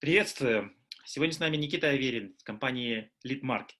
Приветствую. 0.00 0.70
Сегодня 1.04 1.34
с 1.34 1.40
нами 1.40 1.56
Никита 1.56 1.88
Аверин 1.88 2.28
из 2.28 2.44
компании 2.44 3.10
Lead 3.26 3.40
Market. 3.42 3.74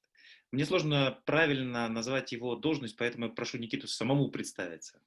Мне 0.50 0.64
сложно 0.64 1.16
правильно 1.26 1.88
назвать 1.88 2.32
его 2.32 2.56
должность, 2.56 2.96
поэтому 2.98 3.26
я 3.26 3.32
прошу 3.32 3.58
Никиту 3.58 3.86
самому 3.86 4.28
представиться. 4.28 5.00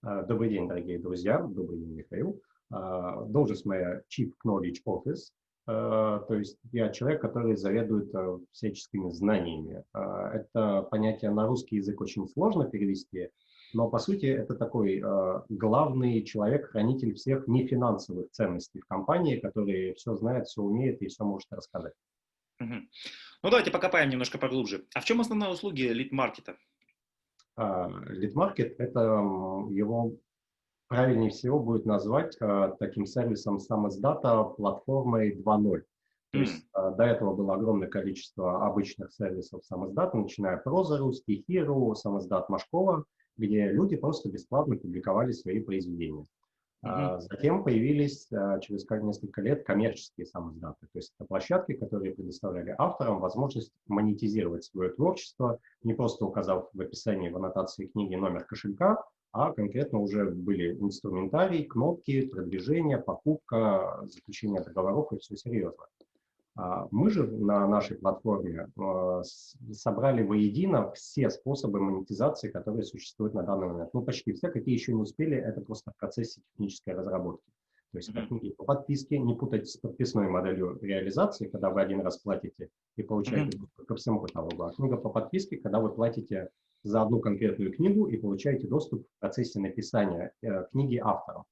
А, 0.00 0.22
добрый 0.22 0.48
день, 0.48 0.66
дорогие 0.66 0.98
друзья. 0.98 1.42
Добрый 1.42 1.80
день, 1.80 1.92
Михаил. 1.92 2.40
А, 2.70 3.22
должность 3.26 3.66
моя 3.66 4.00
Chief 4.08 4.32
Knowledge 4.46 4.78
Office. 4.86 5.34
А, 5.66 6.20
то 6.20 6.36
есть 6.36 6.56
я 6.72 6.88
человек, 6.88 7.20
который 7.20 7.54
заведует 7.56 8.10
всяческими 8.52 9.10
знаниями. 9.10 9.84
Это 9.92 10.88
понятие 10.90 11.32
на 11.32 11.46
русский 11.46 11.76
язык 11.76 12.00
очень 12.00 12.26
сложно 12.28 12.64
перевести, 12.64 13.28
но 13.74 13.88
по 13.88 13.98
сути 13.98 14.26
это 14.26 14.54
такой 14.54 15.02
э, 15.04 15.42
главный 15.48 16.22
человек, 16.22 16.70
хранитель 16.70 17.14
всех 17.14 17.46
нефинансовых 17.46 18.30
ценностей 18.30 18.80
в 18.80 18.86
компании, 18.86 19.40
который 19.40 19.94
все 19.94 20.14
знает, 20.16 20.46
все 20.46 20.62
умеет 20.62 21.02
и 21.02 21.08
все 21.08 21.24
может 21.24 21.52
рассказать. 21.52 21.92
Угу. 22.60 22.74
Ну 23.42 23.50
давайте 23.50 23.70
покопаем 23.70 24.10
немножко 24.10 24.38
поглубже. 24.38 24.86
А 24.94 25.00
в 25.00 25.04
чем 25.04 25.20
основные 25.20 25.50
услуги 25.50 25.82
лид-маркета? 25.82 26.56
Лид-маркет– 27.56 28.76
это 28.78 29.00
его 29.70 30.12
правильнее 30.88 31.30
всего 31.30 31.60
будет 31.60 31.84
назвать 31.84 32.36
э, 32.40 32.72
таким 32.78 33.04
сервисом 33.04 33.60
самоздата 33.60 34.44
платформой 34.44 35.36
2.0. 35.36 35.82
То 36.30 36.38
есть 36.38 36.66
mm. 36.74 36.96
до 36.96 37.04
этого 37.04 37.34
было 37.34 37.54
огромное 37.54 37.88
количество 37.88 38.66
обычных 38.66 39.12
сервисов 39.12 39.64
самоздата, 39.64 40.16
начиная 40.16 40.58
Прозору, 40.58 41.12
Стихиру, 41.12 41.94
самоздат 41.94 42.48
Машкова– 42.48 43.04
где 43.38 43.70
люди 43.70 43.96
просто 43.96 44.28
бесплатно 44.28 44.76
публиковали 44.76 45.32
свои 45.32 45.60
произведения. 45.60 46.26
Mm-hmm. 46.84 47.20
Затем 47.20 47.64
появились 47.64 48.30
а, 48.30 48.60
через 48.60 48.88
несколько 48.88 49.40
лет 49.40 49.64
коммерческие 49.64 50.26
самоздаты, 50.26 50.86
то 50.92 50.98
есть 50.98 51.12
это 51.18 51.26
площадки, 51.26 51.72
которые 51.72 52.14
предоставляли 52.14 52.72
авторам 52.78 53.18
возможность 53.18 53.72
монетизировать 53.88 54.64
свое 54.64 54.90
творчество, 54.90 55.58
не 55.82 55.94
просто 55.94 56.24
указав 56.24 56.68
в 56.72 56.80
описании 56.80 57.30
в 57.30 57.36
аннотации 57.36 57.86
книги 57.86 58.14
номер 58.14 58.44
кошелька, 58.44 59.02
а 59.32 59.52
конкретно 59.52 59.98
уже 59.98 60.30
были 60.30 60.74
инструментарий, 60.74 61.64
кнопки, 61.64 62.26
продвижение, 62.26 62.98
покупка, 62.98 64.00
заключение 64.04 64.62
договоров 64.62 65.12
и 65.12 65.18
все 65.18 65.36
серьезно. 65.36 65.84
А, 66.58 66.88
мы 66.90 67.08
же 67.10 67.24
на 67.24 67.68
нашей 67.68 67.96
платформе 67.96 68.66
а, 68.76 69.22
собрали 69.72 70.24
воедино 70.24 70.90
все 70.90 71.30
способы 71.30 71.78
монетизации, 71.78 72.50
которые 72.50 72.82
существуют 72.82 73.34
на 73.34 73.44
данный 73.44 73.68
момент. 73.68 73.94
Ну, 73.94 74.02
почти 74.02 74.32
все, 74.32 74.48
какие 74.50 74.74
еще 74.74 74.92
не 74.92 75.00
успели, 75.00 75.36
это 75.36 75.60
просто 75.60 75.92
в 75.92 75.96
процессе 75.96 76.40
технической 76.50 76.94
разработки. 76.94 77.48
То 77.92 77.98
есть 77.98 78.08
это 78.10 78.26
книги 78.26 78.50
по 78.50 78.64
подписке, 78.64 79.20
не 79.20 79.36
путать 79.36 79.68
с 79.68 79.76
подписной 79.76 80.28
моделью 80.28 80.78
реализации, 80.82 81.46
когда 81.46 81.70
вы 81.70 81.80
один 81.80 82.00
раз 82.00 82.18
платите 82.18 82.70
и 82.96 83.02
получаете 83.04 83.56
доступ 83.56 83.86
ко 83.86 83.94
всему 83.94 84.20
каталогу, 84.20 84.64
а 84.64 84.72
книга 84.72 84.96
по 84.96 85.10
подписке, 85.10 85.58
когда 85.58 85.78
вы 85.78 85.90
платите 85.90 86.50
за 86.82 87.02
одну 87.02 87.20
конкретную 87.20 87.72
книгу 87.72 88.08
и 88.08 88.16
получаете 88.16 88.66
доступ 88.66 89.06
в 89.06 89.20
процессе 89.20 89.60
написания 89.60 90.32
э, 90.42 90.64
книги 90.72 91.00
автором. 91.02 91.44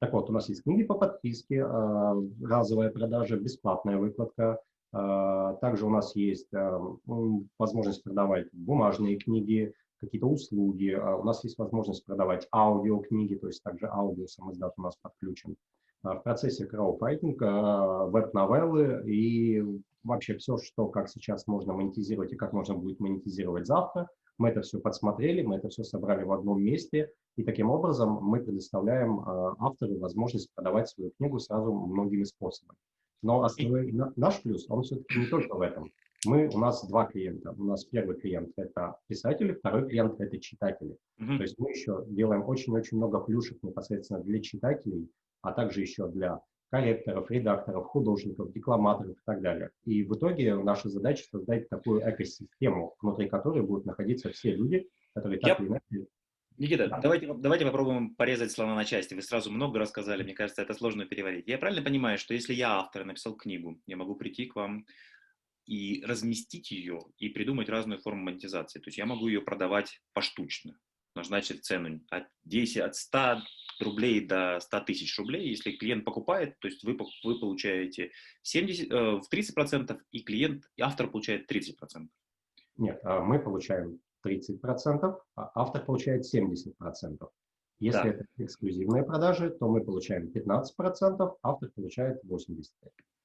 Так 0.00 0.12
вот, 0.12 0.30
у 0.30 0.32
нас 0.32 0.48
есть 0.48 0.62
книги 0.62 0.84
по 0.84 0.94
подписке, 0.94 1.64
разовая 1.64 2.90
продажа, 2.90 3.36
бесплатная 3.36 3.98
выкладка. 3.98 4.60
А, 4.92 5.54
также 5.54 5.86
у 5.86 5.90
нас 5.90 6.14
есть 6.14 6.52
а, 6.54 6.80
возможность 7.58 8.04
продавать 8.04 8.46
бумажные 8.52 9.18
книги, 9.18 9.74
какие-то 10.00 10.26
услуги. 10.28 10.94
У 10.94 11.24
нас 11.24 11.42
есть 11.42 11.58
возможность 11.58 12.06
продавать 12.06 12.46
аудиокниги, 12.52 13.34
то 13.34 13.48
есть 13.48 13.62
также 13.62 13.86
аудио 13.88 14.26
самоздат 14.26 14.74
у 14.76 14.82
нас 14.82 14.96
подключен. 15.02 15.56
В 16.04 16.20
процессе 16.20 16.64
краудфайтинга, 16.64 18.06
веб-новеллы 18.06 19.02
и 19.10 19.64
вообще 20.04 20.36
все, 20.36 20.56
что 20.58 20.86
как 20.86 21.08
сейчас 21.08 21.48
можно 21.48 21.72
монетизировать 21.72 22.32
и 22.32 22.36
как 22.36 22.52
можно 22.52 22.74
будет 22.74 23.00
монетизировать 23.00 23.66
завтра– 23.66 24.08
мы 24.38 24.48
это 24.48 24.62
все 24.62 24.78
подсмотрели, 24.78 25.42
мы 25.42 25.56
это 25.56 25.68
все 25.68 25.84
собрали 25.84 26.24
в 26.24 26.32
одном 26.32 26.62
месте, 26.62 27.10
и 27.36 27.44
таким 27.44 27.70
образом 27.70 28.18
мы 28.22 28.40
предоставляем 28.40 29.20
э, 29.20 29.54
автору 29.58 29.98
возможность 29.98 30.52
продавать 30.54 30.88
свою 30.88 31.10
книгу 31.18 31.38
сразу 31.38 31.72
многими 31.72 32.24
способами. 32.24 32.78
Но 33.22 33.42
основной 33.42 33.92
наш 34.16 34.42
плюс, 34.42 34.66
он 34.68 34.82
все-таки 34.82 35.18
не 35.18 35.26
только 35.26 35.56
в 35.56 35.60
этом. 35.60 35.90
Мы, 36.24 36.48
у 36.48 36.58
нас 36.58 36.86
два 36.88 37.06
клиента. 37.06 37.54
У 37.56 37.64
нас 37.64 37.84
первый 37.84 38.16
клиент– 38.16 38.52
это 38.56 38.96
писатели, 39.06 39.52
второй 39.52 39.88
клиент– 39.88 40.14
это 40.20 40.38
читатели. 40.38 40.96
Mm-hmm. 41.20 41.36
То 41.36 41.42
есть 41.42 41.58
мы 41.58 41.70
еще 41.70 42.04
делаем 42.08 42.42
очень-очень 42.42 42.96
много 42.96 43.20
плюшек 43.20 43.62
непосредственно 43.62 44.20
для 44.20 44.40
читателей, 44.40 45.08
а 45.42 45.52
также 45.52 45.80
еще 45.80 46.08
для 46.08 46.40
корректоров, 46.70 47.30
редакторов, 47.30 47.86
художников, 47.86 48.52
декламаторов 48.52 49.12
и 49.16 49.20
так 49.24 49.40
далее. 49.40 49.70
И 49.84 50.02
в 50.02 50.14
итоге 50.14 50.54
наша 50.56 50.88
задача 50.88 51.24
создать 51.30 51.68
такую 51.68 52.00
экосистему, 52.08 52.94
внутри 53.00 53.28
которой 53.28 53.62
будут 53.62 53.86
находиться 53.86 54.30
все 54.30 54.54
люди, 54.54 54.88
которые 55.14 55.40
так 55.40 55.58
Я... 55.58 55.64
или 55.64 55.70
иначе 55.72 56.08
Никита, 56.58 56.88
да. 56.88 56.98
давайте, 56.98 57.32
давайте 57.34 57.64
попробуем 57.64 58.16
порезать 58.16 58.50
слова 58.50 58.74
на 58.74 58.84
части. 58.84 59.14
Вы 59.14 59.22
сразу 59.22 59.50
много 59.50 59.78
рассказали, 59.78 60.24
мне 60.24 60.34
кажется, 60.34 60.60
это 60.60 60.74
сложно 60.74 61.06
переварить. 61.06 61.46
Я 61.46 61.56
правильно 61.56 61.82
понимаю, 61.84 62.18
что 62.18 62.34
если 62.34 62.52
я 62.52 62.78
автор 62.78 63.04
написал 63.04 63.36
книгу, 63.36 63.80
я 63.86 63.96
могу 63.96 64.16
прийти 64.16 64.46
к 64.46 64.56
вам 64.56 64.84
и 65.66 66.02
разместить 66.04 66.72
ее, 66.72 66.98
и 67.18 67.28
придумать 67.28 67.68
разную 67.68 68.00
форму 68.00 68.24
монетизации. 68.24 68.80
То 68.80 68.88
есть 68.88 68.98
я 68.98 69.06
могу 69.06 69.28
ее 69.28 69.40
продавать 69.40 70.00
поштучно, 70.14 70.76
назначить 71.14 71.64
цену 71.64 72.00
от 72.10 72.24
10, 72.44 72.78
от 72.78 72.96
100 72.96 73.42
рублей 73.82 74.26
до 74.26 74.58
100 74.60 74.80
тысяч 74.80 75.18
рублей. 75.18 75.48
Если 75.48 75.72
клиент 75.72 76.04
покупает, 76.04 76.58
то 76.60 76.68
есть 76.68 76.84
вы, 76.84 76.96
вы 77.24 77.38
получаете 77.38 78.10
70, 78.42 78.90
э, 78.90 79.20
в 79.20 79.24
30%, 79.32 79.98
и 80.10 80.22
клиент, 80.22 80.64
и 80.76 80.82
автор 80.82 81.08
получает 81.08 81.50
30%. 81.50 82.08
Нет, 82.76 83.00
а 83.02 83.20
мы 83.20 83.38
получаем 83.38 84.00
30%, 84.24 85.18
а 85.36 85.50
автор 85.54 85.84
получает 85.84 86.24
70%. 86.32 87.28
Если 87.80 88.02
да. 88.02 88.08
это 88.08 88.24
эксклюзивные 88.38 89.04
продажи, 89.04 89.50
то 89.50 89.68
мы 89.68 89.84
получаем 89.84 90.28
15%, 90.28 91.36
автор 91.42 91.70
получает 91.70 92.24
85%. 92.24 92.64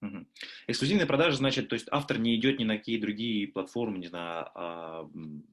Угу. 0.04 0.26
Эксклюзивные 0.68 1.08
продажи, 1.08 1.38
значит, 1.38 1.70
то 1.70 1.76
есть 1.76 1.88
автор 1.92 2.20
не 2.20 2.36
идет 2.36 2.60
ни 2.60 2.66
на 2.66 2.78
какие 2.78 3.00
другие 3.00 3.48
платформы, 3.48 4.00
не 4.00 4.08
знаю, 4.08 4.50
а, 4.54 5.10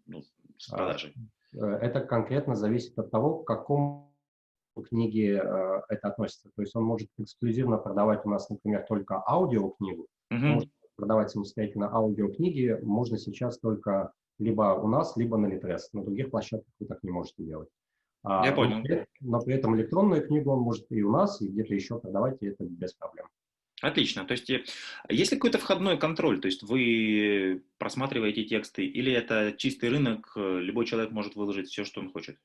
ну, 0.06 0.22
с 0.58 0.72
а, 0.72 0.76
продажей. 0.76 1.14
Э, 1.54 1.78
это 1.80 2.00
конкретно 2.00 2.56
зависит 2.56 2.98
от 2.98 3.10
того, 3.10 3.38
к 3.38 3.46
какому 3.46 4.09
книги 4.74 5.40
э, 5.42 5.82
это 5.88 6.08
относится. 6.08 6.50
То 6.54 6.62
есть 6.62 6.74
он 6.76 6.84
может 6.84 7.08
эксклюзивно 7.18 7.76
продавать 7.76 8.24
у 8.24 8.30
нас, 8.30 8.48
например, 8.48 8.84
только 8.88 9.22
аудиокнигу, 9.26 10.06
mm-hmm. 10.32 10.38
может 10.38 10.70
продавать 10.96 11.30
самостоятельно 11.30 11.92
аудиокниги 11.92 12.78
можно 12.82 13.18
сейчас 13.18 13.58
только 13.58 14.12
либо 14.38 14.74
у 14.74 14.88
нас, 14.88 15.16
либо 15.16 15.36
на 15.36 15.46
Литрес. 15.46 15.92
На 15.92 16.02
других 16.02 16.30
площадках 16.30 16.72
вы 16.78 16.86
так 16.86 17.02
не 17.02 17.10
можете 17.10 17.42
делать. 17.42 17.68
А, 18.22 18.44
Я 18.46 18.52
понял. 18.52 18.78
Но 18.78 18.82
при, 18.82 19.06
но 19.20 19.40
при 19.40 19.54
этом 19.54 19.76
электронную 19.76 20.26
книгу 20.26 20.50
он 20.50 20.60
может 20.60 20.86
и 20.90 21.02
у 21.02 21.10
нас, 21.10 21.40
и 21.40 21.48
где-то 21.48 21.74
еще 21.74 21.98
продавать, 21.98 22.38
и 22.40 22.46
это 22.46 22.64
без 22.64 22.92
проблем. 22.94 23.26
Отлично. 23.80 24.24
То 24.24 24.32
есть, 24.32 24.50
э, 24.50 24.64
есть 25.08 25.32
ли 25.32 25.38
какой-то 25.38 25.58
входной 25.58 25.98
контроль? 25.98 26.40
То 26.40 26.46
есть, 26.46 26.62
вы 26.62 27.62
просматриваете 27.78 28.44
тексты, 28.44 28.84
или 28.84 29.10
это 29.12 29.54
чистый 29.56 29.88
рынок, 29.88 30.32
э, 30.36 30.58
любой 30.60 30.84
человек 30.84 31.12
может 31.12 31.34
выложить 31.34 31.68
все, 31.68 31.84
что 31.84 32.00
он 32.00 32.12
хочет? 32.12 32.36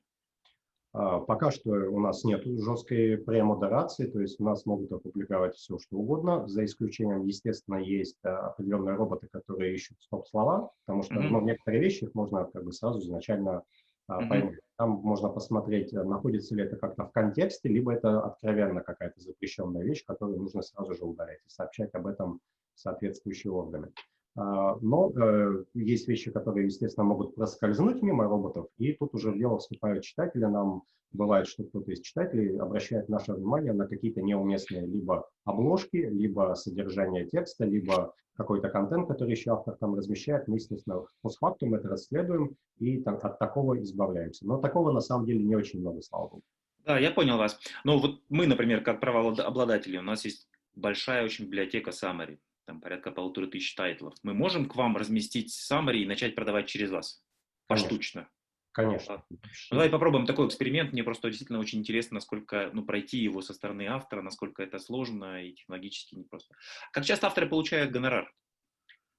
А, 0.98 1.20
пока 1.20 1.50
что 1.50 1.70
у 1.70 2.00
нас 2.00 2.24
нет 2.24 2.46
жесткой 2.46 3.18
премодерации, 3.18 4.06
то 4.06 4.18
есть 4.18 4.40
у 4.40 4.44
нас 4.44 4.64
могут 4.64 4.90
опубликовать 4.92 5.54
все, 5.54 5.78
что 5.78 5.98
угодно, 5.98 6.48
за 6.48 6.64
исключением, 6.64 7.26
естественно, 7.26 7.76
есть 7.76 8.16
а, 8.24 8.48
определенные 8.48 8.94
роботы, 8.94 9.28
которые 9.30 9.74
ищут 9.74 10.00
стоп-слова, 10.00 10.70
потому 10.86 11.02
что 11.02 11.16
mm-hmm. 11.16 11.28
ну, 11.28 11.40
некоторые 11.42 11.82
вещи 11.82 12.04
их 12.04 12.14
можно 12.14 12.46
как 12.46 12.64
бы 12.64 12.72
сразу 12.72 13.00
изначально 13.00 13.62
mm-hmm. 14.10 14.28
поймать. 14.28 14.60
Там 14.78 14.90
можно 14.90 15.28
посмотреть, 15.28 15.92
находится 15.92 16.54
ли 16.54 16.62
это 16.62 16.76
как-то 16.76 17.04
в 17.04 17.12
контексте, 17.12 17.68
либо 17.68 17.92
это 17.92 18.22
откровенно 18.22 18.80
какая-то 18.80 19.20
запрещенная 19.20 19.84
вещь, 19.84 20.02
которую 20.06 20.38
нужно 20.38 20.62
сразу 20.62 20.94
же 20.94 21.04
удалять 21.04 21.40
и 21.44 21.50
сообщать 21.50 21.94
об 21.94 22.06
этом 22.06 22.40
соответствующие 22.74 23.52
органы. 23.52 23.88
А, 23.88 24.15
но 24.36 25.12
э, 25.16 25.64
есть 25.74 26.08
вещи, 26.08 26.30
которые, 26.30 26.66
естественно, 26.66 27.04
могут 27.04 27.34
проскользнуть 27.34 28.02
мимо 28.02 28.24
роботов, 28.24 28.66
и 28.76 28.92
тут 28.92 29.14
уже 29.14 29.30
в 29.30 29.38
дело 29.38 29.58
вступают 29.58 30.04
читатели. 30.04 30.44
Нам 30.44 30.82
бывает, 31.12 31.46
что 31.46 31.64
кто-то 31.64 31.90
из 31.92 32.00
читателей 32.00 32.58
обращает 32.58 33.08
наше 33.08 33.32
внимание 33.32 33.72
на 33.72 33.86
какие-то 33.86 34.20
неуместные 34.20 34.86
либо 34.86 35.28
обложки, 35.44 35.96
либо 35.96 36.54
содержание 36.54 37.26
текста, 37.26 37.64
либо 37.64 38.12
какой-то 38.36 38.68
контент, 38.68 39.08
который 39.08 39.30
еще 39.30 39.52
автор 39.52 39.74
там 39.76 39.94
размещает. 39.94 40.46
Мы, 40.46 40.56
естественно, 40.56 41.04
постфактум 41.22 41.74
это 41.74 41.88
расследуем 41.88 42.56
и 42.78 43.02
от 43.04 43.38
такого 43.38 43.82
избавляемся. 43.82 44.46
Но 44.46 44.58
такого 44.58 44.92
на 44.92 45.00
самом 45.00 45.24
деле 45.24 45.42
не 45.42 45.56
очень 45.56 45.80
много, 45.80 46.02
слава 46.02 46.28
богу. 46.28 46.42
Да, 46.84 46.98
я 46.98 47.10
понял 47.10 47.38
вас. 47.38 47.58
Но 47.84 47.98
вот 47.98 48.20
мы, 48.28 48.46
например, 48.46 48.82
как 48.82 49.00
правообладатели, 49.00 49.96
у 49.96 50.02
нас 50.02 50.24
есть 50.26 50.46
большая 50.74 51.24
очень 51.24 51.46
библиотека 51.46 51.90
Summary 51.90 52.38
там 52.66 52.80
порядка 52.80 53.10
полутора 53.10 53.46
тысяч 53.46 53.74
тайтлов. 53.74 54.14
Мы 54.22 54.34
можем 54.34 54.68
к 54.68 54.76
вам 54.76 54.96
разместить 54.96 55.54
summary 55.54 55.98
и 55.98 56.06
начать 56.06 56.34
продавать 56.34 56.66
через 56.66 56.90
вас? 56.90 57.22
Поштучно. 57.66 58.28
Конечно. 58.72 59.24
Ну, 59.30 59.38
давай 59.70 59.88
попробуем 59.88 60.26
такой 60.26 60.48
эксперимент. 60.48 60.92
Мне 60.92 61.02
просто 61.02 61.28
действительно 61.28 61.60
очень 61.60 61.78
интересно, 61.78 62.16
насколько 62.16 62.68
ну, 62.74 62.84
пройти 62.84 63.16
его 63.16 63.40
со 63.40 63.54
стороны 63.54 63.86
автора, 63.86 64.20
насколько 64.20 64.62
это 64.62 64.78
сложно 64.78 65.42
и 65.42 65.54
технологически 65.54 66.14
непросто. 66.14 66.54
Как 66.92 67.06
часто 67.06 67.28
авторы 67.28 67.48
получают 67.48 67.90
гонорар? 67.90 68.30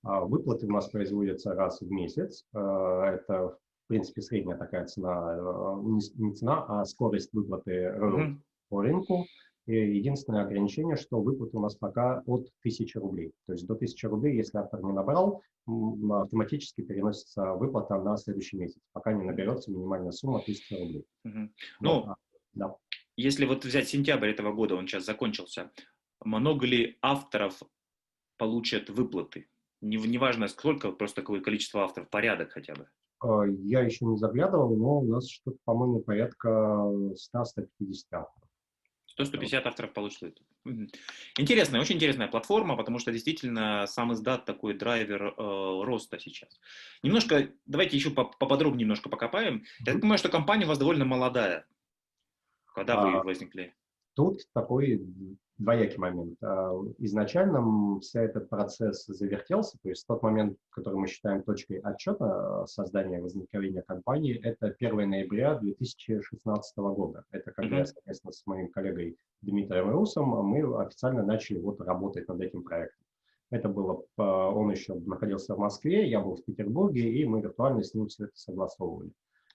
А, 0.03 0.21
выплаты 0.21 0.67
у 0.67 0.71
нас 0.71 0.89
производятся 0.89 1.55
раз 1.55 1.81
в 1.81 1.89
месяц. 1.89 2.45
А, 2.53 3.13
это, 3.13 3.47
в 3.47 3.87
принципе, 3.87 4.21
средняя 4.21 4.57
такая 4.57 4.85
цена, 4.85 5.11
а, 5.11 5.81
не 5.81 6.33
цена, 6.35 6.63
а 6.67 6.85
скорость 6.85 7.33
выплаты 7.33 7.71
mm-hmm. 7.71 8.35
по 8.69 8.81
рынку. 8.83 9.25
Единственное 9.67 10.43
ограничение, 10.43 10.95
что 10.95 11.19
выплаты 11.19 11.57
у 11.57 11.59
нас 11.59 11.75
пока 11.75 12.23
от 12.25 12.47
1000 12.61 12.99
рублей. 12.99 13.33
То 13.45 13.53
есть 13.53 13.67
до 13.67 13.73
1000 13.73 14.07
рублей, 14.07 14.37
если 14.37 14.57
автор 14.57 14.81
не 14.81 14.93
набрал, 14.93 15.41
автоматически 15.67 16.81
переносится 16.81 17.53
выплата 17.53 18.01
на 18.01 18.15
следующий 18.15 18.57
месяц, 18.57 18.79
пока 18.93 19.11
не 19.11 19.25
наберется 19.25 19.71
минимальная 19.71 20.11
сумма 20.11 20.39
1000 20.39 20.75
рублей. 20.77 21.05
Угу. 21.25 21.49
Ну, 21.81 22.03
а, 22.05 22.15
да. 22.53 22.75
если 23.17 23.45
вот 23.45 23.65
взять 23.65 23.89
сентябрь 23.89 24.29
этого 24.29 24.53
года, 24.53 24.75
он 24.75 24.87
сейчас 24.87 25.05
закончился, 25.05 25.69
много 26.23 26.65
ли 26.65 26.97
авторов 27.01 27.61
получат 28.37 28.89
выплаты? 28.89 29.49
Неважно 29.81 30.47
сколько, 30.47 30.91
просто 30.91 31.21
какое 31.21 31.41
количество 31.41 31.83
авторов, 31.83 32.09
порядок 32.09 32.51
хотя 32.51 32.73
бы. 32.73 32.87
А, 33.19 33.43
я 33.45 33.81
еще 33.81 34.05
не 34.05 34.17
заглядывал, 34.17 34.75
но 34.75 34.99
у 34.99 35.05
нас 35.05 35.27
что-то, 35.27 35.57
по-моему, 35.65 35.99
порядка 35.99 36.49
100-150 36.49 37.15
авторов. 38.11 38.46
100-150 39.17 39.61
авторов 39.65 39.93
получит. 39.93 40.41
Интересная, 41.37 41.81
очень 41.81 41.95
интересная 41.95 42.27
платформа, 42.27 42.75
потому 42.75 42.99
что 42.99 43.11
действительно 43.11 43.85
сам 43.87 44.13
издат 44.13 44.45
такой 44.45 44.73
драйвер 44.73 45.33
э, 45.37 45.83
роста 45.83 46.19
сейчас. 46.19 46.59
Немножко, 47.03 47.49
давайте 47.65 47.97
еще 47.97 48.11
поподробнее 48.11 48.81
немножко 48.81 49.09
покопаем. 49.09 49.63
Я 49.79 49.93
так 49.93 50.01
понимаю, 50.01 50.19
что 50.19 50.29
компания 50.29 50.65
у 50.65 50.69
вас 50.69 50.77
довольно 50.77 51.05
молодая. 51.05 51.65
Когда 52.73 53.01
а, 53.01 53.05
вы 53.05 53.23
возникли? 53.23 53.75
Тут 54.17 54.41
такой 54.51 55.05
двоякий 55.59 55.99
момент. 55.99 56.39
А, 56.41 56.71
изначально 56.97 57.99
вся 57.99 58.23
этот 58.23 58.49
процесс 58.49 59.05
завертелся, 59.05 59.77
то 59.79 59.89
есть 59.89 60.07
тот 60.07 60.23
момент, 60.23 60.57
который 60.71 60.95
мы 60.95 61.07
считаем 61.07 61.43
точкой 61.43 61.77
отчета 61.81 62.63
а, 62.63 62.65
создания 62.65 63.21
возникновения 63.21 63.83
компании, 63.83 64.35
это 64.43 64.75
1 64.75 65.07
ноября 65.07 65.53
2016 65.59 66.77
года. 66.77 67.25
Это 67.29 67.51
когда, 67.51 67.81
mm-hmm. 67.81 67.85
соответственно, 67.85 68.31
с 68.31 68.43
моим 68.47 68.71
коллегой 68.71 69.17
Дмитрием 69.43 69.91
Русом 69.91 70.29
мы 70.29 70.81
официально 70.83 71.21
начали 71.21 71.59
вот 71.59 71.79
работать 71.79 72.27
над 72.27 72.41
этим 72.41 72.63
проектом. 72.63 73.05
Это 73.51 73.69
было, 73.69 74.03
а, 74.17 74.49
он 74.49 74.71
еще 74.71 74.95
находился 74.95 75.53
в 75.53 75.59
Москве, 75.59 76.09
я 76.09 76.21
был 76.21 76.37
в 76.37 76.43
Петербурге, 76.43 77.07
и 77.07 77.23
мы 77.25 77.39
виртуально 77.39 77.83
с 77.83 77.93
ним 77.93 78.07
все 78.07 78.23
это 78.23 78.35
согласовывали. 78.35 79.11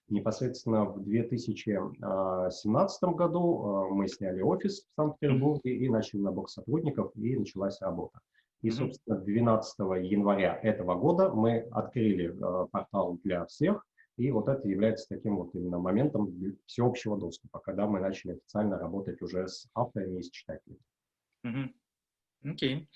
Непосредственно 0.09 0.85
в 0.85 1.03
2017 1.03 3.03
году 3.03 3.87
мы 3.89 4.07
сняли 4.07 4.41
офис 4.41 4.83
в 4.83 4.87
Санкт-Петербурге 4.95 5.77
и 5.77 5.89
начали 5.89 6.21
набор 6.21 6.49
сотрудников, 6.49 7.11
и 7.15 7.37
началась 7.37 7.81
работа. 7.81 8.19
И, 8.61 8.69
собственно, 8.69 9.17
12 9.17 9.79
января 10.03 10.59
этого 10.61 10.95
года 10.95 11.33
мы 11.33 11.67
открыли 11.71 12.35
портал 12.71 13.17
для 13.23 13.45
всех, 13.45 13.85
и 14.17 14.31
вот 14.31 14.47
это 14.47 14.67
является 14.67 15.07
таким 15.09 15.37
вот 15.37 15.55
именно 15.55 15.79
моментом 15.79 16.31
всеобщего 16.65 17.17
доступа, 17.17 17.59
когда 17.59 17.87
мы 17.87 17.99
начали 17.99 18.33
официально 18.33 18.77
работать 18.77 19.21
уже 19.21 19.47
с 19.47 19.67
авторами 19.73 20.19
и 20.19 20.23
с 20.23 20.29
читателями. 20.29 20.79
Окей. 22.43 22.75
Okay. 22.75 22.87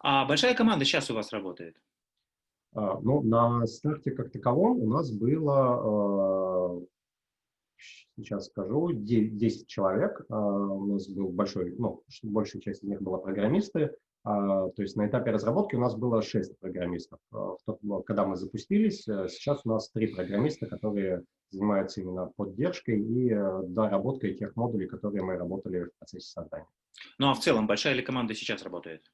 А 0.00 0.26
большая 0.26 0.54
команда 0.54 0.84
сейчас 0.84 1.10
у 1.10 1.14
вас 1.14 1.32
работает? 1.32 1.80
А, 2.76 3.00
ну, 3.00 3.22
на 3.22 3.66
старте 3.66 4.10
как 4.10 4.30
таковом 4.30 4.78
у 4.82 4.86
нас 4.86 5.10
было, 5.10 6.76
а, 6.76 6.80
сейчас 8.16 8.46
скажу, 8.46 8.92
10 8.92 9.66
человек. 9.66 10.22
А, 10.28 10.38
у 10.38 10.84
нас 10.92 11.08
был 11.08 11.30
большой, 11.30 11.74
ну, 11.78 12.02
большая 12.22 12.60
часть 12.60 12.84
из 12.84 12.88
них 12.88 13.00
была 13.00 13.18
программисты. 13.18 13.96
То 14.24 14.72
есть 14.78 14.96
на 14.96 15.06
этапе 15.06 15.30
разработки 15.30 15.76
у 15.76 15.80
нас 15.80 15.94
было 15.94 16.20
6 16.20 16.58
программистов. 16.58 17.20
Когда 18.06 18.26
мы 18.26 18.34
запустились, 18.34 19.04
сейчас 19.04 19.64
у 19.64 19.68
нас 19.68 19.88
3 19.92 20.16
программиста, 20.16 20.66
которые 20.66 21.22
занимаются 21.50 22.00
именно 22.00 22.32
поддержкой 22.34 23.00
и 23.00 23.28
доработкой 23.68 24.34
тех 24.34 24.56
модулей, 24.56 24.88
которые 24.88 25.22
мы 25.22 25.36
работали 25.36 25.84
в 25.84 25.98
процессе 26.00 26.28
создания. 26.28 26.66
Ну 27.20 27.30
а 27.30 27.34
в 27.34 27.38
целом 27.38 27.68
большая 27.68 27.94
ли 27.94 28.02
команда 28.02 28.34
сейчас 28.34 28.64
работает? 28.64 29.04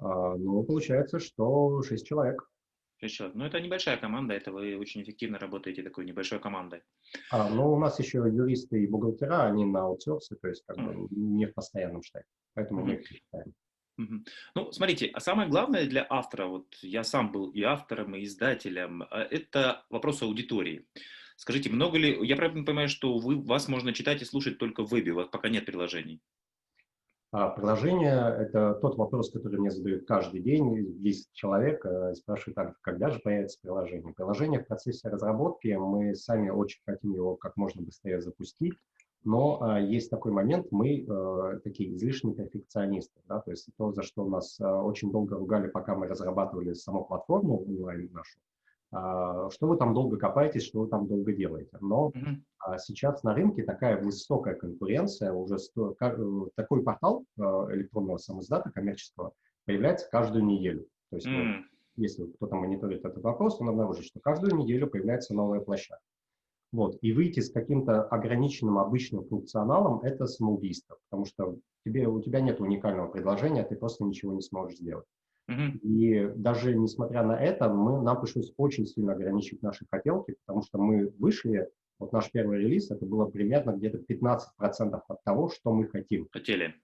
Ну, 0.00 0.64
получается, 0.64 1.20
что 1.20 1.82
6 1.82 2.04
человек. 2.04 2.44
Шесть 3.00 3.20
Ну, 3.34 3.44
это 3.44 3.60
небольшая 3.60 3.96
команда, 3.96 4.34
это 4.34 4.52
вы 4.52 4.76
очень 4.76 5.02
эффективно 5.02 5.38
работаете 5.38 5.82
такой 5.82 6.04
небольшой 6.04 6.38
командой. 6.38 6.82
А, 7.30 7.48
ну, 7.48 7.72
у 7.72 7.78
нас 7.78 7.98
еще 7.98 8.18
юристы 8.18 8.84
и 8.84 8.86
бухгалтера, 8.86 9.44
они 9.44 9.64
на 9.64 9.82
аутсорсе, 9.82 10.36
то 10.36 10.48
есть 10.48 10.64
как 10.66 10.78
mm. 10.78 10.92
бы 10.92 11.08
не 11.10 11.46
в 11.46 11.54
постоянном 11.54 12.02
штате, 12.02 12.26
поэтому 12.54 12.80
mm. 12.80 12.84
мы 12.84 12.94
их 12.94 13.06
считаем. 13.06 13.54
Ну, 13.96 14.72
смотрите, 14.72 15.06
а 15.06 15.20
самое 15.20 15.48
главное 15.48 15.86
для 15.86 16.06
автора, 16.08 16.46
вот 16.46 16.74
я 16.82 17.04
сам 17.04 17.30
был 17.30 17.50
и 17.50 17.62
автором, 17.62 18.14
и 18.16 18.24
издателем, 18.24 19.02
а, 19.02 19.22
это 19.22 19.84
вопрос 19.90 20.22
аудитории. 20.22 20.86
Скажите, 21.36 21.70
много 21.70 21.98
ли, 21.98 22.16
я 22.26 22.36
правильно 22.36 22.64
понимаю, 22.64 22.88
что 22.88 23.18
вы, 23.18 23.40
вас 23.40 23.68
можно 23.68 23.92
читать 23.92 24.22
и 24.22 24.24
слушать 24.24 24.58
только 24.58 24.84
в 24.84 24.90
вебе, 24.90 25.12
у 25.12 25.16
вас 25.16 25.28
пока 25.28 25.48
нет 25.48 25.66
приложений? 25.66 26.20
А 27.36 27.48
приложение– 27.48 28.32
это 28.38 28.74
тот 28.74 28.96
вопрос, 28.96 29.28
который 29.28 29.58
мне 29.58 29.68
задают 29.68 30.06
каждый 30.06 30.38
день. 30.38 30.94
Есть 31.00 31.32
человек, 31.32 31.84
э, 31.84 32.14
спрашивает, 32.14 32.56
а 32.58 32.74
когда 32.80 33.10
же 33.10 33.18
появится 33.18 33.58
приложение. 33.60 34.14
Приложение 34.14 34.60
в 34.60 34.68
процессе 34.68 35.08
разработки, 35.08 35.66
мы 35.66 36.14
сами 36.14 36.50
очень 36.50 36.80
хотим 36.86 37.12
его 37.12 37.34
как 37.34 37.56
можно 37.56 37.82
быстрее 37.82 38.20
запустить, 38.20 38.74
но 39.24 39.60
а, 39.60 39.80
есть 39.80 40.10
такой 40.10 40.30
момент, 40.30 40.68
мы 40.70 41.04
а, 41.08 41.58
такие 41.64 41.96
излишние 41.96 42.36
перфекционисты, 42.36 43.20
да, 43.26 43.40
то 43.40 43.50
есть 43.50 43.68
то, 43.76 43.90
за 43.90 44.02
что 44.02 44.24
нас 44.28 44.60
а, 44.60 44.82
очень 44.84 45.10
долго 45.10 45.34
ругали, 45.34 45.66
пока 45.66 45.96
мы 45.96 46.06
разрабатывали 46.06 46.72
саму 46.74 47.04
платформу 47.04 47.64
онлайн 47.64 48.10
нашу, 48.12 48.38
что 48.94 49.66
вы 49.66 49.76
там 49.76 49.92
долго 49.92 50.16
копаетесь, 50.16 50.64
что 50.64 50.80
вы 50.82 50.88
там 50.88 51.08
долго 51.08 51.32
делаете. 51.32 51.76
Но 51.80 52.12
mm-hmm. 52.14 52.78
сейчас 52.78 53.22
на 53.24 53.34
рынке 53.34 53.64
такая 53.64 54.00
высокая 54.00 54.54
конкуренция, 54.54 55.32
уже 55.32 55.58
сто, 55.58 55.96
э, 56.00 56.46
такой 56.54 56.82
портал 56.82 57.24
а, 57.38 57.66
электронного 57.72 58.18
самоиздата 58.18 58.70
коммерческого 58.70 59.32
появляется 59.66 60.08
каждую 60.10 60.44
неделю. 60.44 60.86
То 61.10 61.16
есть, 61.16 61.26
mm-hmm. 61.26 61.62
если 61.96 62.26
кто-то 62.26 62.54
мониторит 62.54 63.04
этот 63.04 63.22
вопрос, 63.22 63.60
он 63.60 63.70
обнаружит, 63.70 64.04
что 64.04 64.20
каждую 64.20 64.54
неделю 64.56 64.86
появляется 64.86 65.34
новая 65.34 65.60
площадка. 65.60 66.04
Вот. 66.72 66.98
И 67.02 67.12
выйти 67.12 67.40
с 67.40 67.50
каким-то 67.50 68.02
ограниченным 68.02 68.78
обычным 68.78 69.24
функционалом– 69.24 70.00
это 70.02 70.26
самоубийство, 70.26 70.98
потому 71.08 71.24
что 71.24 71.56
тебе, 71.84 72.08
у 72.08 72.20
тебя 72.20 72.40
нет 72.40 72.60
уникального 72.60 73.08
предложения, 73.08 73.62
ты 73.62 73.76
просто 73.76 74.04
ничего 74.04 74.32
не 74.32 74.42
сможешь 74.42 74.78
сделать. 74.78 75.06
И 75.48 76.30
даже 76.36 76.74
несмотря 76.74 77.22
на 77.22 77.38
это, 77.38 77.68
мы, 77.68 78.02
нам 78.02 78.20
пришлось 78.20 78.52
очень 78.56 78.86
сильно 78.86 79.12
ограничить 79.12 79.62
наши 79.62 79.86
хотелки, 79.90 80.36
потому 80.46 80.62
что 80.62 80.78
мы 80.78 81.12
вышли, 81.18 81.68
вот 81.98 82.12
наш 82.12 82.30
первый 82.30 82.60
релиз, 82.60 82.90
это 82.90 83.04
было 83.04 83.26
примерно 83.26 83.72
где-то 83.72 83.98
15% 83.98 85.00
от 85.06 85.24
того, 85.24 85.50
что 85.50 85.72
мы 85.72 85.86
хотим. 85.88 86.28
Хотели. 86.32 86.74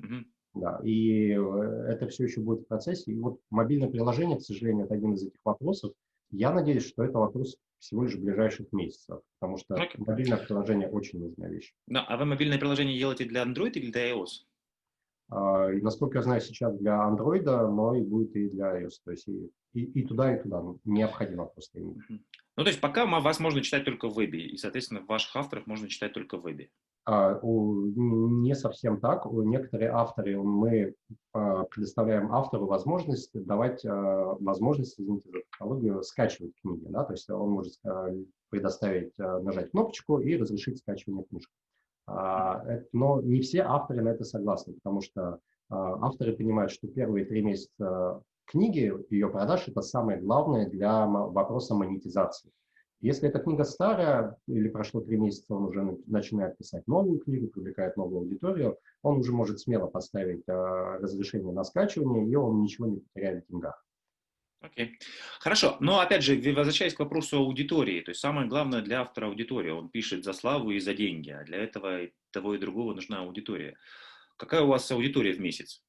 Да, 0.53 0.81
и 0.83 1.31
э, 1.31 1.87
это 1.89 2.09
все 2.09 2.25
еще 2.25 2.41
будет 2.41 2.63
в 2.63 2.67
процессе. 2.67 3.13
И 3.13 3.19
вот 3.19 3.41
мобильное 3.51 3.89
приложение, 3.89 4.39
к 4.39 4.43
сожалению, 4.43 4.87
это 4.87 4.95
один 4.95 5.15
из 5.15 5.23
этих 5.23 5.39
вопросов. 5.45 5.93
Я 6.33 6.53
надеюсь, 6.53 6.87
что 6.87 7.05
это 7.05 7.19
вопрос 7.19 7.57
всего 7.79 8.05
лишь 8.05 8.17
ближайших 8.17 8.73
месяцев, 8.73 9.21
потому 9.39 9.59
что 9.59 9.75
okay. 9.75 9.95
мобильное 9.97 10.39
приложение 10.39 10.89
очень 10.89 11.21
нужная 11.21 11.49
вещь. 11.49 11.73
Да, 11.87 12.05
а 12.05 12.17
вы 12.17 12.25
мобильное 12.25 12.59
приложение 12.59 12.99
делаете 12.99 13.25
для 13.25 13.45
Android 13.45 13.73
или 13.73 13.91
для 13.91 14.13
iOS? 14.13 14.45
А, 15.31 15.71
и, 15.71 15.81
насколько 15.81 16.19
я 16.19 16.23
знаю, 16.23 16.41
сейчас 16.41 16.77
для 16.79 17.09
Android, 17.09 17.45
но 17.45 17.95
и 17.95 18.03
будет 18.03 18.35
и 18.35 18.49
для 18.49 18.83
iOS. 18.83 19.01
То 19.05 19.11
есть 19.13 19.29
и, 19.29 19.51
и, 19.73 19.85
и 19.85 20.07
туда, 20.07 20.35
и 20.35 20.43
туда 20.43 20.63
необходимо 20.85 21.47
просто 21.47 21.81
иметь. 21.81 21.99
Ну, 22.09 22.65
то 22.65 22.69
есть 22.69 22.81
пока 22.81 23.07
вас 23.07 23.41
можно 23.41 23.63
читать 23.63 23.85
только 23.85 24.09
в 24.09 24.17
вебе, 24.17 24.41
и, 24.41 24.57
соответственно, 24.57 25.03
ваших 25.07 25.35
авторов 25.37 25.67
можно 25.67 25.89
читать 25.89 26.13
только 26.13 26.37
в 26.37 26.43
вебе. 26.43 26.71
А, 27.07 27.39
у, 27.43 27.87
не 27.87 28.55
совсем 28.55 29.01
так. 29.01 29.25
У 29.27 29.43
некоторые 29.43 29.91
авторы 29.91 30.37
мы 30.43 30.95
а, 31.33 31.65
предоставляем 31.65 32.33
автору 32.33 32.67
возможность 32.67 33.31
давать 33.33 33.85
а, 33.87 34.37
возможность, 34.41 35.01
извините 35.01 35.31
за 35.31 35.41
технологию, 35.51 36.03
скачивать 36.03 36.53
книги. 36.61 36.87
Да? 36.89 37.05
То 37.05 37.13
есть 37.13 37.31
он 37.31 37.51
может 37.51 37.75
а, 37.85 38.09
предоставить, 38.51 39.19
а, 39.19 39.41
нажать 39.41 39.71
кнопочку 39.71 40.19
и 40.19 40.37
разрешить 40.37 40.79
скачивание 40.79 41.25
книжки. 41.25 41.53
А, 42.13 42.63
но 42.93 43.21
не 43.21 43.41
все 43.41 43.61
авторы 43.61 44.03
на 44.03 44.09
это 44.09 44.25
согласны, 44.25 44.75
потому 44.75 45.01
что 45.01 45.39
а, 45.69 46.07
авторы 46.07 46.33
понимают, 46.35 46.73
что 46.73 46.89
первые 46.89 47.25
три 47.25 47.41
месяца 47.41 48.21
книги, 48.47 48.93
ее 49.11 49.29
продаж, 49.29 49.69
это 49.69 49.81
самое 49.81 50.21
главное 50.21 50.69
для 50.69 51.07
вопроса 51.07 51.75
монетизации. 51.75 52.51
Если 53.01 53.29
эта 53.29 53.39
книга 53.39 53.65
старая 53.65 54.37
или 54.47 54.69
прошло 54.69 55.01
три 55.01 55.17
месяца, 55.17 55.55
он 55.55 55.67
уже 55.67 55.99
начинает 56.07 56.59
писать 56.59 56.87
новую 56.87 57.21
книгу, 57.21 57.47
привлекает 57.47 57.97
новую 57.97 58.23
аудиторию, 58.23 58.77
он 59.03 59.21
уже 59.21 59.33
может 59.33 59.61
смело 59.61 59.87
поставить 59.87 60.43
а, 60.49 60.99
разрешение 60.99 61.53
на 61.53 61.63
скачивание, 61.63 62.29
и 62.29 62.35
он 62.35 62.61
ничего 62.61 62.89
не 62.89 62.97
потеряет 62.99 63.45
в 63.45 63.53
деньгах. 63.53 63.85
Окей. 64.61 64.87
Okay. 64.87 64.91
Хорошо. 65.41 65.77
Но 65.81 66.01
опять 66.01 66.23
же, 66.23 66.37
возвращаясь 66.53 66.95
к 66.95 67.01
вопросу 67.01 67.39
аудитории, 67.39 68.01
то 68.01 68.11
есть 68.11 68.21
самое 68.21 68.47
главное 68.47 68.83
для 68.83 69.01
автора 69.01 69.27
аудитория. 69.27 69.73
Он 69.73 69.89
пишет 69.89 70.25
за 70.25 70.33
славу 70.33 70.71
и 70.71 70.81
за 70.81 70.95
деньги, 70.95 71.31
а 71.31 71.45
для 71.45 71.59
этого 71.59 72.03
и 72.03 72.13
того 72.31 72.55
и 72.55 72.59
другого 72.59 72.95
нужна 72.95 73.21
аудитория. 73.21 73.77
Какая 74.37 74.63
у 74.63 74.69
вас 74.69 74.91
аудитория 74.91 75.33
в 75.33 75.41
месяц? 75.41 75.83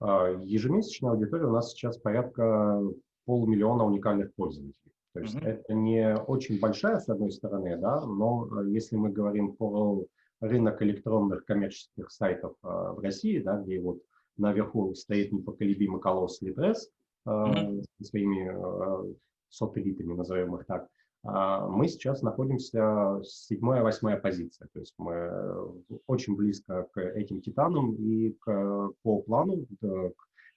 А, 0.00 0.28
ежемесячная 0.44 1.12
аудитория 1.12 1.46
у 1.46 1.52
нас 1.52 1.72
сейчас 1.72 1.98
порядка 1.98 2.80
полумиллиона 3.24 3.84
уникальных 3.84 4.34
пользователей. 4.34 4.92
То 5.14 5.20
есть 5.20 5.34
mm-hmm. 5.34 5.46
это 5.46 5.74
не 5.74 6.14
очень 6.16 6.60
большая, 6.60 7.00
с 7.00 7.08
одной 7.08 7.32
стороны, 7.32 7.76
да, 7.76 8.04
но 8.04 8.48
э, 8.60 8.70
если 8.70 8.96
мы 8.96 9.10
говорим 9.10 9.56
про 9.56 10.04
рынок 10.40 10.82
электронных 10.82 11.44
коммерческих 11.44 12.10
сайтов 12.10 12.54
э, 12.62 12.66
в 12.68 13.00
России, 13.00 13.38
да, 13.38 13.56
где 13.56 13.80
вот 13.80 13.98
наверху 14.36 14.94
стоит 14.94 15.32
непоколебимый 15.32 16.00
колосс 16.00 16.40
Литрес 16.42 16.90
mm-hmm. 17.28 17.84
своими 18.02 18.50
э, 18.50 19.14
сателлитами, 19.50 20.14
назовем 20.14 20.56
их 20.56 20.66
так, 20.66 20.88
э, 21.24 21.66
мы 21.68 21.88
сейчас 21.88 22.22
находимся 22.22 23.20
седьмая, 23.24 23.82
восьмая 23.82 24.16
позиция. 24.16 24.68
То 24.72 24.80
есть 24.80 24.94
мы 24.98 25.12
э, 25.12 25.66
очень 26.06 26.36
близко 26.36 26.86
к 26.92 27.00
этим 27.00 27.40
титанам 27.40 27.94
и 27.94 28.30
к, 28.40 28.90
по 29.02 29.22
плану, 29.22 29.66
к 29.80 30.12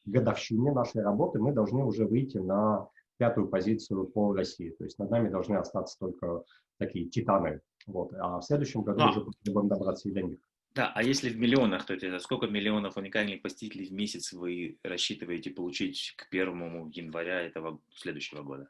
годовщине 0.06 0.72
нашей 0.72 1.04
работы 1.04 1.40
мы 1.40 1.54
должны 1.54 1.84
уже 1.84 2.06
выйти 2.06 2.38
на 2.38 2.88
пятую 3.18 3.48
позицию 3.50 4.06
по 4.08 4.34
России. 4.34 4.72
То 4.72 4.84
есть 4.84 4.98
над 4.98 5.12
нами 5.12 5.30
должны 5.30 5.56
остаться 5.56 5.98
только 6.00 6.44
такие 6.78 7.08
титаны. 7.08 7.62
Вот. 7.86 8.14
А 8.14 8.40
в 8.40 8.44
следующем 8.44 8.82
году 8.82 9.02
а. 9.02 9.10
уже 9.10 9.26
будем 9.46 9.68
добраться 9.68 10.10
и 10.10 10.12
до 10.12 10.24
них. 10.24 10.40
Да, 10.74 10.92
а 10.96 11.04
если 11.04 11.30
в 11.30 11.38
миллионах, 11.38 11.86
то 11.86 11.94
это 11.94 12.18
сколько 12.20 12.48
миллионов 12.48 12.96
уникальных 12.96 13.42
посетителей 13.42 13.88
в 13.88 13.92
месяц 13.92 14.32
вы 14.32 14.78
рассчитываете 14.84 15.50
получить 15.50 16.14
к 16.16 16.30
первому 16.30 16.90
января 16.94 17.42
этого 17.42 17.82
следующего 17.94 18.42
года? 18.42 18.70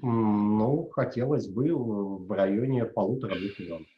Ну, 0.00 0.88
хотелось 0.90 1.48
бы 1.48 1.74
в 1.74 2.30
районе 2.30 2.84
полутора-двух 2.84 3.58
миллионов. 3.58 3.88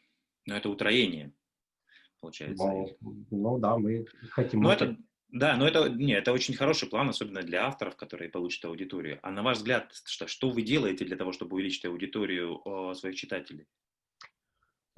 Но 0.47 0.55
это 0.55 0.69
утроение, 0.69 1.33
получается. 2.21 2.65
Ну, 3.01 3.25
ну 3.29 3.59
да, 3.59 3.77
мы 3.77 4.05
хотим... 4.29 4.61
Ну, 4.61 4.69
это, 4.71 4.97
да, 5.29 5.55
но 5.57 5.67
это, 5.67 5.89
не, 5.89 6.13
это 6.13 6.31
очень 6.31 6.55
хороший 6.55 6.89
план, 6.89 7.09
особенно 7.09 7.43
для 7.43 7.67
авторов, 7.67 7.95
которые 7.97 8.29
получат 8.29 8.65
аудиторию. 8.65 9.19
А 9.21 9.29
на 9.29 9.43
ваш 9.43 9.57
взгляд, 9.57 9.93
что, 10.05 10.27
что 10.27 10.49
вы 10.49 10.61
делаете 10.61 11.05
для 11.05 11.17
того, 11.17 11.33
чтобы 11.33 11.55
увеличить 11.55 11.85
аудиторию 11.85 12.61
о, 12.65 12.93
своих 12.95 13.15
читателей? 13.15 13.67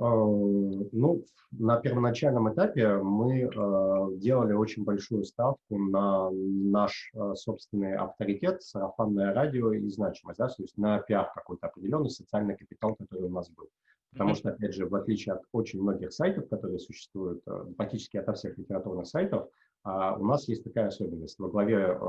А, 0.03 0.05
ну, 0.05 1.24
на 1.51 1.77
первоначальном 1.77 2.53
этапе 2.53 2.98
мы 2.98 3.43
э, 3.43 4.07
делали 4.17 4.51
очень 4.51 4.83
большую 4.83 5.24
ставку 5.24 5.77
на 5.77 6.29
наш 6.29 7.10
э, 7.13 7.36
собственный 7.36 7.95
авторитет, 7.95 8.62
сарафанное 8.63 9.33
радио 9.33 9.72
и 9.72 9.88
значимость, 9.88 10.39
да, 10.39 10.50
то 10.50 10.62
есть 10.62 10.77
на 10.77 11.00
пиар 11.00 11.31
какой-то 11.33 11.67
определенный 11.67 12.10
социальный 12.10 12.57
капитал, 12.57 12.95
который 12.95 13.27
у 13.27 13.29
нас 13.29 13.50
был. 13.51 13.69
Потому 14.12 14.36
что, 14.36 14.50
опять 14.50 14.74
же, 14.74 14.88
в 14.88 14.93
отличие 14.93 15.36
от 15.36 15.43
очень 15.53 15.81
многих 15.81 16.12
сайтов, 16.12 16.50
которые 16.50 16.79
существуют, 16.79 17.41
э, 17.48 17.65
практически 17.77 18.17
ото 18.17 18.33
всех 18.33 18.57
литературных 18.57 19.07
сайтов, 19.07 19.48
у 19.86 20.25
нас 20.25 20.48
есть 20.48 20.63
такая 20.63 20.88
особенность. 20.88 21.38
Во 21.39 21.50
главе 21.50 22.00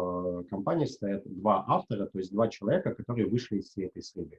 компании 0.48 0.84
стоят 0.84 1.24
два 1.24 1.64
автора, 1.66 2.06
то 2.06 2.18
есть 2.18 2.30
два 2.30 2.46
человека, 2.46 2.94
которые 2.94 3.26
вышли 3.26 3.56
из 3.56 3.68
всей 3.68 3.86
этой 3.86 4.00
среды. 4.00 4.38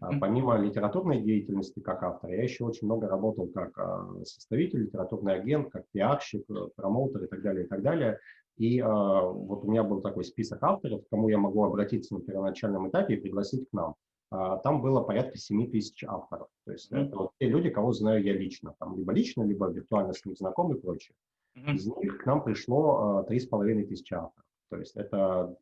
Помимо 0.00 0.56
литературной 0.56 1.20
деятельности 1.20 1.80
как 1.80 2.02
автор, 2.02 2.30
я 2.30 2.42
еще 2.42 2.64
очень 2.64 2.86
много 2.86 3.06
работал 3.06 3.48
как 3.48 3.76
а, 3.78 4.08
составитель, 4.24 4.84
литературный 4.84 5.34
агент, 5.34 5.70
как 5.70 5.84
пиарщик, 5.92 6.48
э, 6.50 6.68
промоутер 6.74 7.24
и 7.24 7.26
так 7.26 7.42
далее, 7.42 7.66
и 7.66 7.68
так 7.68 7.82
далее. 7.82 8.18
И 8.56 8.80
а, 8.80 9.22
вот 9.22 9.64
у 9.64 9.70
меня 9.70 9.84
был 9.84 10.00
такой 10.00 10.24
список 10.24 10.62
авторов, 10.62 11.04
к 11.04 11.10
кому 11.10 11.28
я 11.28 11.38
могу 11.38 11.64
обратиться 11.64 12.14
на 12.14 12.20
первоначальном 12.20 12.88
этапе 12.88 13.14
и 13.14 13.20
пригласить 13.20 13.68
к 13.68 13.72
нам. 13.74 13.94
А, 14.30 14.56
там 14.58 14.80
было 14.80 15.02
порядка 15.02 15.36
7 15.36 15.70
тысяч 15.70 16.02
авторов. 16.04 16.48
То 16.64 16.72
есть 16.72 16.90
mm-hmm. 16.90 17.06
это 17.06 17.16
вот 17.16 17.30
те 17.38 17.48
люди, 17.48 17.68
кого 17.68 17.92
знаю 17.92 18.22
я 18.22 18.32
лично, 18.32 18.74
там 18.78 18.96
либо 18.96 19.12
лично, 19.12 19.42
либо 19.42 19.68
виртуально 19.68 20.14
с 20.14 20.24
ним 20.24 20.34
знаком 20.34 20.74
и 20.74 20.80
прочее. 20.80 21.14
Из 21.54 21.86
них 21.86 22.18
к 22.18 22.26
нам 22.26 22.42
пришло 22.42 23.24
три 23.28 23.40
с 23.40 23.46
половиной 23.46 23.84
тысячи 23.84 24.14
авторов. 24.14 24.46
То 24.70 24.78
есть 24.78 24.96
это 24.96 25.54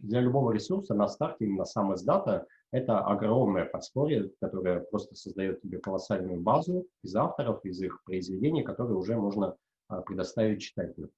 для 0.00 0.20
любого 0.20 0.52
ресурса 0.52 0.94
на 0.94 1.08
старте, 1.08 1.44
именно 1.44 1.64
сам 1.64 1.94
издата, 1.94 2.46
это 2.70 3.00
огромное 3.00 3.64
подспорье, 3.64 4.30
которое 4.40 4.80
просто 4.80 5.14
создает 5.16 5.60
тебе 5.60 5.78
колоссальную 5.78 6.40
базу 6.40 6.86
из 7.02 7.14
авторов, 7.16 7.64
из 7.64 7.82
их 7.82 8.02
произведений, 8.04 8.62
которые 8.62 8.96
уже 8.96 9.16
можно 9.16 9.56
а, 9.88 10.00
предоставить 10.00 10.62
читателю. 10.62 11.10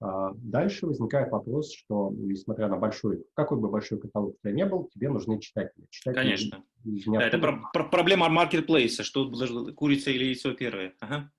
А, 0.00 0.32
дальше 0.34 0.86
возникает 0.86 1.32
вопрос, 1.32 1.72
что 1.72 2.12
несмотря 2.14 2.68
на 2.68 2.76
большой, 2.76 3.24
какой 3.34 3.58
бы 3.58 3.70
большой 3.70 3.98
каталог 3.98 4.36
тебя 4.42 4.52
не 4.52 4.66
был, 4.66 4.90
тебе 4.92 5.08
нужны 5.08 5.40
читатели. 5.40 5.86
читатели 5.88 6.20
Конечно. 6.20 6.64
Да, 6.84 7.26
это 7.26 7.38
про- 7.38 7.70
про- 7.72 7.88
проблема 7.88 8.28
маркетплейса, 8.28 9.02
что 9.02 9.30
курица 9.74 10.10
или 10.10 10.24
яйцо 10.24 10.52
первое. 10.52 10.92
Ага. 11.00 11.30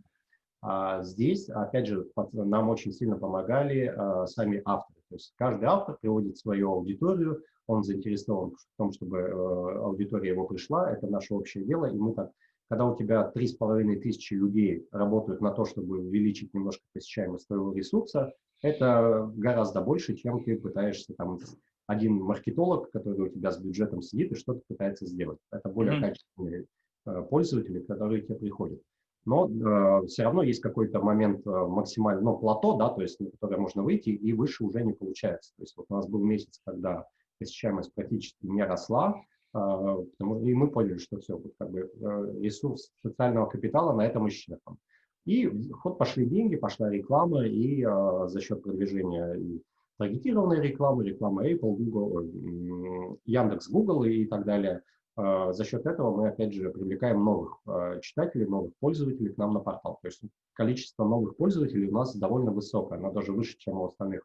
А 0.62 1.04
здесь, 1.04 1.50
опять 1.50 1.88
же, 1.88 2.08
нам 2.32 2.70
очень 2.70 2.92
сильно 2.92 3.18
помогали 3.18 3.94
а, 3.96 4.26
сами 4.26 4.62
авторы. 4.66 5.03
То 5.14 5.18
есть 5.18 5.34
каждый 5.38 5.66
автор 5.66 5.96
приводит 6.02 6.40
свою 6.40 6.72
аудиторию, 6.72 7.44
он 7.68 7.84
заинтересован 7.84 8.56
в 8.56 8.78
том, 8.80 8.92
чтобы 8.92 9.20
э, 9.20 9.32
аудитория 9.32 10.32
его 10.32 10.48
пришла, 10.48 10.92
это 10.92 11.06
наше 11.06 11.36
общее 11.36 11.64
дело, 11.66 11.86
и 11.86 11.96
мы 11.96 12.16
так, 12.16 12.32
когда 12.68 12.88
у 12.88 12.98
тебя 12.98 13.30
три 13.30 13.46
с 13.46 13.54
половиной 13.54 13.98
тысячи 13.98 14.34
людей 14.34 14.88
работают 14.92 15.40
на 15.40 15.52
то, 15.52 15.66
чтобы 15.66 16.00
увеличить 16.00 16.52
немножко 16.56 16.82
посещаемость 16.96 17.46
твоего 17.46 17.74
ресурса, 17.74 18.34
это 18.64 19.32
гораздо 19.36 19.82
больше, 19.82 20.16
чем 20.16 20.44
ты 20.44 20.58
пытаешься 20.58 21.14
там 21.16 21.38
один 21.86 22.16
маркетолог, 22.16 22.90
который 22.90 23.28
у 23.28 23.30
тебя 23.30 23.52
с 23.52 23.60
бюджетом 23.62 24.02
сидит 24.02 24.32
и 24.32 24.36
что-то 24.36 24.62
пытается 24.68 25.06
сделать. 25.06 25.38
Это 25.52 25.70
более 25.70 26.00
mm-hmm. 26.00 26.02
качественные 26.02 26.66
э, 27.06 27.22
пользователи, 27.30 27.82
которые 27.82 28.24
к 28.24 28.26
тебе 28.26 28.40
приходят 28.40 28.82
но 29.26 29.48
э, 29.48 30.08
все 30.08 30.24
равно 30.24 30.44
есть 30.44 30.62
какой-то 30.62 31.02
момент 31.02 31.46
э, 31.46 31.50
максимального 31.50 32.34
ну, 32.34 32.40
плато, 32.40 32.78
да, 32.78 32.90
то 32.90 33.02
есть 33.02 33.20
на 33.20 33.30
которое 33.32 33.58
можно 33.58 33.84
выйти, 33.84 34.10
и 34.10 34.34
выше 34.34 34.64
уже 34.64 34.84
не 34.84 34.94
получается. 34.94 35.54
То 35.58 35.64
есть 35.64 35.78
вот 35.78 35.86
у 35.90 35.96
нас 35.96 36.08
был 36.08 36.24
месяц, 36.24 36.60
когда 36.66 37.06
посещаемость 37.40 37.94
практически 37.94 38.46
не 38.46 38.64
росла, 38.64 39.16
э, 39.16 39.24
потому, 39.54 40.40
и 40.46 40.54
мы 40.54 40.70
поняли, 40.70 40.98
что 40.98 41.20
все, 41.20 41.38
вот, 41.38 41.54
как 41.58 41.72
бы, 41.72 41.80
э, 41.80 42.34
ресурс 42.42 42.92
социального 43.02 43.46
капитала 43.46 43.94
на 43.94 44.06
этом 44.06 44.28
исчерпан. 44.28 44.78
И 45.26 45.48
в 45.48 45.72
ход 45.74 45.98
пошли 45.98 46.26
деньги, 46.26 46.58
пошла 46.58 46.90
реклама, 46.90 47.46
и 47.46 47.84
э, 47.84 48.28
за 48.28 48.42
счет 48.42 48.62
продвижения 48.62 49.34
и 49.34 49.62
таргетированной 49.98 50.62
рекламы, 50.62 51.06
рекламы 51.06 51.50
Apple, 51.50 51.76
Google, 51.78 53.20
Яндекс, 53.26 53.70
Google 53.70 54.04
и 54.04 54.26
так 54.26 54.44
далее– 54.46 54.82
за 55.16 55.64
счет 55.64 55.86
этого 55.86 56.16
мы, 56.16 56.30
опять 56.30 56.54
же, 56.54 56.72
привлекаем 56.72 57.24
новых 57.24 57.60
а, 57.68 58.00
читателей, 58.00 58.48
новых 58.48 58.76
пользователей 58.80 59.34
к 59.34 59.38
нам 59.38 59.54
на 59.54 59.60
портал. 59.60 60.00
То 60.02 60.08
есть 60.08 60.22
количество 60.54 61.06
новых 61.06 61.38
пользователей 61.38 61.88
у 61.90 61.94
нас 61.94 62.16
довольно 62.16 62.52
высокое, 62.52 62.98
оно 62.98 63.12
даже 63.12 63.32
выше, 63.32 63.58
чем 63.60 63.80
у 63.80 63.86
остальных 63.86 64.24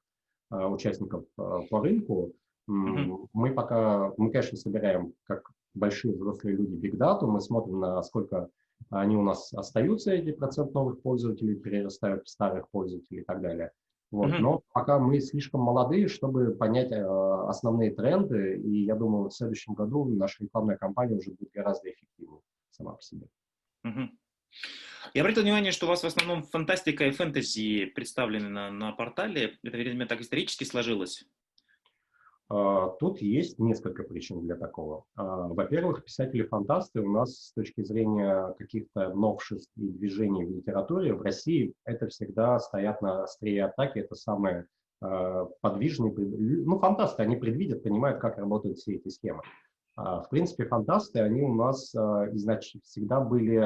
а, 0.51 0.69
участников 0.69 1.25
по 1.37 1.81
рынку. 1.81 2.33
Mm-hmm. 2.71 3.29
Мы 3.33 3.53
пока, 3.53 4.13
мы, 4.17 4.31
конечно, 4.31 4.57
собираем 4.57 5.13
как 5.25 5.51
большие 5.75 6.15
взрослые 6.15 6.57
люди 6.57 6.75
бигдату, 6.75 7.27
мы 7.27 7.41
смотрим, 7.41 7.81
насколько 7.81 8.49
они 8.91 9.17
у 9.17 9.23
нас 9.23 9.53
остаются, 9.53 10.13
эти 10.13 10.33
процент 10.33 10.73
новых 10.73 11.03
пользователей, 11.03 11.57
перерастают 11.57 12.25
в 12.25 12.29
старых 12.29 12.69
пользователей 12.71 13.21
и 13.21 13.25
так 13.25 13.41
далее. 13.41 13.73
Вот. 14.11 14.31
Mm-hmm. 14.31 14.39
Но 14.39 14.63
пока 14.73 14.99
мы 14.99 15.21
слишком 15.21 15.61
молодые, 15.61 16.09
чтобы 16.09 16.55
понять 16.55 16.91
э, 16.93 17.05
основные 17.47 17.91
тренды, 17.91 18.59
и 18.59 18.85
я 18.85 18.95
думаю, 18.95 19.29
в 19.29 19.35
следующем 19.35 19.75
году 19.75 20.07
наша 20.07 20.45
рекламная 20.45 20.77
кампания 20.77 21.17
уже 21.17 21.33
будет 21.33 21.51
гораздо 21.53 21.91
эффективнее 21.91 22.41
сама 22.71 22.93
по 22.93 23.03
себе. 23.03 23.27
Mm-hmm. 23.87 24.09
Я 25.15 25.23
обратил 25.23 25.43
внимание, 25.43 25.73
что 25.73 25.87
у 25.87 25.89
вас 25.89 26.03
в 26.03 26.07
основном 26.07 26.43
фантастика 26.43 27.07
и 27.07 27.11
фэнтези 27.11 27.87
представлены 27.87 28.49
на, 28.49 28.71
на 28.71 28.93
портале. 28.93 29.59
Это, 29.63 29.77
видимо, 29.77 30.07
так 30.07 30.21
исторически 30.21 30.65
сложилось? 30.65 31.27
А, 32.51 32.89
тут 32.99 33.21
есть 33.21 33.59
несколько 33.59 34.05
причин 34.05 34.41
для 34.41 34.57
такого. 34.57 35.05
А, 35.17 35.49
во-первых, 35.49 36.05
писатели-фантасты 36.05 37.01
у 37.01 37.11
нас 37.11 37.49
с 37.49 37.53
точки 37.53 37.83
зрения 37.83 38.55
каких-то 38.59 39.13
новшеств 39.15 39.71
и 39.77 39.89
движений 39.89 40.45
в 40.45 40.51
литературе 40.51 41.13
в 41.13 41.23
России 41.23 41.75
это 41.85 42.09
всегда 42.09 42.59
стоят 42.59 43.03
на 43.03 43.25
острие 43.25 43.67
атаки, 43.67 43.99
это 43.99 44.15
самые 44.15 44.67
а, 45.01 45.45
подвижные, 45.61 46.13
ну, 46.17 46.79
фантасты, 46.79 47.23
они 47.23 47.37
предвидят, 47.37 47.83
понимают, 47.83 48.21
как 48.21 48.39
работают 48.39 48.79
все 48.79 48.95
эти 48.95 49.09
схемы. 49.09 49.43
В 49.99 50.29
принципе, 50.31 50.65
фантасты, 50.65 51.21
они 51.21 51.43
у 51.43 51.55
нас 51.55 51.91
значит, 51.91 52.85
всегда 52.85 53.21
были 53.21 53.59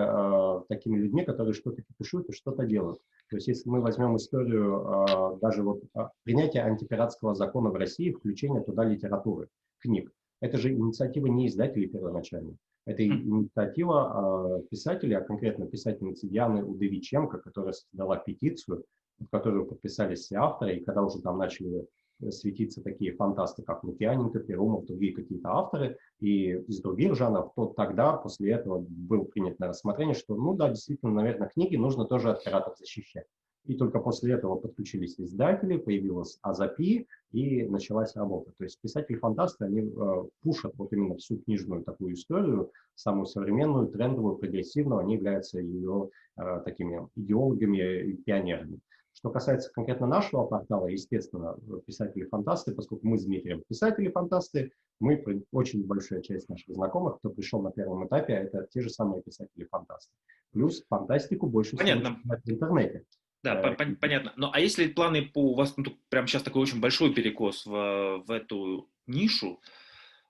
такими 0.69 0.99
людьми, 0.99 1.25
которые 1.25 1.53
что-то 1.53 1.83
пишут 1.99 2.31
и 2.31 2.33
что-то 2.33 2.65
делают. 2.65 3.01
То 3.33 3.37
есть 3.37 3.49
если 3.49 3.71
мы 3.71 3.81
возьмем 3.81 4.15
историю 4.17 4.87
а, 4.87 5.37
даже 5.37 5.63
вот 5.63 5.83
а, 5.95 6.11
принятия 6.23 6.61
антипиратского 6.61 7.35
закона 7.35 7.71
в 7.71 7.77
России, 7.77 8.13
включение 8.13 8.63
туда 8.63 8.85
литературы, 8.85 9.49
книг, 9.79 10.13
это 10.43 10.59
же 10.59 10.71
инициатива 10.71 11.29
не 11.29 11.47
издателей 11.47 11.89
первоначально. 11.89 12.59
Это 12.85 13.07
инициатива 13.07 14.59
а, 14.59 14.61
писателей, 14.71 15.15
а 15.15 15.23
конкретно 15.23 15.67
писательницы 15.67 16.29
Дианы 16.29 16.63
Удовиченко, 16.63 17.39
которая 17.39 17.73
создала 17.73 18.19
петицию, 18.19 18.85
под 19.19 19.31
которую 19.31 19.65
подписались 19.65 20.27
все 20.27 20.37
авторы, 20.37 20.77
и 20.77 20.85
когда 20.85 21.03
уже 21.03 21.23
там 21.23 21.39
начали 21.39 21.87
светиться 22.31 22.83
такие 22.83 23.13
фантасты, 23.13 23.63
как 23.63 23.85
Лукьяненко, 23.85 24.41
Перумов, 24.41 24.87
другие 24.87 25.15
какие-то 25.15 25.51
авторы, 25.51 25.99
и 26.21 26.53
из 26.53 26.81
других 26.81 27.15
жанров, 27.15 27.53
то 27.57 27.67
тогда 27.67 28.13
после 28.13 28.53
этого 28.53 28.85
был 28.89 29.25
принят 29.25 29.59
на 29.59 29.69
рассмотрение, 29.69 30.15
что, 30.15 30.35
ну 30.35 30.55
да, 30.55 30.69
действительно, 30.69 31.13
наверное, 31.13 31.49
книги 31.49 31.77
нужно 31.77 32.05
тоже 32.05 32.31
от 32.31 32.45
пиратов 32.45 32.79
защищать. 32.79 33.27
И 33.65 33.77
только 33.77 34.01
после 34.01 34.35
этого 34.35 34.57
подключились 34.57 35.21
издатели, 35.21 35.77
появилась 35.77 36.39
Азапи, 36.43 37.07
и 37.31 37.63
началась 37.63 38.17
работа. 38.17 38.53
То 38.59 38.65
есть 38.65 38.81
писатели-фантасты, 38.81 39.65
они 39.65 39.81
э, 39.83 40.25
пушат 40.43 40.75
вот 40.77 40.93
именно 40.93 41.17
всю 41.17 41.39
книжную 41.39 41.85
такую 41.85 42.15
историю, 42.15 42.73
самую 42.95 43.27
современную, 43.27 43.89
трендовую, 43.89 44.37
прогрессивную, 44.37 45.01
они 45.01 45.15
являются 45.15 45.61
ее 45.61 46.11
э, 46.37 46.61
такими 46.65 47.09
идеологами 47.15 48.11
и 48.11 48.13
пионерами. 48.15 48.81
Что 49.15 49.31
касается 49.31 49.71
конкретно 49.73 50.07
нашего 50.07 50.45
портала, 50.47 50.87
естественно, 50.87 51.57
писатели-фантасты, 51.87 52.75
поскольку 52.75 53.07
мы 53.07 53.19
с 53.19 53.25
Дмитрием 53.25 53.63
писатели-фантасты, 53.69 54.73
мы, 55.01 55.45
очень 55.53 55.85
большая 55.85 56.23
часть 56.23 56.49
наших 56.49 56.75
знакомых, 56.75 57.19
кто 57.19 57.31
пришел 57.31 57.61
на 57.63 57.71
первом 57.71 58.07
этапе, 58.07 58.33
это 58.35 58.67
те 58.71 58.81
же 58.81 58.89
самые 58.91 59.23
писатели-фантасты. 59.23 60.13
Плюс 60.53 60.85
фантастику 60.89 61.47
больше 61.47 61.77
Понятно. 61.77 62.17
всего 62.17 62.35
в 62.45 62.49
интернете. 62.49 63.05
Да, 63.43 63.57
по 63.57 63.69
-по 63.69 63.97
понятно. 63.97 64.33
Ну, 64.37 64.51
а 64.53 64.61
если 64.61 64.87
планы 64.87 65.23
по... 65.23 65.53
У 65.53 65.55
вас 65.55 65.77
ну, 65.77 65.85
прямо 66.09 66.27
сейчас 66.29 66.43
такой 66.43 66.63
очень 66.63 66.81
большой 66.81 67.13
перекос 67.13 67.67
в, 67.67 68.23
в 68.25 68.31
эту 68.31 68.89
нишу, 69.07 69.61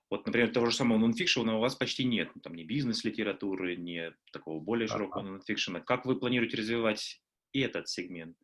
вот, 0.09 0.25
например, 0.25 0.51
того 0.51 0.67
же 0.67 0.75
самого 0.75 0.97
нонфикшена 0.99 1.57
у 1.57 1.59
вас 1.59 1.75
почти 1.75 2.03
нет. 2.03 2.29
Ну, 2.35 2.41
там 2.41 2.53
ни 2.53 2.63
бизнес-литературы, 2.63 3.75
ни 3.75 4.13
такого 4.31 4.59
более 4.59 4.87
широкого 4.87 5.23
нонфикшена. 5.23 5.79
Как 5.79 6.05
вы 6.05 6.15
планируете 6.15 6.57
развивать 6.57 7.21
этот 7.51 7.87
сегмент? 7.87 8.37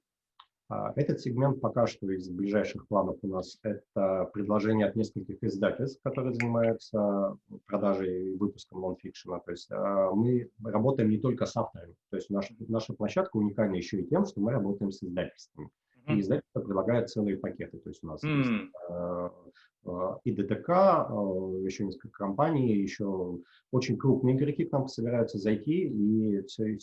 А, 0.69 0.93
этот 0.95 1.19
сегмент 1.19 1.59
пока 1.59 1.87
что 1.87 2.09
из 2.11 2.29
ближайших 2.29 2.87
планов 2.87 3.17
у 3.23 3.27
нас 3.27 3.57
это 3.63 4.29
предложение 4.31 4.85
от 4.85 4.95
нескольких 4.95 5.43
издательств, 5.43 5.99
которые 6.03 6.33
занимаются 6.33 7.37
продажей 7.65 8.33
и 8.33 8.35
выпуском 8.35 8.81
нонфикшена. 8.81 9.39
То 9.39 9.51
есть 9.51 9.71
а, 9.71 10.11
мы 10.11 10.51
работаем 10.63 11.09
не 11.09 11.17
только 11.17 11.47
с 11.47 11.57
авторами. 11.57 11.95
То 12.11 12.17
есть 12.17 12.29
наша, 12.29 12.53
наша 12.67 12.93
площадка 12.93 13.37
уникальна 13.37 13.75
еще 13.75 13.99
и 13.99 14.07
тем, 14.07 14.25
что 14.25 14.41
мы 14.41 14.51
работаем 14.51 14.91
с 14.91 15.01
издательствами. 15.01 15.69
Mm-hmm. 16.05 16.15
И 16.15 16.19
издательство 16.19 16.61
предлагает 16.61 17.09
целые 17.09 17.37
пакеты. 17.37 17.79
То 17.79 17.89
есть 17.89 18.03
у 18.03 18.07
нас 18.07 18.23
mm-hmm. 18.23 18.37
есть 18.37 18.73
э, 18.89 19.29
и 20.23 20.31
ДТК, 20.31 21.07
еще 21.63 21.83
несколько 21.85 22.11
компаний, 22.11 22.75
еще 22.75 23.39
очень 23.71 23.97
крупные 23.97 24.35
игроки 24.35 24.65
к 24.65 24.71
нам 24.71 24.87
собираются 24.87 25.39
зайти, 25.39 25.87
и 25.87 26.43
все, 26.43 26.77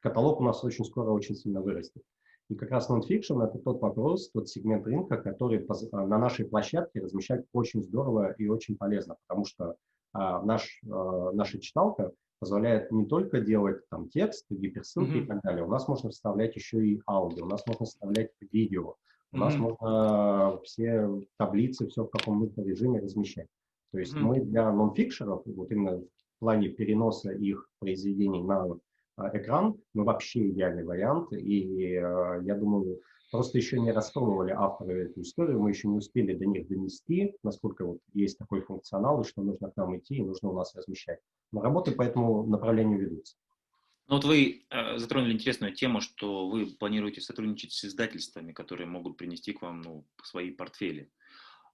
каталог 0.00 0.40
у 0.40 0.44
нас 0.44 0.62
очень 0.62 0.84
скоро 0.84 1.10
очень 1.10 1.34
сильно 1.34 1.60
вырастет. 1.60 2.02
И 2.52 2.54
как 2.54 2.70
раз 2.70 2.90
нонфикшн– 2.90 3.40
это 3.42 3.58
тот 3.58 3.80
вопрос, 3.80 4.28
тот 4.28 4.46
сегмент 4.46 4.86
рынка, 4.86 5.16
который 5.16 5.66
на 5.90 6.18
нашей 6.18 6.44
площадке 6.44 7.00
размещать 7.00 7.46
очень 7.54 7.82
здорово 7.82 8.32
и 8.32 8.46
очень 8.46 8.76
полезно, 8.76 9.16
потому 9.26 9.46
что 9.46 9.76
а, 10.12 10.42
наш, 10.42 10.82
а, 10.84 11.32
наша 11.32 11.58
читалка 11.58 12.12
позволяет 12.40 12.92
не 12.92 13.06
только 13.06 13.40
делать 13.40 13.88
там 13.88 14.10
текст, 14.10 14.44
гиперссылки 14.50 15.12
mm-hmm. 15.12 15.24
и 15.24 15.26
так 15.26 15.40
далее, 15.40 15.64
у 15.64 15.68
нас 15.70 15.88
можно 15.88 16.10
вставлять 16.10 16.54
еще 16.54 16.86
и 16.86 17.00
аудио, 17.06 17.46
у 17.46 17.48
нас 17.48 17.66
можно 17.66 17.86
вставлять 17.86 18.32
видео, 18.50 18.96
у 19.32 19.36
mm-hmm. 19.36 19.40
нас 19.40 19.56
можно 19.56 20.60
все 20.64 21.08
таблицы, 21.38 21.88
все 21.88 22.04
в 22.04 22.10
каком 22.10 22.40
нужном 22.40 22.66
режиме 22.66 23.00
размещать. 23.00 23.48
То 23.92 23.98
есть 23.98 24.12
mm-hmm. 24.12 24.20
мы 24.20 24.40
для 24.40 24.70
нонфикшеров, 24.70 25.40
вот 25.46 25.70
именно 25.70 26.00
в 26.00 26.38
плане 26.38 26.68
переноса 26.68 27.32
их 27.32 27.66
произведений 27.78 28.42
на 28.42 28.64
а, 28.64 28.78
экран, 29.18 29.76
ну, 29.94 30.04
вообще 30.04 30.48
идеальный 30.48 30.84
вариант. 30.84 31.32
И 31.32 31.94
э, 31.94 32.40
я 32.44 32.54
думаю, 32.54 33.00
просто 33.30 33.58
еще 33.58 33.80
не 33.80 33.92
распробовали 33.92 34.52
авторы 34.52 35.06
эту 35.06 35.22
историю, 35.22 35.60
мы 35.60 35.70
еще 35.70 35.88
не 35.88 35.96
успели 35.96 36.34
до 36.34 36.46
них 36.46 36.68
донести, 36.68 37.34
насколько 37.42 37.84
вот 37.84 37.98
есть 38.14 38.38
такой 38.38 38.62
функционал, 38.62 39.20
и 39.20 39.26
что 39.26 39.42
нужно 39.42 39.70
к 39.70 39.76
нам 39.76 39.96
идти, 39.96 40.16
и 40.16 40.22
нужно 40.22 40.50
у 40.50 40.56
нас 40.56 40.74
размещать. 40.74 41.20
Но 41.50 41.62
работы 41.62 41.92
по 41.92 42.02
этому 42.02 42.46
направлению 42.46 42.98
ведутся. 42.98 43.36
Ну 44.08 44.16
вот 44.16 44.24
вы 44.24 44.64
э, 44.68 44.98
затронули 44.98 45.32
интересную 45.32 45.74
тему, 45.74 46.00
что 46.00 46.48
вы 46.48 46.66
планируете 46.66 47.20
сотрудничать 47.20 47.72
с 47.72 47.84
издательствами, 47.84 48.52
которые 48.52 48.86
могут 48.86 49.16
принести 49.16 49.52
к 49.52 49.62
вам 49.62 49.80
ну, 49.82 50.06
свои 50.22 50.50
портфели 50.50 51.10
а 51.10 51.21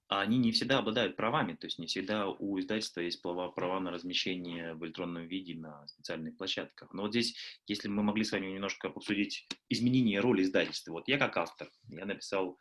они 0.08 0.38
не 0.38 0.52
всегда 0.52 0.78
обладают 0.78 1.16
правами, 1.16 1.54
то 1.54 1.66
есть 1.66 1.78
не 1.78 1.86
всегда 1.86 2.28
у 2.28 2.58
издательства 2.58 3.00
есть 3.00 3.21
права, 3.21 3.50
права 3.50 3.78
на 3.78 3.90
размещение 3.90 4.75
в 4.75 4.84
электронном 4.84 5.26
виде 5.26 5.54
на 5.54 5.86
специальных 5.86 6.36
площадках. 6.36 6.92
Но 6.94 7.02
вот 7.02 7.10
здесь, 7.10 7.36
если 7.66 7.88
мы 7.88 8.02
могли 8.02 8.25
с 8.25 8.32
вами 8.32 8.47
немножко 8.47 8.88
обсудить 8.88 9.47
изменение 9.68 10.21
роли 10.21 10.42
издательства. 10.42 10.92
Вот 10.92 11.08
я 11.08 11.18
как 11.18 11.36
автор, 11.36 11.71
я 11.88 12.06
написал 12.06 12.58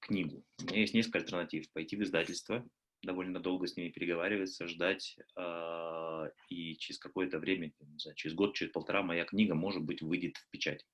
книгу, 0.00 0.44
у 0.60 0.64
меня 0.66 0.80
есть 0.80 0.92
несколько 0.92 1.20
альтернатив. 1.20 1.72
Пойти 1.72 1.96
в 1.96 2.02
издательство, 2.02 2.68
довольно 3.02 3.40
долго 3.40 3.66
с 3.66 3.76
ними 3.76 3.88
переговариваться, 3.88 4.66
ждать, 4.68 5.16
э, 5.36 6.30
и 6.50 6.76
через 6.76 6.98
какое-то 6.98 7.38
время, 7.38 7.72
не 7.80 7.98
знаю, 7.98 8.14
через 8.16 8.34
год, 8.34 8.54
через 8.54 8.72
полтора 8.72 9.02
моя 9.02 9.24
книга, 9.24 9.54
может 9.54 9.82
быть, 9.82 10.02
выйдет 10.02 10.36
в 10.36 10.50
печать. 10.50 10.84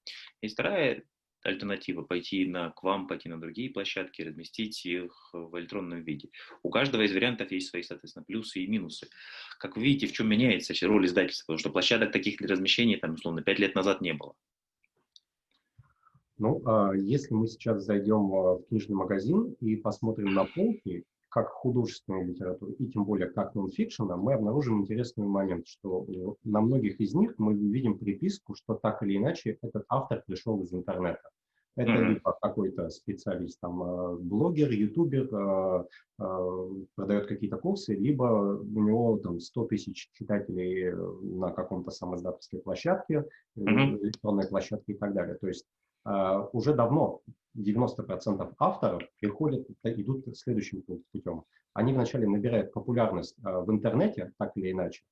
И 0.40 0.48
вторая 0.48 1.02
альтернатива 1.42 2.02
пойти 2.02 2.46
на, 2.46 2.70
к 2.70 2.82
вам, 2.82 3.06
пойти 3.06 3.28
на 3.28 3.40
другие 3.40 3.70
площадки, 3.70 4.22
разместить 4.22 4.84
их 4.84 5.30
в 5.32 5.58
электронном 5.58 6.02
виде. 6.02 6.30
У 6.62 6.70
каждого 6.70 7.02
из 7.02 7.12
вариантов 7.12 7.50
есть 7.50 7.68
свои, 7.68 7.82
соответственно, 7.82 8.24
плюсы 8.24 8.60
и 8.60 8.66
минусы. 8.66 9.08
Как 9.58 9.76
вы 9.76 9.82
видите, 9.82 10.06
в 10.06 10.12
чем 10.12 10.28
меняется 10.28 10.74
роль 10.86 11.06
издательства, 11.06 11.52
потому 11.52 11.58
что 11.58 11.70
площадок 11.70 12.12
таких 12.12 12.38
для 12.38 12.48
размещения, 12.48 12.96
там, 12.96 13.14
условно, 13.14 13.42
пять 13.42 13.58
лет 13.58 13.74
назад 13.74 14.00
не 14.00 14.12
было. 14.12 14.34
Ну, 16.38 16.62
а 16.64 16.94
если 16.94 17.34
мы 17.34 17.46
сейчас 17.46 17.84
зайдем 17.84 18.32
а, 18.32 18.54
в 18.54 18.66
книжный 18.68 18.96
магазин 18.96 19.54
и 19.60 19.76
посмотрим 19.76 20.32
на 20.32 20.46
полки, 20.46 21.04
как 21.30 21.48
художественную 21.48 22.26
литературу 22.26 22.72
и 22.72 22.86
тем 22.88 23.04
более 23.04 23.28
как 23.28 23.54
нонфикшена, 23.54 24.16
мы 24.16 24.34
обнаружим 24.34 24.82
интересный 24.82 25.26
момент, 25.26 25.66
что 25.66 26.06
на 26.44 26.60
многих 26.60 27.00
из 27.00 27.14
них 27.14 27.34
мы 27.38 27.54
видим 27.54 27.98
приписку, 27.98 28.54
что 28.54 28.74
так 28.74 29.02
или 29.02 29.16
иначе 29.16 29.58
этот 29.62 29.84
автор 29.88 30.22
пришел 30.26 30.60
из 30.62 30.72
интернета. 30.74 31.30
Это 31.76 31.92
mm-hmm. 31.92 32.08
либо 32.08 32.36
какой-то 32.42 32.90
специалист, 32.90 33.60
там, 33.60 33.82
э, 33.82 34.16
блогер, 34.16 34.70
ютубер, 34.70 35.28
э, 35.32 35.84
э, 36.18 36.68
продает 36.96 37.28
какие-то 37.28 37.58
курсы, 37.58 37.94
либо 37.94 38.60
у 38.60 38.82
него 38.82 39.18
там 39.18 39.38
100 39.38 39.66
тысяч 39.66 40.10
читателей 40.12 40.92
на 41.22 41.52
каком-то 41.52 41.90
самоиздательской 41.90 42.60
площадке, 42.60 43.24
mm-hmm. 43.56 44.02
электронной 44.02 44.48
площадке 44.48 44.92
и 44.92 44.96
так 44.96 45.14
далее. 45.14 45.36
То 45.36 45.48
есть 45.48 45.66
уже 46.52 46.74
давно 46.74 47.20
90% 47.56 48.54
авторов 48.58 49.02
приходят, 49.20 49.66
идут 49.84 50.36
следующим 50.36 50.82
путем. 51.12 51.44
Они 51.72 51.92
вначале 51.92 52.26
набирают 52.26 52.72
популярность 52.72 53.36
э, 53.38 53.60
в 53.60 53.70
интернете, 53.70 54.32
так 54.38 54.56
или 54.56 54.72
иначе, 54.72 55.02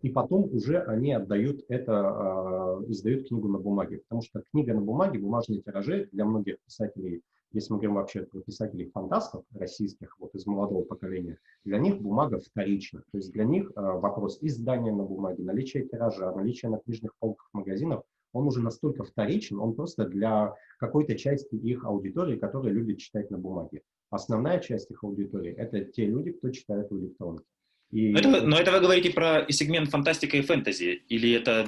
и 0.00 0.10
потом 0.10 0.44
уже 0.52 0.80
они 0.82 1.12
отдают 1.12 1.64
это, 1.68 1.92
э, 1.92 2.90
издают 2.90 3.28
книгу 3.28 3.48
на 3.48 3.58
бумаге. 3.58 3.98
Потому 3.98 4.22
что 4.22 4.42
книга 4.50 4.74
на 4.74 4.80
бумаге, 4.80 5.18
бумажные 5.18 5.62
тиражи 5.62 6.08
для 6.12 6.24
многих 6.24 6.60
писателей, 6.60 7.22
если 7.52 7.72
мы 7.72 7.78
говорим 7.78 7.94
вообще 7.94 8.22
про 8.22 8.40
писателей-фантастов 8.40 9.44
российских, 9.54 10.18
вот 10.18 10.34
из 10.34 10.46
молодого 10.46 10.84
поколения, 10.84 11.38
для 11.64 11.78
них 11.78 12.00
бумага 12.00 12.40
вторична. 12.40 13.02
То 13.12 13.18
есть 13.18 13.32
для 13.32 13.44
них 13.44 13.70
э, 13.70 13.80
вопрос 13.80 14.38
издания 14.40 14.92
на 14.92 15.04
бумаге, 15.04 15.42
наличие 15.42 15.88
тиража, 15.88 16.32
наличие 16.32 16.70
на 16.70 16.78
книжных 16.78 17.14
полках 17.18 17.48
магазинов– 17.52 18.04
он 18.36 18.46
уже 18.46 18.60
настолько 18.60 19.04
вторичен, 19.04 19.58
он 19.58 19.74
просто 19.74 20.04
для 20.04 20.54
какой-то 20.78 21.16
части 21.16 21.54
их 21.54 21.84
аудитории, 21.84 22.36
которая 22.36 22.72
любит 22.72 22.98
читать 22.98 23.30
на 23.30 23.38
бумаге. 23.38 23.82
Основная 24.10 24.60
часть 24.60 24.90
их 24.90 25.02
аудитории– 25.02 25.52
это 25.56 25.80
те 25.80 26.06
люди, 26.06 26.32
кто 26.32 26.50
читает 26.50 26.90
в 26.90 26.98
электронке. 26.98 27.44
И... 27.90 28.12
Но, 28.12 28.18
это, 28.18 28.46
но 28.46 28.58
это 28.58 28.72
вы 28.72 28.80
говорите 28.80 29.10
про 29.10 29.46
сегмент 29.48 29.90
фантастика 29.90 30.36
и 30.36 30.42
фэнтези, 30.42 31.02
или 31.08 31.32
это 31.32 31.66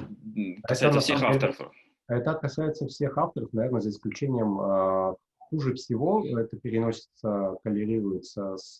касается 0.63 0.99
это, 0.99 0.99
всех 0.99 1.23
авторов? 1.23 1.71
Это 2.07 2.33
касается 2.35 2.87
всех 2.87 3.17
авторов, 3.17 3.51
наверное, 3.53 3.81
за 3.81 3.89
исключением 3.89 4.59
а, 4.59 5.15
Хуже 5.49 5.73
всего 5.73 6.23
это 6.25 6.57
переносится, 6.57 7.57
коллерируется 7.63 8.55
с 8.57 8.77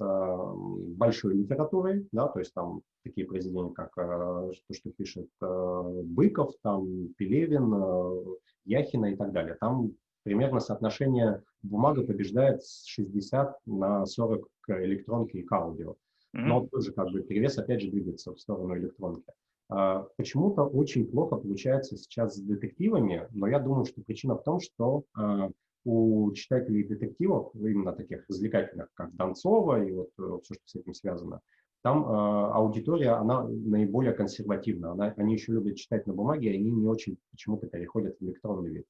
большой 0.95 1.35
литературой, 1.35 2.07
да, 2.11 2.27
то 2.27 2.39
есть 2.39 2.53
там 2.53 2.81
такие 3.03 3.25
произведения, 3.25 3.71
как 3.73 3.95
то, 3.95 4.51
что 4.71 4.91
пишет 4.91 5.29
Быков, 5.39 6.53
там 6.61 7.09
Пелевин, 7.17 8.37
Яхина 8.65 9.07
и 9.07 9.15
так 9.15 9.31
далее. 9.31 9.55
Там 9.59 9.93
примерно 10.23 10.59
соотношение 10.59 11.41
бумага 11.63 12.03
побеждает 12.03 12.61
с 12.63 12.85
60 12.85 13.57
на 13.65 14.05
40 14.05 14.47
к 14.61 14.85
электронке 14.85 15.39
и 15.39 15.43
к 15.43 15.51
аудио. 15.51 15.95
Но 16.33 16.67
тоже 16.67 16.91
как 16.91 17.09
бы 17.09 17.21
перевес 17.21 17.57
опять 17.57 17.81
же 17.81 17.89
двигается 17.89 18.31
в 18.31 18.39
сторону 18.39 18.77
электронки. 18.77 19.23
Почему-то 20.17 20.63
очень 20.65 21.07
плохо 21.07 21.37
получается 21.37 21.97
сейчас 21.97 22.35
с 22.35 22.41
детективами, 22.41 23.27
но 23.31 23.47
я 23.47 23.59
думаю, 23.59 23.85
что 23.85 24.01
причина 24.03 24.35
в 24.35 24.43
том, 24.43 24.59
что 24.59 25.03
у 25.85 26.31
читателей 26.33 26.83
детективов, 26.83 27.53
именно 27.55 27.93
таких 27.93 28.27
развлекательных, 28.27 28.89
как 28.93 29.15
Донцова 29.15 29.83
и 29.83 29.91
вот 29.91 30.09
э, 30.17 30.39
все, 30.43 30.53
что 30.55 30.63
с 30.65 30.75
этим 30.75 30.93
связано, 30.93 31.41
там 31.81 32.03
э, 32.03 32.51
аудитория, 32.53 33.11
она 33.11 33.43
наиболее 33.43 34.13
консервативна. 34.13 34.91
Она, 34.91 35.13
они 35.17 35.33
еще 35.33 35.53
любят 35.53 35.77
читать 35.77 36.05
на 36.07 36.13
бумаге, 36.13 36.51
и 36.51 36.55
они 36.55 36.71
не 36.71 36.87
очень 36.87 37.17
почему-то 37.31 37.67
переходят 37.67 38.17
в 38.19 38.23
электронный 38.23 38.69
вид. 38.69 38.85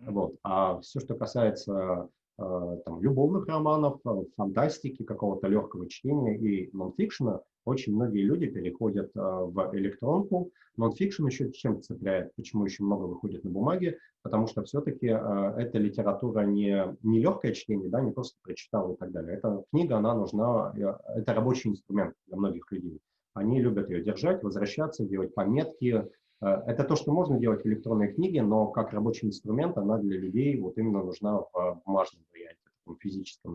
Вот. 0.00 0.36
А 0.44 0.80
все, 0.80 1.00
что 1.00 1.16
касается 1.16 2.08
там, 2.36 3.02
любовных 3.02 3.48
романов, 3.48 4.00
фантастики, 4.36 5.02
какого-то 5.02 5.48
легкого 5.48 5.88
чтения 5.88 6.38
и 6.38 6.70
нонфикшена, 6.72 7.40
очень 7.68 7.94
многие 7.94 8.22
люди 8.22 8.46
переходят 8.46 9.10
в 9.14 9.70
электронку. 9.74 10.50
Нонфикшн 10.76 11.26
еще 11.26 11.50
чем 11.52 11.82
цепляет, 11.82 12.34
почему 12.34 12.64
еще 12.64 12.82
много 12.82 13.04
выходит 13.04 13.44
на 13.44 13.50
бумаге, 13.50 13.98
потому 14.22 14.46
что 14.46 14.62
все-таки 14.64 15.06
эта 15.06 15.78
литература 15.78 16.40
не, 16.42 16.96
не 17.02 17.20
легкое 17.20 17.52
чтение, 17.52 17.88
да, 17.88 18.00
не 18.00 18.12
просто 18.12 18.38
прочитал 18.42 18.92
и 18.92 18.96
так 18.96 19.10
далее. 19.10 19.36
Эта 19.36 19.64
книга, 19.70 19.96
она 19.96 20.14
нужна, 20.14 20.72
это 21.14 21.34
рабочий 21.34 21.70
инструмент 21.70 22.14
для 22.26 22.36
многих 22.36 22.70
людей. 22.70 23.00
Они 23.38 23.60
любят 23.60 23.88
ее 23.88 24.02
держать, 24.02 24.42
возвращаться, 24.42 25.04
делать 25.04 25.34
пометки. 25.34 26.04
Э, 26.40 26.46
это 26.66 26.84
то, 26.84 26.96
что 26.96 27.12
можно 27.12 27.38
делать 27.38 27.62
в 27.62 27.66
электронной 27.66 28.12
книге, 28.12 28.42
но 28.42 28.66
как 28.66 28.92
рабочий 28.92 29.28
инструмент 29.28 29.78
она 29.78 29.98
для 29.98 30.18
людей 30.18 30.60
вот 30.60 30.76
именно 30.76 31.04
нужна 31.04 31.38
в 31.38 31.82
бумажном 31.86 32.24
варианте, 32.32 32.58
в 32.84 32.96
физическом 32.96 33.54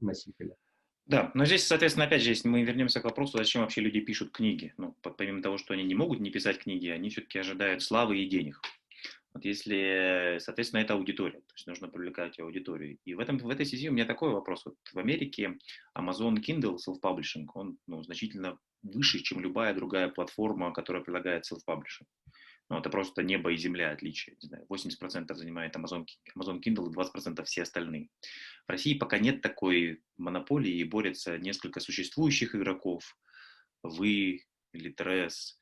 носителе. 0.00 0.56
Да, 1.06 1.30
но 1.34 1.44
здесь, 1.44 1.66
соответственно, 1.66 2.06
опять 2.06 2.22
же, 2.22 2.30
если 2.30 2.48
мы 2.48 2.62
вернемся 2.62 3.00
к 3.00 3.04
вопросу, 3.04 3.36
зачем 3.36 3.62
вообще 3.62 3.80
люди 3.80 4.00
пишут 4.00 4.32
книги. 4.32 4.72
Ну, 4.78 4.96
помимо 5.02 5.42
того, 5.42 5.58
что 5.58 5.74
они 5.74 5.82
не 5.82 5.94
могут 5.94 6.20
не 6.20 6.30
писать 6.30 6.58
книги, 6.58 6.88
они 6.88 7.10
все-таки 7.10 7.38
ожидают 7.38 7.82
славы 7.82 8.18
и 8.18 8.28
денег. 8.28 8.60
Вот 9.34 9.44
если, 9.44 10.36
соответственно, 10.40 10.80
это 10.80 10.94
аудитория, 10.94 11.40
то 11.40 11.54
есть 11.54 11.66
нужно 11.66 11.88
привлекать 11.88 12.38
аудиторию. 12.38 12.98
И 13.04 13.14
в, 13.14 13.20
этом, 13.20 13.38
в 13.38 13.48
этой 13.48 13.64
связи 13.64 13.88
у 13.88 13.92
меня 13.92 14.04
такой 14.04 14.30
вопрос. 14.30 14.64
Вот 14.66 14.76
в 14.92 14.98
Америке 14.98 15.58
Amazon 15.96 16.36
Kindle 16.36 16.76
Self-Publishing, 16.76 17.46
он 17.54 17.78
ну, 17.86 18.02
значительно 18.02 18.58
выше, 18.82 19.20
чем 19.20 19.40
любая 19.40 19.74
другая 19.74 20.08
платформа, 20.08 20.72
которая 20.72 21.02
предлагает 21.02 21.50
self-publishing. 21.50 22.06
Ну, 22.68 22.78
это 22.78 22.88
просто 22.88 23.22
небо 23.22 23.52
и 23.52 23.56
земля 23.56 23.90
отличие. 23.90 24.36
Не 24.40 24.48
знаю, 24.48 24.66
80% 24.68 25.34
занимает 25.34 25.76
Amazon, 25.76 26.06
Amazon 26.36 26.60
Kindle 26.60 26.90
и 26.90 26.94
20% 26.94 27.44
все 27.44 27.62
остальные. 27.62 28.08
В 28.66 28.70
России 28.70 28.94
пока 28.94 29.18
нет 29.18 29.42
такой 29.42 30.02
монополии 30.16 30.72
и 30.72 30.84
борются 30.84 31.38
несколько 31.38 31.80
существующих 31.80 32.54
игроков. 32.54 33.16
Вы, 33.82 34.44
Литрес, 34.72 35.58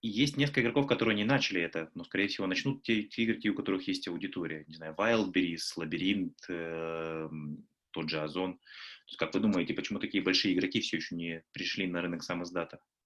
и 0.00 0.08
есть 0.08 0.36
несколько 0.36 0.60
игроков, 0.60 0.86
которые 0.86 1.16
не 1.16 1.24
начали 1.24 1.60
это, 1.60 1.90
но, 1.94 2.04
скорее 2.04 2.28
всего, 2.28 2.46
начнут 2.46 2.82
те, 2.82 3.02
те 3.02 3.24
игроки, 3.24 3.50
у 3.50 3.54
которых 3.54 3.88
есть 3.88 4.06
аудитория. 4.06 4.64
Не 4.68 4.76
знаю, 4.76 4.94
Wildberries, 4.96 5.72
Лабиринт, 5.76 6.38
э, 6.48 7.28
тот 7.90 8.08
же 8.08 8.20
Озон. 8.20 8.60
Как 9.16 9.34
вы 9.34 9.40
думаете, 9.40 9.74
почему 9.74 9.98
такие 9.98 10.22
большие 10.22 10.54
игроки 10.54 10.80
все 10.80 10.98
еще 10.98 11.16
не 11.16 11.42
пришли 11.52 11.88
на 11.88 12.00
рынок 12.00 12.22
самоздата? 12.22 12.78
А, 12.78 12.97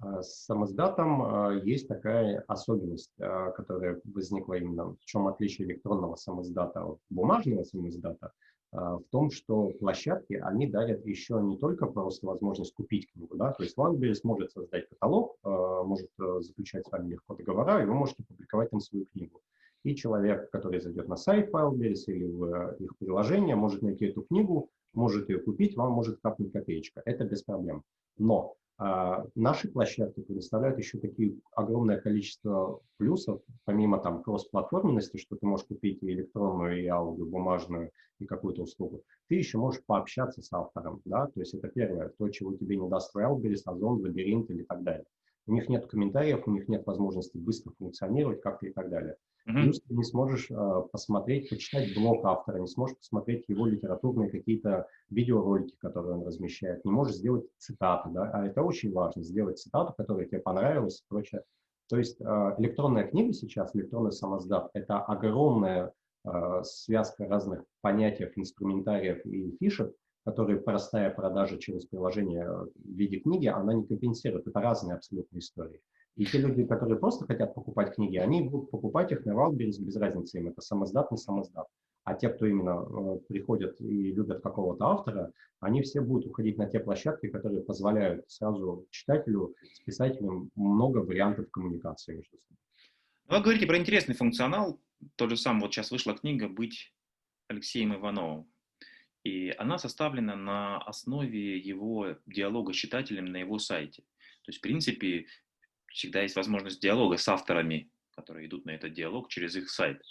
с 0.00 0.44
самоздатом 0.44 1.22
а, 1.22 1.52
есть 1.64 1.88
такая 1.88 2.44
особенность, 2.48 3.12
а, 3.20 3.50
которая 3.52 4.00
возникла 4.04 4.54
именно 4.54 4.94
в 4.94 5.04
чем 5.04 5.28
отличие 5.28 5.68
электронного 5.68 6.16
самоздата 6.16 6.84
от 6.84 6.98
бумажного 7.10 7.64
самоздата– 7.64 8.32
а, 8.74 8.98
в 8.98 9.04
том, 9.10 9.30
что 9.30 9.68
площадки, 9.78 10.34
они 10.34 10.66
дарят 10.66 11.06
еще 11.06 11.40
не 11.40 11.56
только 11.58 11.86
просто 11.86 12.26
возможность 12.26 12.74
купить 12.74 13.10
книгу, 13.12 13.36
да, 13.36 13.52
то 13.52 13.62
есть 13.62 13.78
Wildberries 13.78 14.20
может 14.24 14.50
создать 14.50 14.88
каталог, 14.88 15.36
а, 15.44 15.84
может 15.84 16.10
э, 16.20 16.40
заключать 16.40 16.84
с 16.84 16.90
вами 16.90 17.12
легко 17.12 17.36
договора, 17.36 17.82
и 17.82 17.86
вы 17.86 17.94
можете 17.94 18.24
публиковать 18.24 18.70
там 18.70 18.80
свою 18.80 19.06
книгу. 19.06 19.40
И 19.84 19.94
человек, 19.94 20.50
который 20.50 20.80
зайдет 20.80 21.06
на 21.06 21.16
сайт 21.16 21.54
Wildberries 21.54 22.02
или 22.08 22.24
в 22.24 22.44
э, 22.44 22.76
их 22.80 22.98
приложение, 22.98 23.54
может 23.54 23.82
найти 23.82 24.06
эту 24.06 24.22
книгу, 24.22 24.70
может 24.92 25.28
ее 25.28 25.38
купить, 25.38 25.76
вам 25.76 25.92
может 25.92 26.18
капнуть 26.20 26.52
копеечка. 26.52 27.00
Это 27.04 27.24
без 27.24 27.44
проблем. 27.44 27.84
Но 28.18 28.56
а 28.56 28.63
наши 28.78 29.70
площадки 29.70 30.20
предоставляют 30.20 30.78
еще 30.78 30.98
такие 30.98 31.36
огромное 31.52 32.00
количество 32.00 32.80
плюсов, 32.96 33.40
помимо 33.64 33.98
там 33.98 34.22
кроссплатформенности, 34.22 35.16
что 35.16 35.36
ты 35.36 35.46
можешь 35.46 35.66
купить 35.66 36.02
и 36.02 36.10
электронную, 36.10 36.82
и 36.82 36.86
аудио, 36.86 37.24
бумажную, 37.24 37.92
и 38.18 38.26
какую-то 38.26 38.62
услугу. 38.62 39.02
Ты 39.28 39.36
еще 39.36 39.58
можешь 39.58 39.84
пообщаться 39.84 40.42
с 40.42 40.52
автором, 40.52 41.00
да, 41.04 41.26
то 41.26 41.40
есть 41.40 41.54
это 41.54 41.68
первое, 41.68 42.10
то, 42.18 42.28
чего 42.28 42.54
тебе 42.56 42.76
не 42.76 42.88
даст 42.88 43.14
Wildberries, 43.14 43.62
Озон, 43.64 44.00
Лабиринт 44.00 44.50
или 44.50 44.64
так 44.64 44.82
далее. 44.82 45.06
У 45.46 45.52
них 45.52 45.68
нет 45.68 45.86
комментариев, 45.86 46.46
у 46.46 46.50
них 46.50 46.68
нет 46.68 46.86
возможности 46.86 47.36
быстро 47.36 47.72
функционировать 47.78 48.40
как-то 48.40 48.66
и 48.66 48.72
так 48.72 48.88
далее. 48.88 49.16
Mm-hmm. 49.46 49.62
Плюс 49.62 49.80
ты 49.82 49.94
не 49.94 50.04
сможешь 50.04 50.50
э, 50.50 50.82
посмотреть, 50.90 51.50
почитать 51.50 51.94
блог 51.94 52.24
автора, 52.24 52.58
не 52.58 52.66
сможешь 52.66 52.96
посмотреть 52.96 53.44
его 53.48 53.66
литературные 53.66 54.30
какие-то 54.30 54.88
видеоролики, 55.10 55.76
которые 55.80 56.14
он 56.14 56.26
размещает, 56.26 56.82
не 56.84 56.90
можешь 56.90 57.16
сделать 57.16 57.44
цитату, 57.58 58.08
да, 58.10 58.30
а 58.32 58.46
это 58.46 58.62
очень 58.62 58.90
важно, 58.92 59.22
сделать 59.22 59.58
цитату, 59.58 59.92
которая 59.98 60.24
тебе 60.24 60.40
понравилась 60.40 61.00
и 61.00 61.04
прочее. 61.08 61.42
То 61.90 61.98
есть 61.98 62.18
э, 62.20 62.24
электронная 62.58 63.06
книга 63.06 63.34
сейчас, 63.34 63.76
электронный 63.76 64.12
самоздат, 64.12 64.70
это 64.72 64.98
огромная 65.00 65.92
э, 66.24 66.62
связка 66.62 67.28
разных 67.28 67.64
понятий, 67.82 68.26
инструментариев 68.36 69.26
и 69.26 69.54
фишек, 69.58 69.94
которые 70.24 70.58
простая 70.58 71.10
продажа 71.10 71.58
через 71.58 71.84
приложение 71.84 72.48
в 72.48 72.70
виде 72.86 73.18
книги, 73.18 73.46
она 73.46 73.74
не 73.74 73.84
компенсирует. 73.84 74.46
Это 74.46 74.60
разные 74.60 74.96
абсолютно 74.96 75.38
истории. 75.38 75.82
И 76.16 76.24
те 76.26 76.38
люди, 76.38 76.64
которые 76.64 76.98
просто 76.98 77.26
хотят 77.26 77.54
покупать 77.54 77.94
книги, 77.94 78.16
они 78.16 78.42
будут 78.42 78.70
покупать 78.70 79.10
их 79.10 79.24
на 79.24 79.32
Wildberries 79.32 79.80
без 79.80 79.96
разницы 79.96 80.38
им, 80.38 80.48
это 80.48 80.60
самоздат, 80.60 81.10
не 81.10 81.18
самоздат. 81.18 81.66
А 82.04 82.14
те, 82.14 82.28
кто 82.28 82.46
именно 82.46 82.82
э, 82.82 83.18
приходят 83.28 83.80
и 83.80 84.12
любят 84.12 84.42
какого-то 84.42 84.84
автора, 84.84 85.32
они 85.60 85.82
все 85.82 86.02
будут 86.02 86.26
уходить 86.26 86.58
на 86.58 86.66
те 86.68 86.78
площадки, 86.78 87.28
которые 87.28 87.62
позволяют 87.62 88.30
сразу 88.30 88.86
читателю 88.90 89.54
с 89.72 89.80
писателем 89.80 90.50
много 90.54 90.98
вариантов 90.98 91.50
коммуникации 91.50 92.16
между 92.16 92.36
собой. 92.36 92.58
Вы 93.26 93.40
говорите 93.40 93.66
про 93.66 93.78
интересный 93.78 94.14
функционал. 94.14 94.78
То 95.16 95.28
же 95.28 95.36
самое, 95.36 95.62
вот 95.62 95.72
сейчас 95.72 95.90
вышла 95.90 96.14
книга 96.14 96.48
«Быть 96.48 96.94
Алексеем 97.48 97.94
Ивановым». 97.94 98.46
И 99.24 99.54
она 99.56 99.78
составлена 99.78 100.36
на 100.36 100.78
основе 100.82 101.58
его 101.58 102.18
диалога 102.26 102.74
с 102.74 102.76
читателем 102.76 103.24
на 103.24 103.38
его 103.38 103.58
сайте. 103.58 104.02
То 104.02 104.50
есть, 104.50 104.58
в 104.58 104.62
принципе, 104.62 105.26
всегда 105.94 106.22
есть 106.22 106.36
возможность 106.36 106.82
диалога 106.82 107.16
с 107.16 107.26
авторами, 107.28 107.88
которые 108.16 108.48
идут 108.48 108.66
на 108.66 108.72
этот 108.72 108.92
диалог 108.92 109.28
через 109.28 109.56
их 109.56 109.70
сайт. 109.70 110.02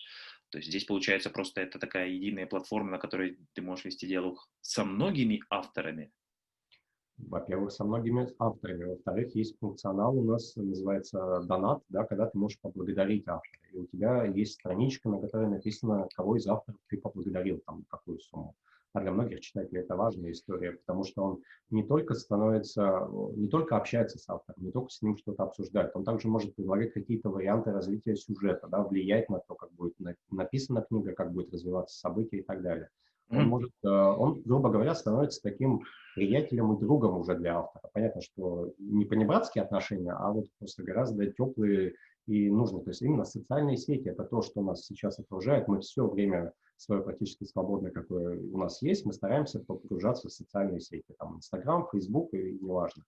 То 0.49 0.57
есть 0.57 0.69
здесь 0.69 0.85
получается 0.85 1.29
просто 1.29 1.61
это 1.61 1.77
такая 1.77 2.07
единая 2.09 2.47
платформа, 2.47 2.91
на 2.91 2.97
которой 2.97 3.37
ты 3.53 3.61
можешь 3.61 3.85
вести 3.85 4.07
диалог 4.07 4.47
со 4.61 4.85
многими 4.85 5.41
авторами. 5.49 6.11
Во-первых, 7.17 7.71
со 7.71 7.83
многими 7.83 8.27
авторами. 8.39 8.85
Во-вторых, 8.85 9.35
есть 9.35 9.57
функционал 9.59 10.17
у 10.17 10.23
нас, 10.23 10.55
называется 10.55 11.41
донат, 11.41 11.83
да, 11.89 12.05
когда 12.05 12.27
ты 12.27 12.37
можешь 12.37 12.59
поблагодарить 12.59 13.27
автора. 13.27 13.61
И 13.71 13.77
у 13.77 13.85
тебя 13.87 14.25
есть 14.25 14.53
страничка, 14.53 15.09
на 15.09 15.19
которой 15.19 15.49
написано, 15.49 16.07
кого 16.15 16.37
из 16.37 16.47
авторов 16.47 16.79
ты 16.87 16.97
поблагодарил, 16.97 17.61
там, 17.65 17.83
какую 17.89 18.19
сумму. 18.19 18.55
А 18.93 19.01
для 19.01 19.11
многих 19.11 19.41
читателей 19.41 19.81
это 19.81 19.95
важная 19.95 20.31
история, 20.31 20.73
потому 20.73 21.03
что 21.03 21.23
он 21.23 21.41
не 21.71 21.83
только 21.83 22.13
становится, 22.13 23.09
не 23.35 23.47
только 23.47 23.75
общается 23.75 24.19
с 24.19 24.29
автором, 24.29 24.63
не 24.63 24.71
только 24.71 24.89
с 24.91 25.01
ним 25.01 25.17
что-то 25.17 25.43
обсуждает, 25.43 25.95
он 25.95 26.03
также 26.03 26.27
может 26.27 26.55
предлагать 26.55 26.93
какие-то 26.93 27.29
варианты 27.29 27.71
развития 27.71 28.15
сюжета, 28.15 28.67
да, 28.67 28.83
влиять 28.83 29.29
на 29.29 29.39
то, 29.39 29.55
как 29.55 29.71
будет 29.71 29.95
написана 30.29 30.83
книга, 30.83 31.13
как 31.13 31.33
будет 31.33 31.51
развиваться 31.51 31.97
события 31.97 32.37
и 32.37 32.43
так 32.43 32.61
далее. 32.61 32.89
Он 33.29 33.47
может, 33.47 33.71
э, 33.83 33.87
он, 33.87 34.41
грубо 34.43 34.69
говоря, 34.69 34.93
становится 34.93 35.41
таким 35.41 35.81
приятелем 36.13 36.73
и 36.73 36.79
другом 36.79 37.17
уже 37.17 37.35
для 37.35 37.59
автора. 37.59 37.89
Понятно, 37.91 38.21
что 38.21 38.73
не 38.77 39.05
понебратские 39.05 39.63
отношения, 39.63 40.11
а 40.11 40.31
вот 40.31 40.45
просто 40.59 40.83
гораздо 40.83 41.25
теплые 41.27 41.95
и 42.27 42.49
нужные. 42.49 42.83
То 42.83 42.91
есть 42.91 43.01
именно 43.01 43.25
социальные 43.25 43.77
сети– 43.77 44.07
это 44.09 44.23
то, 44.23 44.41
что 44.41 44.61
нас 44.61 44.85
сейчас 44.85 45.19
окружает. 45.19 45.67
Мы 45.67 45.81
все 45.81 46.07
время 46.07 46.53
свое 46.77 47.01
практически 47.01 47.43
свободное, 47.43 47.91
какое 47.91 48.39
у 48.39 48.57
нас 48.57 48.81
есть, 48.81 49.05
мы 49.05 49.13
стараемся 49.13 49.59
погружаться 49.59 50.27
в 50.27 50.33
социальные 50.33 50.81
сети, 50.81 51.13
там, 51.17 51.37
Инстаграм, 51.37 51.87
Фейсбук, 51.91 52.33
и 52.33 52.59
неважно. 52.61 53.03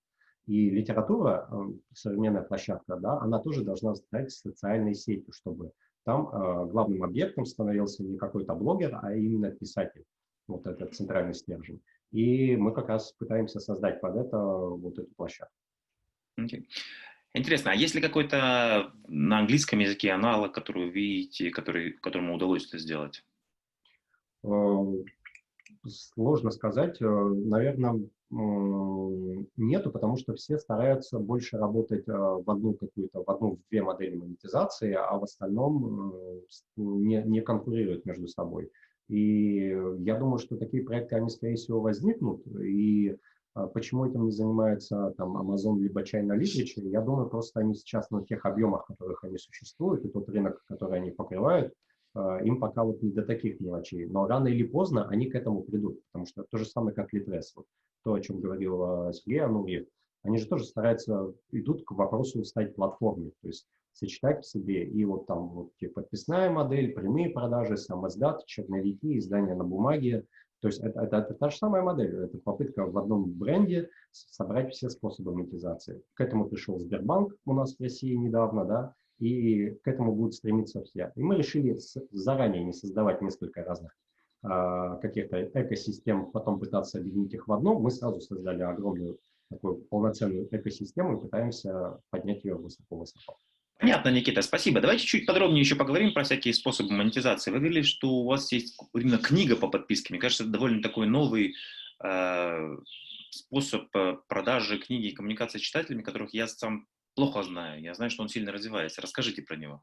И 0.45 0.69
литература, 0.69 1.49
э, 1.51 1.56
современная 1.93 2.43
площадка, 2.43 2.97
да, 2.97 3.19
она 3.19 3.39
тоже 3.39 3.63
должна 3.63 3.95
стать 3.95 4.32
социальной 4.32 4.93
сетью, 4.93 5.34
чтобы 5.34 5.71
там 6.04 6.28
э, 6.28 6.65
главным 6.67 7.04
объектом 7.04 7.45
становился 7.45 8.04
не 8.04 8.17
какой-то 8.17 8.54
блогер, 8.54 8.99
а 9.01 9.15
именно 9.15 9.51
писатель. 9.51 10.06
Вот 10.47 10.67
этот 10.67 10.93
центральный 10.93 11.34
стержень. 11.34 11.82
И 12.12 12.56
мы 12.56 12.71
как 12.71 12.89
раз 12.89 13.12
пытаемся 13.13 13.60
создать 13.60 13.99
под 13.99 14.15
это 14.15 14.38
вот 14.38 14.99
эту 14.99 15.10
площадку. 15.15 15.56
Okay. 16.39 16.65
Интересно, 17.38 17.71
а 17.71 17.76
есть 17.76 17.93
ли 17.93 18.02
какой-то 18.02 18.93
на 19.10 19.39
английском 19.39 19.80
языке 19.80 20.12
аналог, 20.12 20.54
который 20.54 20.86
вы 20.86 20.91
видите, 20.91 21.50
который, 21.50 21.91
которому 21.91 22.34
удалось 22.34 22.65
это 22.65 22.78
сделать? 22.78 23.26
Э, 24.45 24.50
сложно 25.86 26.52
сказать. 26.52 27.02
Э, 27.02 27.06
Наверное, 27.06 28.00
нету, 28.32 29.91
потому 29.91 30.15
что 30.15 30.34
все 30.36 30.58
стараются 30.58 31.19
больше 31.19 31.58
работать 31.58 32.08
э, 32.08 32.13
в 32.13 32.50
одну 32.50 32.74
какую-то, 32.74 33.24
в 33.24 33.30
одну, 33.30 33.58
в 33.58 33.69
две 33.69 33.84
модели 33.84 34.15
монетизации, 34.15 34.93
а 34.93 35.17
в 35.17 35.24
остальном 35.26 36.41
не, 36.78 37.21
не 37.24 37.41
конкурируют 37.41 38.06
между 38.06 38.30
собой. 38.30 38.71
И 39.10 39.78
я 40.00 40.17
думаю, 40.17 40.39
что 40.39 40.56
такие 40.56 40.84
проекты, 40.84 41.17
они, 41.17 41.30
скорее 41.30 41.56
всего, 41.56 41.82
возникнут, 41.82 42.48
и 42.48 43.17
Почему 43.74 44.06
этим 44.06 44.26
не 44.26 44.32
занимается 44.32 45.13
там 45.18 45.38
Amazon 45.38 45.80
либо 45.80 46.04
China 46.04 46.38
Literature? 46.38 46.89
Я 46.89 47.02
думаю, 47.02 47.30
просто 47.30 47.62
они 47.62 47.74
сейчас 47.74 48.12
на 48.12 48.24
тех 48.26 48.46
объемах, 48.46 48.86
которых 48.86 49.24
они 49.24 49.38
существуют, 49.38 50.04
и 50.04 50.10
тот 50.10 50.28
рынок, 50.28 50.62
который 50.68 51.00
они 51.00 51.12
покрывают, 51.12 51.74
им 52.44 52.60
пока 52.60 52.84
вот 52.84 53.02
не 53.02 53.12
до 53.12 53.24
таких 53.24 53.62
мелочей. 53.62 54.08
Но 54.08 54.28
рано 54.28 54.48
или 54.48 54.63
поздно 54.63 55.08
они 55.08 55.30
к 55.30 55.36
этому 55.36 55.63
придут, 55.63 56.00
потому 56.12 56.26
что 56.26 56.44
то 56.44 56.58
же 56.58 56.65
самое, 56.65 56.94
как 56.94 57.13
Литрес. 57.13 57.54
Вот 57.56 57.65
то, 58.04 58.13
о 58.13 58.20
чем 58.20 58.41
говорил 58.41 59.12
Сергей 59.13 59.39
Ануриев, 59.39 59.88
они 60.24 60.38
же 60.38 60.48
тоже 60.48 60.65
стараются, 60.65 61.34
идут 61.52 61.86
к 61.86 61.91
вопросу 61.91 62.44
стать 62.44 62.76
платформой, 62.76 63.32
то 63.41 63.48
есть 63.48 63.68
сочетать 63.94 64.44
в 64.44 64.50
себе 64.50 64.84
и 64.84 65.06
вот 65.06 65.28
там 65.28 65.48
вот 65.48 65.76
типа 65.78 66.02
подписная 66.02 66.50
модель, 66.50 66.94
прямые 66.94 67.30
продажи, 67.30 67.78
самоздат, 67.78 68.46
черновики, 68.46 69.18
издания 69.18 69.56
на 69.56 69.63
бумаге. 69.63 70.26
То 70.65 70.69
есть 70.69 70.82
это, 70.82 70.99
это, 71.01 71.17
это 71.17 71.36
та 71.36 71.51
же 71.51 71.58
самая 71.58 71.84
модель, 71.84 72.23
это 72.23 72.39
попытка 72.39 72.88
в 72.88 72.97
одном 72.97 73.30
бренде 73.30 73.88
собрать 74.12 74.73
все 74.73 74.89
способы 74.89 75.36
монетизации. 75.36 76.01
К 76.15 76.21
этому 76.21 76.49
пришел 76.49 76.80
Сбербанк 76.80 77.36
у 77.45 77.54
нас 77.54 77.75
в 77.75 77.80
России 77.84 78.15
недавно, 78.15 78.65
да, 78.65 78.95
и 79.19 79.78
к 79.84 79.88
этому 79.88 80.15
будут 80.15 80.34
стремиться 80.34 80.82
все. 80.82 81.12
И 81.13 81.21
мы 81.21 81.36
решили 81.36 81.78
заранее 82.10 82.63
не 82.63 82.73
создавать 82.73 83.21
несколько 83.21 83.63
разных 83.63 83.95
э, 84.41 84.97
каких-то 85.04 85.43
экосистем, 85.54 86.32
потом 86.32 86.60
пытаться 86.60 86.97
объединить 86.97 87.36
их 87.36 87.47
в 87.47 87.54
одно. 87.54 87.78
Мы 87.78 87.91
сразу 87.91 88.19
создали 88.19 88.63
огромную 88.63 89.19
такую 89.51 89.84
полноценную 89.91 90.47
экосистему 90.49 91.15
и 91.15 91.21
пытаемся 91.21 91.99
поднять 92.10 92.43
ее 92.43 92.56
высоко-высоко. 92.56 93.38
Понятно, 93.78 94.10
Никита, 94.10 94.42
спасибо. 94.42 94.80
Давайте 94.80 95.06
чуть 95.06 95.26
подробнее 95.26 95.60
еще 95.60 95.76
поговорим 95.76 96.14
про 96.14 96.24
всякие 96.24 96.54
способы 96.54 96.94
монетизации. 96.94 97.52
Вы 97.52 97.60
говорили, 97.60 97.82
что 97.82 98.10
у 98.10 98.26
вас 98.26 98.52
есть 98.52 98.78
именно 98.94 99.18
книга 99.18 99.56
по 99.56 99.68
подписке. 99.68 100.14
Мне 100.14 100.22
кажется, 100.22 100.44
это 100.44 100.54
довольно 100.54 100.82
такой 100.82 101.08
новый 101.08 101.56
э, 102.04 102.78
способ 103.32 103.94
э, 103.94 104.18
продажи 104.28 104.80
книги 104.80 105.08
и 105.08 105.14
коммуникации 105.14 105.58
с 105.58 105.62
читателями, 105.62 106.04
которых 106.04 106.34
я 106.34 106.48
сам 106.48 106.88
плохо 107.16 107.44
знаю. 107.44 107.82
Я 107.82 107.94
знаю, 107.94 108.12
что 108.12 108.24
он 108.24 108.30
сильно 108.30 108.54
развивается. 108.54 109.02
Расскажите 109.02 109.42
про 109.42 109.58
него. 109.58 109.82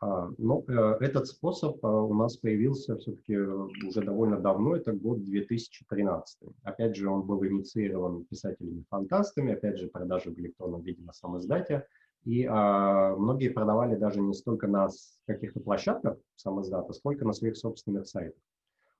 А, 0.00 0.28
ну, 0.38 0.64
э, 0.68 0.96
этот 1.00 1.28
способ 1.28 1.84
э, 1.84 1.88
у 1.88 2.14
нас 2.14 2.36
появился 2.36 2.96
все-таки 2.98 3.36
уже 3.36 4.02
довольно 4.02 4.40
давно, 4.40 4.76
это 4.76 4.92
год 4.92 5.22
2013. 5.24 6.40
Опять 6.64 6.96
же, 6.96 7.08
он 7.08 7.22
был 7.22 7.44
инициирован 7.44 8.24
писателями-фантастами, 8.24 9.52
опять 9.52 9.78
же, 9.78 9.88
продажи 9.88 10.30
в 10.30 10.38
электронном 10.40 10.82
виде 10.82 11.02
на 11.02 11.12
самом 11.12 11.38
издате. 11.38 11.86
И 12.24 12.46
а, 12.48 13.16
многие 13.16 13.48
продавали 13.48 13.96
даже 13.96 14.20
не 14.20 14.34
столько 14.34 14.68
на 14.68 14.88
каких-то 15.26 15.60
площадках 15.60 16.18
самоздата, 16.36 16.92
сколько 16.92 17.24
на 17.24 17.32
своих 17.32 17.56
собственных 17.56 18.06
сайтах. 18.06 18.40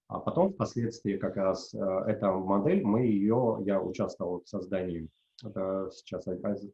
А 0.09 0.19
потом, 0.19 0.53
впоследствии, 0.53 1.17
как 1.17 1.37
раз 1.37 1.73
а, 1.75 2.05
эта 2.07 2.33
модель, 2.33 2.85
мы 2.85 3.03
ее, 3.03 3.59
я 3.61 3.81
участвовал 3.81 4.43
в 4.43 4.49
создании, 4.49 5.09
это 5.45 5.91
сейчас 5.93 6.27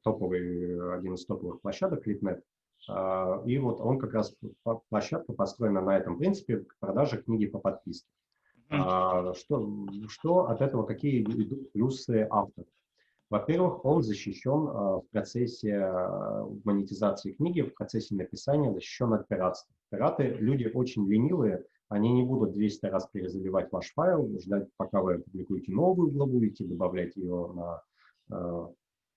топовый, 0.03 0.97
один 0.97 1.15
из 1.15 1.27
топовых 1.27 1.61
площадок, 1.61 2.07
Litnet, 2.07 2.43
а, 2.89 3.43
и 3.45 3.59
вот 3.59 3.81
он 3.81 3.99
как 3.99 4.15
раз, 4.15 4.35
площадка 4.89 5.33
построена 5.33 5.81
на 5.81 5.97
этом 5.97 6.19
принципе 6.19 6.65
продажи 6.81 7.23
книги 7.23 7.47
по 7.47 7.59
подписке. 7.59 8.09
А, 8.71 9.35
что, 9.35 9.87
что 10.09 10.49
от 10.49 10.61
этого, 10.61 10.85
какие 10.85 11.23
идут 11.23 11.73
плюсы 11.73 12.27
автора? 12.31 12.67
Во-первых, 13.31 13.85
он 13.85 14.03
защищен 14.03 14.69
а, 14.69 15.01
в 15.01 15.09
процессе 15.11 15.77
а, 15.77 16.47
монетизации 16.65 17.33
книги, 17.33 17.61
в 17.61 17.75
процессе 17.75 18.15
написания 18.15 18.73
защищен 18.73 19.13
от 19.13 19.29
пиратства. 19.29 19.75
Пираты– 19.91 20.37
люди 20.41 20.71
очень 20.73 21.07
ленивые, 21.07 21.65
они 21.89 22.13
не 22.13 22.23
будут 22.23 22.53
200 22.53 22.87
раз 22.87 23.07
перезаливать 23.13 23.71
ваш 23.73 23.93
файл, 23.93 24.39
ждать, 24.41 24.69
пока 24.77 25.03
вы 25.03 25.17
опубликуете 25.17 25.73
новую 25.73 26.11
главу, 26.11 26.45
идти 26.47 26.65
добавлять 26.65 27.17
ее 27.17 27.53
на 27.55 27.83
а, 28.31 28.73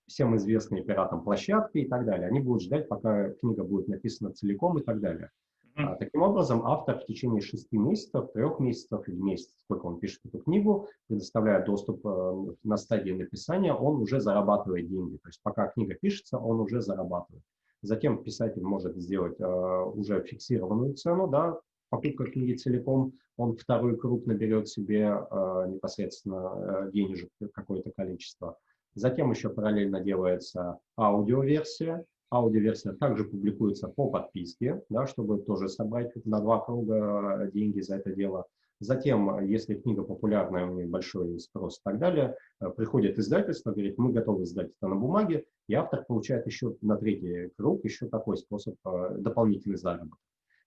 всем 0.08 0.36
известные 0.36 0.84
пиратам 0.84 1.24
площадки 1.24 1.80
и 1.80 1.88
так 1.88 2.06
далее. 2.06 2.28
Они 2.28 2.41
будут 2.41 2.63
ждать, 2.63 2.89
пока 2.89 3.30
книга 3.30 3.63
будет 3.63 3.88
написана 3.88 4.34
целиком 4.34 4.78
и 4.78 4.84
так 4.84 5.00
далее. 5.00 5.32
А, 5.75 5.95
таким 5.95 6.21
образом, 6.21 6.65
автор 6.65 6.99
в 6.99 7.05
течение 7.05 7.41
шести 7.41 7.77
месяцев, 7.77 8.31
трех 8.34 8.60
месяцев 8.60 9.07
или 9.07 9.15
месяца, 9.15 9.53
сколько 9.63 9.86
он 9.86 9.99
пишет 9.99 10.19
эту 10.25 10.39
книгу, 10.39 10.88
предоставляя 11.07 11.63
доступ 11.65 12.05
э, 12.05 12.45
на 12.63 12.77
стадии 12.77 13.12
написания, 13.12 13.73
он 13.73 14.01
уже 14.01 14.19
зарабатывает 14.19 14.88
деньги. 14.89 15.17
То 15.17 15.29
есть 15.29 15.39
пока 15.43 15.67
книга 15.67 15.95
пишется, 15.95 16.38
он 16.38 16.60
уже 16.60 16.81
зарабатывает. 16.81 17.43
Затем 17.81 18.23
писатель 18.23 18.62
может 18.62 18.95
сделать 18.97 19.39
э, 19.39 19.45
уже 19.45 20.21
фиксированную 20.23 20.95
цену, 20.95 21.27
да, 21.27 21.60
покупка 21.89 22.25
книги 22.25 22.55
целиком, 22.55 23.13
он 23.38 23.55
второй 23.55 23.97
круг 23.97 24.25
наберет 24.25 24.67
себе 24.67 25.05
э, 25.05 25.65
непосредственно 25.67 26.86
э, 26.88 26.91
денежек 26.91 27.29
какое-то 27.53 27.91
количество. 27.91 28.57
Затем 28.93 29.31
еще 29.31 29.49
параллельно 29.49 30.01
делается 30.01 30.79
аудиоверсия, 30.97 32.05
Аудиоверсия 32.32 32.94
также 32.94 33.26
публикуется 33.26 33.89
по 33.89 34.10
подписке, 34.10 34.82
да, 34.89 35.06
чтобы 35.06 35.39
тоже 35.39 35.67
собрать 35.67 36.13
на 36.26 36.39
два 36.39 36.60
круга 36.60 37.50
деньги 37.54 37.82
за 37.82 37.98
это 37.98 38.13
дело. 38.13 38.46
Затем, 38.80 39.46
если 39.46 39.76
книга 39.76 40.02
популярная, 40.02 40.65
у 40.65 40.74
нее 40.74 40.88
большой 40.88 41.39
спрос 41.39 41.78
и 41.78 41.82
так 41.84 42.00
далее, 42.00 42.36
э, 42.60 42.70
приходит 42.72 43.20
издательство, 43.20 43.72
говорит, 43.72 44.00
мы 44.00 44.12
готовы 44.12 44.46
издать 44.46 44.72
это 44.72 44.88
на 44.88 44.96
бумаге, 44.96 45.46
и 45.67 45.76
автор 45.76 46.04
получает 46.04 46.48
еще 46.48 46.76
на 46.82 46.98
третий 46.98 47.52
круг 47.58 47.84
еще 47.86 48.08
такой 48.08 48.38
способ 48.38 48.76
э, 48.86 49.17
дополнительный 49.20 49.78
заработок. 49.78 50.17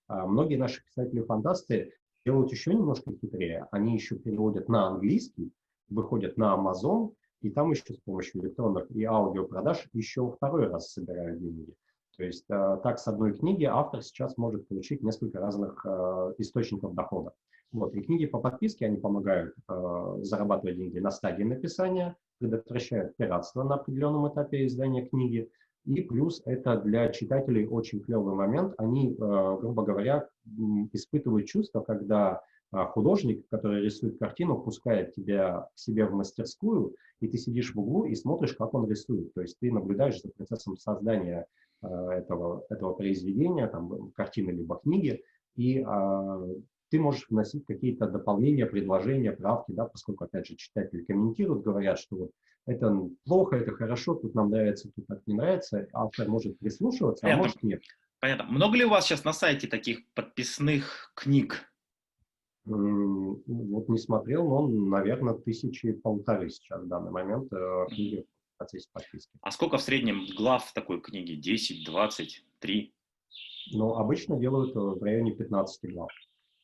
А 0.07 0.27
многие 0.27 0.55
наши 0.55 0.81
писатели-фантасты 0.85 1.91
делают 2.25 2.51
еще 2.51 2.73
немножко 2.73 3.11
хитрее. 3.11 3.67
Они 3.71 3.95
еще 3.95 4.15
переводят 4.15 4.69
на 4.69 4.87
английский, 4.87 5.51
выходят 5.89 6.37
на 6.37 6.55
Amazon, 6.55 7.11
и 7.45 7.51
там 7.51 7.69
еще 7.71 7.93
с 7.93 7.99
помощью 7.99 8.41
электронных 8.41 8.89
и 8.89 9.03
аудиопродаж 9.03 9.87
еще 9.93 10.31
второй 10.31 10.67
раз 10.67 10.91
собирают 10.91 11.39
деньги. 11.39 11.75
То 12.17 12.23
есть 12.23 12.45
э, 12.49 12.77
так 12.81 12.97
с 12.97 13.07
одной 13.07 13.33
книги 13.33 13.65
автор 13.65 14.01
сейчас 14.01 14.35
может 14.37 14.67
получить 14.67 15.03
несколько 15.03 15.39
разных 15.39 15.85
э, 15.85 16.33
источников 16.39 16.95
дохода. 16.95 17.33
Вот, 17.71 17.93
и 17.93 18.01
книги 18.01 18.25
по 18.25 18.39
подписке, 18.39 18.87
они 18.87 18.97
помогают 18.97 19.53
э, 19.69 20.17
зарабатывать 20.21 20.77
деньги 20.77 20.97
на 20.97 21.11
стадии 21.11 21.43
написания, 21.43 22.15
предотвращают 22.39 23.15
пиратство 23.15 23.63
на 23.63 23.75
определенном 23.75 24.27
этапе 24.31 24.65
издания 24.65 25.05
книги. 25.05 25.47
И 25.85 26.01
плюс 26.01 26.41
это 26.45 26.77
для 26.77 27.09
читателей 27.09 27.67
очень 27.67 28.01
клевый 28.01 28.33
момент. 28.33 28.73
Они, 28.79 29.13
грубо 29.13 29.83
говоря, 29.83 30.27
испытывают 30.93 31.45
чувство, 31.45 31.81
когда 31.81 32.41
художник, 32.71 33.47
который 33.49 33.83
рисует 33.83 34.19
картину, 34.19 34.61
пускает 34.61 35.13
тебя 35.13 35.69
к 35.73 35.79
себе 35.79 36.05
в 36.05 36.13
мастерскую, 36.13 36.95
и 37.21 37.27
ты 37.27 37.37
сидишь 37.37 37.73
в 37.73 37.79
углу 37.79 38.05
и 38.05 38.15
смотришь, 38.15 38.53
как 38.53 38.73
он 38.73 38.89
рисует. 38.89 39.33
То 39.33 39.41
есть 39.41 39.57
ты 39.59 39.71
наблюдаешь 39.71 40.21
за 40.21 40.29
процессом 40.29 40.77
создания 40.77 41.45
а, 41.81 42.13
этого, 42.13 42.65
этого 42.69 42.93
произведения, 42.93 43.67
там, 43.67 44.11
картины 44.11 44.51
либо 44.51 44.77
книги, 44.77 45.23
и 45.55 45.83
а, 45.85 46.41
ты 46.89 46.99
можешь 46.99 47.27
вносить 47.29 47.65
какие-то 47.65 48.07
дополнения, 48.07 48.65
предложения, 48.65 49.31
правки, 49.31 49.71
да, 49.71 49.85
поскольку, 49.85 50.25
опять 50.25 50.47
же, 50.47 50.55
читатели 50.55 51.03
комментируют, 51.03 51.63
говорят, 51.63 51.99
что 51.99 52.15
вот 52.15 52.31
это 52.65 53.09
плохо, 53.25 53.57
это 53.57 53.71
хорошо, 53.71 54.15
тут 54.15 54.33
нам 54.33 54.49
нравится, 54.49 54.89
тут 54.95 55.05
так 55.07 55.21
не 55.27 55.35
нравится, 55.35 55.87
автор 55.93 56.27
может 56.27 56.57
прислушиваться, 56.59 57.21
Понятно. 57.21 57.43
а 57.43 57.45
может 57.45 57.63
нет. 57.63 57.81
Понятно. 58.19 58.45
Много 58.45 58.77
ли 58.77 58.85
у 58.85 58.89
вас 58.89 59.05
сейчас 59.05 59.23
на 59.23 59.33
сайте 59.33 59.67
таких 59.67 59.99
подписных 60.13 61.11
книг? 61.15 61.63
Вот 62.65 63.89
не 63.89 63.97
смотрел, 63.97 64.47
но, 64.47 64.67
наверное, 64.67 65.35
тысячи 65.35 65.91
полторы 65.91 66.49
сейчас 66.49 66.81
в 66.81 66.87
данный 66.87 67.11
момент 67.11 67.53
э, 67.53 67.85
книги 67.89 68.25
в 68.53 68.57
процессе 68.57 68.89
подписки. 68.91 69.31
А 69.41 69.51
сколько 69.51 69.77
в 69.77 69.81
среднем 69.81 70.25
глав 70.35 70.73
такой 70.73 70.99
книги? 70.99 71.35
10, 71.35 71.85
20, 71.85 72.43
3? 72.59 72.93
Ну, 73.73 73.95
обычно 73.95 74.37
делают 74.37 74.75
э, 74.75 74.79
в 74.79 75.03
районе 75.03 75.33
15 75.33 75.93
глав. 75.93 76.09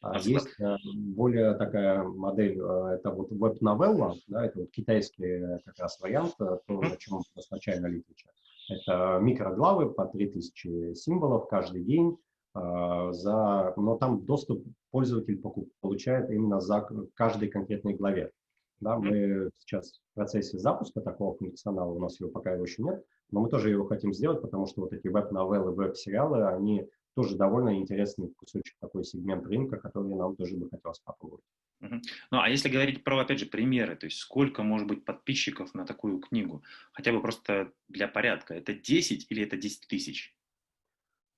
А 0.01 0.17
есть 0.17 0.59
э, 0.59 0.77
более 0.83 1.53
такая 1.53 2.03
модель, 2.03 2.53
это 2.53 3.11
вот 3.11 3.31
веб-новелла, 3.31 4.15
да, 4.25 4.47
это 4.47 4.61
вот 4.61 4.71
китайский 4.71 5.59
как 5.63 5.77
раз 5.77 5.99
вариант, 5.99 6.35
то, 6.37 6.59
на 6.67 6.97
чем 6.97 7.21
изначально 7.35 7.85
литвича. 7.85 8.29
Это 8.69 9.19
микроглавы 9.21 9.91
по 9.91 10.05
3000 10.05 10.95
символов 10.95 11.47
каждый 11.47 11.83
день, 11.83 12.17
за, 12.53 13.73
но 13.77 13.97
там 13.97 14.25
доступ 14.25 14.65
пользователь 14.91 15.41
получает 15.81 16.29
именно 16.29 16.59
за 16.59 16.87
каждой 17.13 17.49
конкретной 17.49 17.93
главе. 17.93 18.31
Да, 18.79 18.97
мы 18.97 19.51
сейчас 19.59 20.01
в 20.11 20.15
процессе 20.15 20.57
запуска 20.57 21.01
такого 21.01 21.37
функционала, 21.37 21.91
у 21.91 21.99
нас 21.99 22.19
его 22.19 22.29
пока 22.31 22.53
его 22.53 22.65
еще 22.65 22.81
нет, 22.81 23.05
но 23.29 23.41
мы 23.41 23.49
тоже 23.49 23.69
его 23.69 23.85
хотим 23.85 24.11
сделать, 24.11 24.41
потому 24.41 24.65
что 24.65 24.81
вот 24.81 24.93
эти 24.93 25.07
веб-новеллы, 25.07 25.71
веб-сериалы, 25.71 26.47
они 26.47 26.89
тоже 27.13 27.37
довольно 27.37 27.77
интересный 27.77 28.29
кусочек, 28.29 28.75
такой 28.79 29.03
сегмент 29.03 29.45
рынка, 29.45 29.77
который 29.77 30.15
нам 30.15 30.35
тоже 30.35 30.57
бы 30.57 30.67
хотелось 30.69 30.99
попробовать. 30.99 31.43
Ну, 31.79 31.99
а 32.39 32.49
если 32.49 32.69
говорить 32.69 33.03
про, 33.03 33.19
опять 33.19 33.39
же, 33.39 33.45
примеры, 33.45 33.95
то 33.95 34.05
есть 34.05 34.17
сколько 34.17 34.63
может 34.63 34.87
быть 34.87 35.03
подписчиков 35.03 35.73
на 35.73 35.85
такую 35.85 36.19
книгу? 36.19 36.63
Хотя 36.93 37.11
бы 37.11 37.21
просто 37.21 37.71
для 37.87 38.07
порядка. 38.07 38.53
Это 38.53 38.73
10 38.73 39.27
или 39.29 39.43
это 39.43 39.57
10 39.57 39.87
тысяч? 39.87 40.35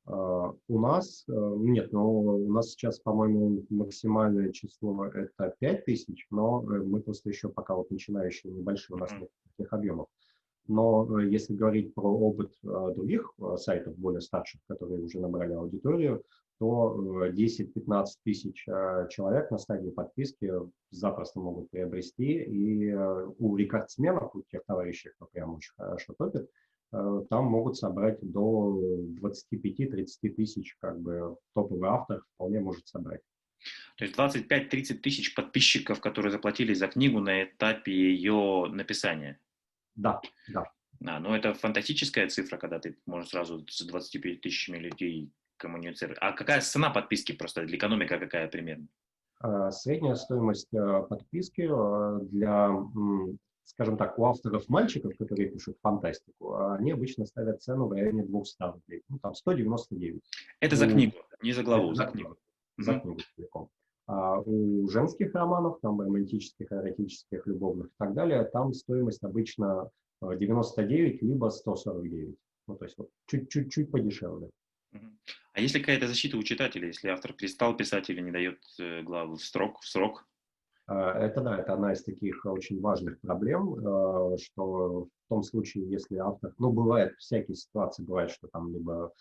А, 0.05 0.53
у 0.67 0.79
нас, 0.79 1.23
э, 1.29 1.31
нет, 1.31 1.93
но 1.93 2.11
у 2.11 2.51
нас 2.51 2.71
сейчас, 2.71 2.99
по-моему, 2.99 3.65
максимальное 3.69 4.51
число 4.51 5.05
это 5.05 5.55
5000, 5.59 6.27
но 6.29 6.61
э, 6.61 6.79
мы 6.83 7.01
просто 7.01 7.29
еще 7.29 7.49
пока 7.49 7.75
вот 7.75 7.89
начинающие, 7.89 8.51
небольшие, 8.51 8.97
у 8.97 8.99
нас 8.99 9.11
нет 9.17 9.29
таких 9.55 9.71
объемов. 9.71 10.07
Но 10.67 11.07
э, 11.19 11.29
если 11.29 11.55
говорить 11.55 11.93
про 11.93 12.09
опыт 12.09 12.53
других 12.61 13.33
сайтов, 13.57 13.97
более 13.97 14.21
старших, 14.21 14.59
которые 14.67 15.01
уже 15.03 15.19
набрали 15.19 15.53
аудиторию, 15.53 16.17
то 16.17 16.23
то 16.59 17.27
10-15 17.27 18.05
тысяч 18.23 18.63
человек 19.09 19.51
на 19.51 19.57
стадии 19.57 19.89
подписки 19.89 20.49
запросто 20.91 21.39
могут 21.39 21.69
приобрести. 21.71 22.43
И 22.43 22.93
у 22.93 23.57
рекордсменов, 23.57 24.33
у 24.35 24.43
тех 24.43 24.63
товарищей, 24.65 25.09
кто 25.15 25.25
прям 25.25 25.55
очень 25.55 25.73
хорошо 25.75 26.13
топит, 26.17 26.47
там 27.29 27.45
могут 27.45 27.77
собрать 27.77 28.19
до 28.21 28.79
25-30 29.21 30.29
тысяч, 30.36 30.75
как 30.79 30.99
бы 30.99 31.38
топовый 31.53 31.89
автор 31.89 32.23
вполне 32.36 32.60
может 32.60 32.88
собрать. 32.88 33.21
То 33.97 34.06
есть 34.06 34.17
25-30 34.17 34.95
тысяч 34.95 35.34
подписчиков, 35.34 36.01
которые 36.01 36.32
заплатили 36.32 36.73
за 36.73 36.88
книгу 36.88 37.19
на 37.19 37.43
этапе 37.43 37.91
ее 37.91 38.67
написания. 38.71 39.39
Да, 39.95 40.21
да. 40.49 40.65
А, 41.06 41.19
ну 41.19 41.34
это 41.34 41.53
фантастическая 41.53 42.27
цифра, 42.27 42.58
когда 42.58 42.79
ты 42.79 42.97
можешь 43.06 43.29
сразу 43.29 43.65
с 43.67 43.86
25 43.86 44.41
тысячами 44.41 44.77
людей 44.77 45.32
коммуницировать. 45.58 46.17
А 46.21 46.32
какая 46.34 46.62
цена 46.62 46.89
подписки 46.89 47.32
просто 47.32 47.65
для 47.65 47.77
экономика 47.77 48.19
какая 48.19 48.47
примерно? 48.47 48.88
А, 49.39 49.71
средняя 49.71 50.15
стоимость 50.15 50.73
э, 50.73 51.03
подписки 51.10 51.62
э, 51.69 52.25
для, 52.27 52.69
скажем 53.63 53.97
так, 53.97 54.19
у 54.19 54.26
авторов 54.26 54.67
мальчиков, 54.69 55.17
которые 55.17 55.49
пишут 55.49 55.78
фантастику, 55.82 56.56
они 56.56 56.91
обычно 56.91 57.26
ставят 57.26 57.62
цену 57.62 57.88
в 57.88 57.91
районе 57.91 58.23
200 58.23 58.63
рублей, 58.63 59.04
ну 59.10 59.19
там 59.19 59.34
199. 59.34 60.21
Это 60.60 60.76
за 60.76 60.88
книгу, 60.88 61.17
не 61.41 61.54
за 61.54 61.63
главу, 61.63 61.93
за 61.93 62.06
книгу 62.06 62.38
за 62.78 62.99
книгу 62.99 63.19
целиком. 63.36 63.69
А 64.06 64.39
у 64.39 64.88
женских 64.89 65.34
романов, 65.34 65.80
там 65.82 66.02
романтических, 66.02 66.71
эротических, 66.71 67.47
любовных 67.47 67.88
и 67.88 67.95
так 67.97 68.13
далее, 68.13 68.43
там 68.43 68.73
стоимость 68.73 69.23
обычно 69.23 69.89
99 70.21 71.21
э, 71.21 71.26
либо 71.26 71.49
149. 71.49 72.36
Ну, 72.67 72.76
то 72.76 72.86
есть 72.86 72.97
вот 72.97 73.10
чуть-чуть 73.28 73.91
подешевле. 73.91 74.49
А 75.54 75.62
если 75.62 75.80
какая-то 75.80 76.08
защита 76.08 76.38
у 76.38 76.43
читателя, 76.43 76.88
если 76.88 77.10
автор 77.10 77.34
перестал 77.34 77.76
писать 77.78 78.10
или 78.10 78.21
не 78.21 78.32
дает 78.32 78.60
э, 78.80 79.04
главу 79.04 79.36
в 79.36 79.43
срок, 79.43 79.80
в 79.80 79.88
срок? 79.88 80.28
А, 80.93 81.17
это 81.19 81.41
да, 81.41 81.58
это 81.58 81.73
одна 81.73 81.93
из 81.93 82.03
таких 82.03 82.45
очень 82.45 82.79
важных 82.79 83.19
проблем, 83.21 83.75
э, 83.75 84.38
что 84.38 85.08
в 85.25 85.29
том 85.29 85.41
случае, 85.41 85.89
если 85.89 86.17
автор, 86.17 86.53
ну, 86.60 86.71
бывает, 86.71 87.15
всякие 87.17 87.56
ситуации 87.56 88.03
бывают, 88.03 88.32
что 88.32 88.47
там 88.47 88.71
либо 88.71 89.12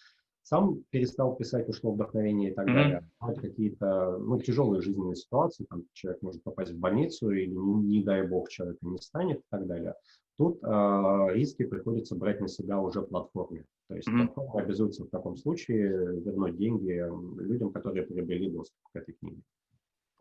сам 0.42 0.82
перестал 0.90 1.34
писать, 1.36 1.68
ушло 1.68 1.92
вдохновение 1.92 2.50
и 2.50 2.54
так 2.54 2.68
mm-hmm. 2.68 2.74
далее. 2.74 3.08
Бывают 3.20 3.40
какие-то 3.40 4.18
ну, 4.18 4.38
тяжелые 4.40 4.82
жизненные 4.82 5.14
ситуации, 5.14 5.64
там 5.70 5.84
человек 5.92 6.20
может 6.20 6.42
попасть 6.42 6.72
в 6.72 6.78
больницу 6.78 7.30
или, 7.30 7.46
не, 7.46 7.74
не 7.98 8.02
дай 8.02 8.26
бог, 8.26 8.50
человека 8.50 8.78
не 8.82 8.98
станет 8.98 9.38
и 9.38 9.44
так 9.48 9.66
далее. 9.66 9.94
Тут 10.36 10.58
э, 10.62 11.26
риски 11.30 11.64
приходится 11.64 12.16
брать 12.16 12.40
на 12.40 12.48
себя 12.48 12.80
уже 12.80 13.02
платформе. 13.02 13.64
То 13.88 13.96
есть 13.96 14.08
mm-hmm. 14.08 14.26
платформа 14.26 14.60
обязуется 14.60 15.04
в 15.04 15.10
таком 15.10 15.36
случае 15.36 16.20
вернуть 16.20 16.58
деньги 16.58 17.02
людям, 17.40 17.72
которые 17.72 18.02
приобрели 18.02 18.50
доступ 18.50 18.76
к 18.92 18.96
этой 18.96 19.14
книге. 19.14 19.40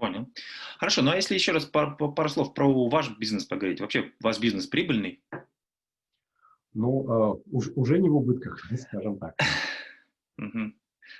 Понял. 0.01 0.27
Хорошо, 0.79 1.03
ну 1.03 1.11
а 1.11 1.15
если 1.15 1.35
еще 1.35 1.51
раз 1.51 1.65
пару, 1.65 2.11
пару 2.11 2.27
слов 2.27 2.55
про 2.55 2.89
ваш 2.89 3.15
бизнес 3.19 3.45
поговорить. 3.45 3.81
Вообще, 3.81 4.11
ваш 4.19 4.39
бизнес 4.39 4.65
прибыльный? 4.65 5.21
Ну, 6.73 7.05
э, 7.05 7.41
уж, 7.51 7.69
уже 7.75 7.99
не 7.99 8.09
в 8.09 8.15
убытках, 8.15 8.59
скажем 8.79 9.19
так. 9.19 9.35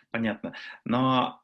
Понятно. 0.09 0.55
Но 0.83 1.43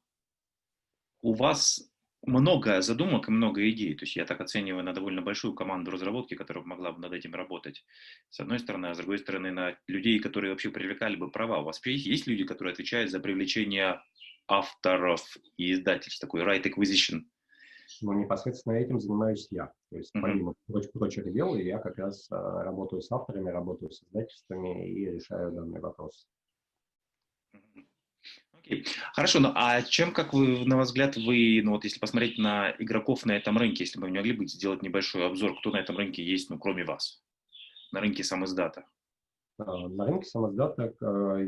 у 1.22 1.34
вас 1.34 1.88
много 2.26 2.82
задумок 2.82 3.28
и 3.28 3.32
много 3.32 3.70
идей. 3.70 3.94
То 3.94 4.06
есть 4.06 4.16
я 4.16 4.26
так 4.26 4.42
оцениваю 4.42 4.84
на 4.84 4.94
довольно 4.94 5.22
большую 5.22 5.54
команду 5.54 5.92
разработки, 5.92 6.34
которая 6.34 6.64
могла 6.64 6.92
бы 6.92 7.02
над 7.02 7.14
этим 7.14 7.36
работать. 7.36 7.86
С 8.32 8.40
одной 8.40 8.58
стороны, 8.58 8.88
а 8.88 8.96
с 8.96 8.98
другой 8.98 9.20
стороны, 9.20 9.52
на 9.52 9.78
людей, 9.86 10.18
которые 10.18 10.54
вообще 10.54 10.72
привлекали 10.72 11.16
бы 11.16 11.30
права. 11.30 11.60
У 11.60 11.66
вас 11.66 11.86
есть 11.86 12.26
люди, 12.26 12.46
которые 12.46 12.74
отвечают 12.74 13.12
за 13.12 13.20
привлечение 13.20 14.02
авторов 14.48 15.22
и 15.58 15.74
издательств, 15.74 16.20
такой 16.20 16.42
right 16.42 16.64
acquisition? 16.64 17.22
Ну, 18.02 18.14
непосредственно 18.14 18.74
этим 18.74 19.00
занимаюсь 19.00 19.48
я. 19.50 19.72
То 19.90 19.98
есть, 19.98 20.12
помимо 20.14 20.54
mm-hmm. 20.70 20.90
прочих 20.94 21.32
дел, 21.32 21.56
я 21.56 21.80
как 21.80 21.98
раз 21.98 22.28
а, 22.30 22.64
работаю 22.64 23.02
с 23.02 23.12
авторами, 23.12 23.50
работаю 23.50 23.92
с 23.92 24.04
издательствами 24.04 24.90
и 24.90 25.06
решаю 25.06 25.52
данный 25.52 25.80
вопрос. 25.80 26.28
Окей. 28.54 28.86
Хорошо, 29.14 29.40
ну 29.40 29.52
а 29.56 29.82
чем, 29.82 30.12
как 30.12 30.34
вы, 30.34 30.66
на 30.66 30.76
ваш 30.76 30.88
взгляд, 30.88 31.16
вы, 31.16 31.62
ну 31.64 31.72
вот 31.72 31.86
если 31.86 32.00
посмотреть 32.00 32.38
на 32.38 32.76
игроков 32.80 33.26
на 33.26 33.32
этом 33.32 33.58
рынке, 33.58 33.86
если 33.86 34.00
бы 34.00 34.08
вы 34.08 34.14
могли 34.14 34.34
бы 34.34 34.46
сделать 34.48 34.82
небольшой 34.82 35.26
обзор, 35.26 35.58
кто 35.58 35.72
на 35.72 35.78
этом 35.78 35.98
рынке 35.98 36.24
есть, 36.24 36.50
ну 36.50 36.60
кроме 36.60 36.84
вас, 36.84 37.24
на 37.94 38.02
рынке 38.02 38.24
самоиздата? 38.24 38.82
А, 38.82 38.97
на 39.58 40.06
рынке 40.06 40.26
самоздата, 40.28 40.94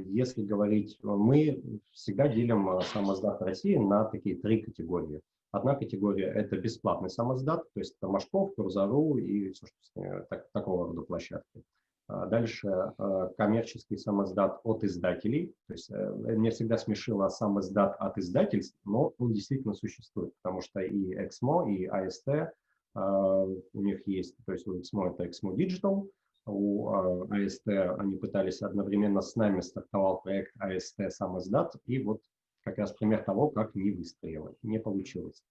если 0.05 0.43
говорить, 0.43 0.97
мы 1.03 1.81
всегда 1.91 2.27
делим 2.27 2.81
самоздат 2.81 3.41
России 3.41 3.75
на 3.75 4.05
такие 4.05 4.35
три 4.35 4.61
категории. 4.61 5.21
Одна 5.51 5.75
категория– 5.75 6.27
это 6.35 6.57
бесплатный 6.57 7.09
самоздат, 7.09 7.63
то 7.73 7.79
есть 7.79 7.95
это 7.99 8.07
Машков, 8.07 8.53
Курзару 8.55 9.17
и 9.17 9.51
все, 9.51 9.65
что 9.65 10.25
так, 10.29 10.47
такого 10.51 10.87
рода 10.87 11.01
площадки. 11.01 11.63
А 12.09 12.25
дальше 12.25 12.67
э, 12.67 13.29
коммерческий 13.37 13.95
самоздат 13.95 14.59
от 14.63 14.83
издателей. 14.83 15.53
То 15.67 15.73
есть 15.73 15.91
э, 15.91 16.11
мне 16.11 16.49
всегда 16.49 16.77
смешило 16.79 17.29
самоздат 17.29 17.95
от 17.99 18.17
издательств, 18.17 18.75
но 18.83 19.13
он 19.19 19.33
действительно 19.33 19.75
существует, 19.75 20.33
потому 20.41 20.61
что 20.61 20.81
и 20.81 21.15
Exmo, 21.15 21.71
и 21.71 21.85
э, 21.85 22.47
у 22.95 23.81
них 23.81 24.07
есть. 24.07 24.35
То 24.47 24.53
есть 24.53 24.67
у 24.67 24.75
Exmo 24.75 25.13
это 25.13 25.25
Exmo 25.25 25.55
Digital, 25.55 26.09
у 26.49 26.89
AST 27.27 27.67
они 27.99 28.17
пытались 28.17 28.61
одновременно 28.61 29.21
с 29.21 29.35
нами 29.35 29.61
стартовал 29.61 30.21
проект 30.21 30.55
AST 30.57 31.09
самоздат, 31.09 31.75
и 31.85 31.99
вот 31.99 32.21
как 32.63 32.77
раз 32.77 32.91
пример 32.93 33.23
того, 33.23 33.49
как 33.49 33.75
не 33.75 33.91
выстрелило, 33.91 34.55
не 34.63 34.79
получилось. 34.79 35.43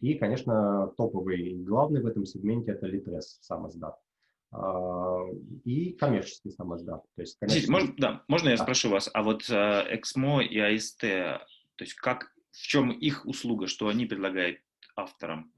И, 0.00 0.14
конечно, 0.14 0.92
топовый 0.96 1.40
и 1.40 1.62
главный 1.62 2.02
в 2.02 2.06
этом 2.06 2.26
сегменте 2.26 2.72
это 2.72 2.86
Litres 2.86 3.38
самоздат. 3.40 3.96
А, 4.52 5.22
и 5.64 5.92
коммерческий 5.92 6.50
самоздат. 6.50 7.02
То 7.14 7.22
есть 7.22 7.38
коммерческий... 7.38 7.70
Можно, 7.70 7.94
да, 7.96 8.24
можно 8.28 8.48
я 8.50 8.56
да. 8.56 8.62
спрошу 8.62 8.90
вас, 8.90 9.10
а 9.12 9.22
вот 9.22 9.42
Эксмо 9.48 10.42
и 10.42 10.58
АСТ, 10.58 11.00
то 11.00 11.40
есть 11.80 11.94
как, 11.94 12.32
в 12.50 12.62
чем 12.62 12.90
их 12.90 13.26
услуга, 13.26 13.66
что 13.66 13.88
они 13.88 14.06
предлагают 14.06 14.58
авторам? 14.96 15.52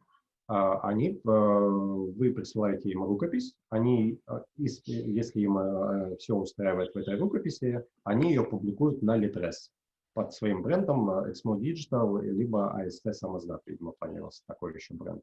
А, 0.51 0.81
они, 0.81 1.11
э, 1.11 1.19
вы 1.23 2.33
присылаете 2.33 2.89
им 2.89 3.05
рукопись, 3.05 3.55
они, 3.69 4.19
э, 4.27 4.41
если 4.57 5.41
им 5.41 5.59
э, 5.59 6.17
все 6.17 6.35
устраивает 6.35 6.95
в 6.95 6.97
этой 6.97 7.19
рукописи, 7.19 7.85
они 8.05 8.31
ее 8.31 8.45
публикуют 8.45 9.03
на 9.03 9.19
Litres 9.19 9.71
под 10.15 10.33
своим 10.33 10.63
брендом 10.63 11.11
Exmo 11.11 11.59
Digital, 11.59 12.23
либо 12.23 12.75
AST 12.81 13.13
самоздат, 13.13 13.61
видимо, 13.67 13.93
планировался 13.93 14.43
такой 14.47 14.75
еще 14.75 14.95
бренд. 14.95 15.21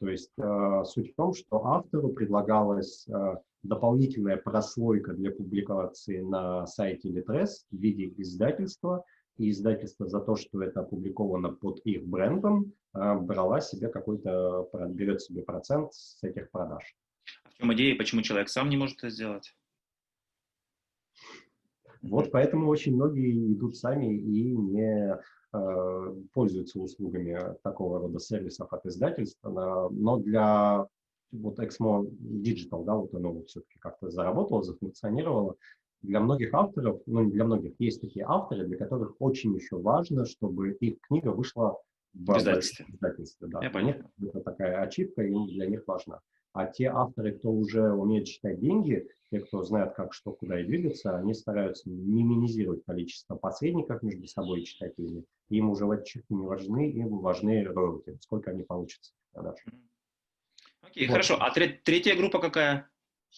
То 0.00 0.08
есть 0.08 0.32
э, 0.38 0.82
суть 0.86 1.12
в 1.12 1.14
том, 1.14 1.34
что 1.34 1.64
автору 1.66 2.08
предлагалась 2.08 3.06
э, 3.08 3.36
дополнительная 3.62 4.36
прослойка 4.38 5.12
для 5.12 5.30
публикации 5.30 6.20
на 6.20 6.66
сайте 6.66 7.10
Litres 7.10 7.64
в 7.70 7.76
виде 7.76 8.12
издательства, 8.16 9.04
и 9.36 9.50
издательство 9.50 10.08
за 10.08 10.20
то, 10.20 10.36
что 10.36 10.62
это 10.62 10.80
опубликовано 10.80 11.50
под 11.50 11.80
их 11.84 12.06
брендом, 12.06 12.72
э, 12.94 13.14
брала 13.14 13.60
себе 13.60 13.88
какой-то, 13.88 14.68
берет 14.88 15.22
себе 15.22 15.42
процент 15.42 15.92
с 15.94 16.22
этих 16.22 16.50
продаж. 16.50 16.96
А 17.44 17.50
в 17.50 17.54
чем 17.54 17.72
идея, 17.74 17.96
почему 17.96 18.22
человек 18.22 18.48
сам 18.48 18.68
не 18.68 18.76
может 18.76 18.98
это 18.98 19.10
сделать? 19.10 19.54
Вот 22.02 22.30
поэтому 22.30 22.68
очень 22.68 22.94
многие 22.94 23.54
идут 23.54 23.76
сами 23.76 24.14
и 24.14 24.52
не 24.52 25.18
Э, 25.54 26.12
пользуются 26.32 26.80
услугами 26.80 27.38
такого 27.62 28.00
рода 28.00 28.18
сервисов 28.18 28.72
от 28.72 28.84
издательств, 28.86 29.38
но 29.44 30.16
для 30.18 30.88
вот 31.30 31.60
Exmo 31.60 32.08
Digital, 32.10 32.84
да, 32.84 32.96
вот 32.96 33.14
оно 33.14 33.40
все-таки 33.44 33.78
как-то 33.78 34.10
заработало, 34.10 34.64
зафункционировало. 34.64 35.54
Для 36.04 36.20
многих 36.20 36.52
авторов, 36.52 37.00
ну 37.06 37.22
не 37.22 37.32
для 37.32 37.44
многих, 37.44 37.74
есть 37.78 38.02
такие 38.02 38.26
авторы, 38.28 38.66
для 38.66 38.76
которых 38.76 39.16
очень 39.20 39.54
еще 39.54 39.78
важно, 39.78 40.26
чтобы 40.26 40.72
их 40.72 41.00
книга 41.00 41.28
вышла 41.28 41.78
в 42.12 42.36
издательстве. 42.36 42.84
издательстве 42.88 43.48
да. 43.48 43.62
Я 43.62 43.82
них 43.82 43.96
это 44.20 44.40
такая 44.40 44.82
ачивка, 44.82 45.22
и 45.22 45.32
для 45.54 45.66
них 45.66 45.82
важна. 45.86 46.20
А 46.52 46.66
те 46.66 46.88
авторы, 46.88 47.32
кто 47.32 47.50
уже 47.50 47.90
умеет 47.90 48.28
считать 48.28 48.60
деньги, 48.60 49.08
те, 49.30 49.40
кто 49.40 49.62
знает, 49.62 49.94
как, 49.94 50.12
что, 50.12 50.32
куда 50.32 50.60
и 50.60 50.64
двигаться, 50.64 51.16
они 51.16 51.32
стараются 51.32 51.88
минимизировать 51.88 52.84
количество 52.84 53.34
посредников 53.34 54.02
между 54.02 54.26
собой 54.26 54.60
и 54.60 54.64
читателями. 54.64 55.24
Им 55.48 55.70
уже 55.70 55.86
эти 55.86 56.22
не 56.28 56.46
важны, 56.46 56.90
им 56.90 57.18
важны 57.18 57.64
роялти, 57.64 58.18
сколько 58.20 58.50
они 58.50 58.62
получат 58.62 59.00
продаж. 59.32 59.58
Окей, 60.82 61.04
okay, 61.04 61.06
вот. 61.06 61.12
хорошо. 61.12 61.38
А 61.40 61.50
треть, 61.50 61.82
третья 61.82 62.14
группа 62.14 62.38
какая? 62.38 62.90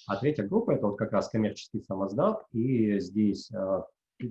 А 0.06 0.16
третья 0.16 0.44
группа– 0.44 0.70
это 0.72 0.86
вот 0.86 0.96
как 0.96 1.12
раз 1.12 1.28
коммерческий 1.28 1.80
самоздат, 1.80 2.44
и 2.52 2.98
здесь 3.00 3.50
э, 3.52 3.82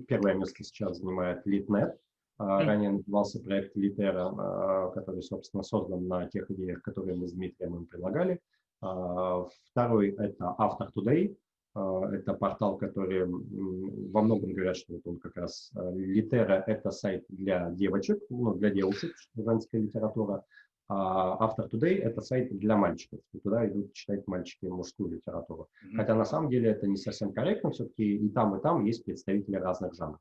первое 0.08 0.34
место 0.34 0.62
сейчас 0.64 0.98
занимает 0.98 1.46
LeadNet. 1.46 1.92
Э, 1.92 1.96
ранее 2.38 2.90
назывался 2.90 3.40
проект 3.40 3.76
Литера, 3.76 4.30
э, 4.30 4.94
который, 4.94 5.22
собственно, 5.22 5.62
создан 5.62 6.06
на 6.06 6.28
тех 6.28 6.50
идеях, 6.50 6.82
которые 6.82 7.16
мы 7.16 7.26
с 7.26 7.32
Дмитрием 7.32 7.76
им 7.76 7.86
предлагали. 7.86 8.40
Второй– 8.80 10.10
это 10.18 10.54
Автор 10.58 10.90
Today. 10.94 11.36
Это 11.74 12.32
портал, 12.34 12.78
который 12.78 13.24
во 13.26 14.22
многом 14.22 14.52
говорят, 14.54 14.76
что 14.76 14.98
он 15.04 15.18
как 15.18 15.36
раз 15.36 15.70
Литера– 15.74 16.62
это 16.66 16.90
сайт 16.90 17.24
для 17.28 17.70
девочек, 17.70 18.18
ну, 18.30 18.54
для 18.54 18.70
девушек, 18.70 19.14
женская 19.34 19.80
литература. 19.80 20.44
А 20.88 21.44
автор 21.44 21.66
Today– 21.66 21.98
это 22.02 22.20
сайт 22.20 22.56
для 22.56 22.76
мальчиков. 22.76 23.18
И 23.32 23.40
туда 23.40 23.66
идут 23.66 23.92
читать 23.92 24.26
мальчики 24.28 24.66
мужскую 24.66 25.10
литературу. 25.10 25.68
Mm-hmm. 25.84 25.96
Хотя 25.96 26.14
на 26.14 26.24
самом 26.24 26.48
деле 26.48 26.70
это 26.70 26.86
не 26.86 26.96
совсем 26.96 27.32
корректно. 27.32 27.72
Все-таки 27.72 28.16
и 28.16 28.28
там, 28.28 28.56
и 28.56 28.62
там 28.62 28.84
есть 28.84 29.04
представители 29.04 29.56
разных 29.56 29.94
жанров. 29.94 30.20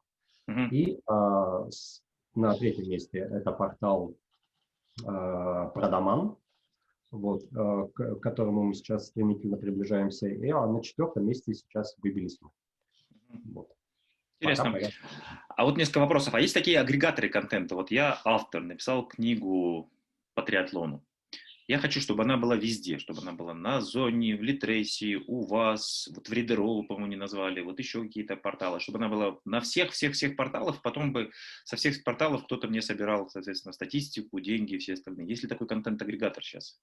Mm-hmm. 0.50 0.70
И 0.72 1.02
а, 1.06 1.70
с, 1.70 2.02
на 2.34 2.56
третьем 2.56 2.90
месте 2.90 3.20
это 3.20 3.52
портал 3.52 4.16
а, 5.06 5.68
Продаман, 5.68 6.36
вот, 7.12 7.44
а, 7.56 7.88
к 7.94 8.16
которому 8.16 8.64
мы 8.64 8.74
сейчас 8.74 9.08
стремительно 9.08 9.58
приближаемся. 9.58 10.28
И 10.28 10.50
а 10.50 10.66
на 10.66 10.82
четвертом 10.82 11.28
месте 11.28 11.54
сейчас 11.54 11.96
выбились 12.02 12.40
мы. 12.42 12.50
Вот. 13.54 13.70
Интересно. 14.40 14.76
А 15.50 15.64
вот 15.64 15.78
несколько 15.78 16.00
вопросов. 16.00 16.34
А 16.34 16.42
есть 16.42 16.54
такие 16.54 16.80
агрегаторы 16.80 17.30
контента? 17.30 17.76
Вот 17.76 17.92
я 17.92 18.20
автор, 18.26 18.62
написал 18.62 19.08
книгу 19.08 19.90
по 20.36 20.44
триатлону. 20.44 21.04
Я 21.68 21.80
хочу, 21.80 22.00
чтобы 22.00 22.22
она 22.22 22.38
была 22.38 22.56
везде, 22.56 23.00
чтобы 23.00 23.22
она 23.22 23.32
была 23.32 23.56
на 23.56 23.82
Зоне, 23.82 24.36
в 24.36 24.44
Литрейсе, 24.44 25.16
у 25.26 25.48
вас, 25.48 26.08
вот 26.14 26.30
в 26.30 26.32
Ридеролу, 26.34 26.84
по-моему, 26.84 27.08
не 27.08 27.16
назвали, 27.16 27.62
вот 27.62 27.80
еще 27.80 28.04
какие-то 28.04 28.36
порталы, 28.36 28.80
чтобы 28.80 29.00
она 29.00 29.10
была 29.10 29.40
на 29.46 29.62
всех-всех-всех 29.62 30.36
порталах, 30.36 30.84
потом 30.84 31.12
бы 31.12 31.32
со 31.64 31.76
всех 31.76 32.04
порталов 32.04 32.46
кто-то 32.46 32.68
мне 32.68 32.84
собирал, 32.84 33.30
соответственно, 33.30 33.74
статистику, 33.74 34.40
деньги 34.40 34.76
и 34.76 34.78
все 34.78 34.94
остальные. 34.94 35.28
Есть 35.28 35.42
ли 35.42 35.50
такой 35.50 35.68
контент-агрегатор 35.68 36.44
сейчас? 36.44 36.80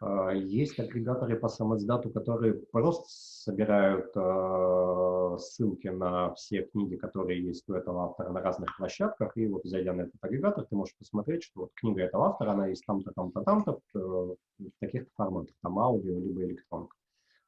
А, 0.00 0.30
есть 0.32 0.78
агрегаторы 0.80 1.36
по 1.36 1.48
самоиздату, 1.48 2.10
которые 2.10 2.54
просто 2.54 3.04
собирают 3.08 4.10
э, 4.16 5.36
ссылки 5.38 5.88
на 5.88 6.34
все 6.34 6.62
книги, 6.62 6.96
которые 6.96 7.42
есть 7.42 7.68
у 7.68 7.74
этого 7.74 8.06
автора 8.06 8.30
на 8.30 8.40
разных 8.40 8.74
площадках, 8.78 9.36
и 9.36 9.46
вот 9.46 9.62
зайдя 9.64 9.92
на 9.92 10.02
этот 10.02 10.16
агрегатор, 10.22 10.64
ты 10.64 10.74
можешь 10.74 10.96
посмотреть, 10.96 11.42
что 11.42 11.60
вот 11.62 11.70
книга 11.74 12.02
этого 12.02 12.28
автора, 12.28 12.52
она 12.52 12.68
есть 12.68 12.84
там-то, 12.86 13.12
там-то, 13.12 13.42
там-то, 13.42 13.80
э, 13.94 13.98
в 13.98 14.36
таких-то 14.80 15.10
форматах, 15.16 15.54
там 15.62 15.78
аудио, 15.78 16.18
либо 16.18 16.44
электронка. 16.44 16.96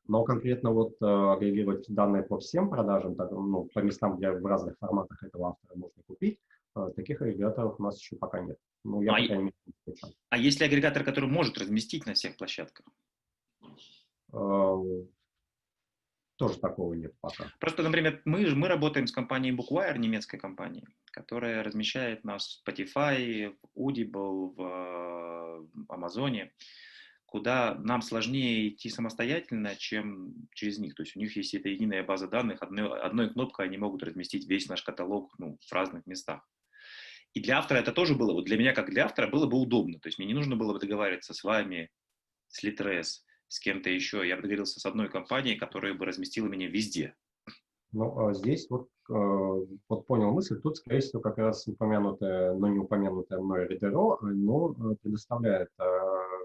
Но 0.06 0.22
конкретно 0.24 0.72
вот 0.72 0.96
э, 1.00 1.06
агрегировать 1.06 1.86
данные 1.88 2.22
по 2.22 2.38
всем 2.38 2.68
продажам, 2.68 3.14
так, 3.14 3.30
ну, 3.30 3.68
по 3.72 3.78
местам, 3.78 4.18
где 4.18 4.30
в 4.30 4.44
разных 4.44 4.76
форматах 4.78 5.22
этого 5.22 5.50
автора 5.50 5.78
можно 5.78 6.02
купить, 6.06 6.38
таких 6.96 7.20
агрегаторов 7.22 7.78
у 7.78 7.82
нас 7.82 8.00
еще 8.00 8.16
пока 8.16 8.40
нет. 8.40 8.58
Ну, 8.84 9.02
я, 9.02 9.12
а, 9.12 9.20
пока 9.20 9.36
не 9.36 9.52
а 10.30 10.38
есть 10.38 10.60
ли 10.60 10.66
агрегатор, 10.66 11.04
который 11.04 11.28
может 11.28 11.58
разместить 11.58 12.06
на 12.06 12.14
всех 12.14 12.36
площадках? 12.36 12.86
Э, 14.32 14.76
тоже 16.36 16.58
такого 16.58 16.94
нет 16.94 17.14
пока. 17.20 17.52
Просто, 17.60 17.82
например, 17.82 18.22
мы, 18.24 18.50
мы 18.54 18.68
работаем 18.68 19.06
с 19.06 19.12
компанией 19.12 19.54
Bookwire, 19.54 19.98
немецкой 19.98 20.38
компанией, 20.38 20.86
которая 21.12 21.62
размещает 21.62 22.24
нас 22.24 22.62
в 22.64 22.68
Spotify, 22.68 23.54
в 23.62 23.78
Audible, 23.78 24.54
в 24.56 25.68
Амазоне, 25.88 26.52
куда 27.26 27.76
нам 27.76 28.02
сложнее 28.02 28.68
идти 28.68 28.88
самостоятельно, 28.88 29.76
чем 29.76 30.48
через 30.54 30.78
них. 30.78 30.94
То 30.94 31.02
есть 31.02 31.16
у 31.16 31.20
них 31.20 31.36
есть 31.36 31.54
эта 31.54 31.68
единая 31.68 32.02
база 32.02 32.26
данных, 32.26 32.62
одной, 32.62 33.00
одной 33.00 33.30
кнопкой 33.30 33.66
они 33.66 33.78
могут 33.78 34.02
разместить 34.02 34.48
весь 34.48 34.68
наш 34.68 34.82
каталог 34.82 35.32
ну, 35.38 35.58
в 35.60 35.72
разных 35.72 36.06
местах. 36.06 36.46
И 37.34 37.40
для 37.40 37.58
автора 37.58 37.78
это 37.78 37.92
тоже 37.92 38.14
было, 38.14 38.32
вот 38.32 38.44
для 38.44 38.58
меня 38.58 38.74
как 38.74 38.90
для 38.90 39.06
автора 39.06 39.26
было 39.26 39.46
бы 39.46 39.58
удобно. 39.58 39.98
То 40.00 40.08
есть 40.08 40.18
мне 40.18 40.28
не 40.28 40.34
нужно 40.34 40.56
было 40.56 40.74
бы 40.74 40.78
договариваться 40.78 41.32
с 41.32 41.42
вами, 41.42 41.90
с 42.48 42.62
Litres, 42.62 43.22
с 43.48 43.58
кем-то 43.58 43.88
еще. 43.88 44.26
Я 44.26 44.36
бы 44.36 44.42
договорился 44.42 44.80
с 44.80 44.86
одной 44.86 45.08
компанией, 45.08 45.56
которая 45.56 45.94
бы 45.94 46.04
разместила 46.04 46.46
меня 46.46 46.68
везде. 46.68 47.14
Ну, 47.92 48.26
а 48.26 48.32
здесь 48.32 48.68
вот, 48.70 48.88
э, 49.10 49.66
вот 49.88 50.06
понял 50.06 50.32
мысль, 50.32 50.58
тут, 50.60 50.78
скорее 50.78 51.00
всего, 51.00 51.20
как 51.20 51.36
раз 51.36 51.66
упомянутое, 51.68 52.54
но 52.54 52.68
не 52.68 52.78
упомянутое 52.78 53.38
мной 53.38 53.68
Редеро, 53.68 54.16
оно 54.22 54.72
э, 54.72 54.96
предоставляет 55.02 55.68
э, 55.78 55.84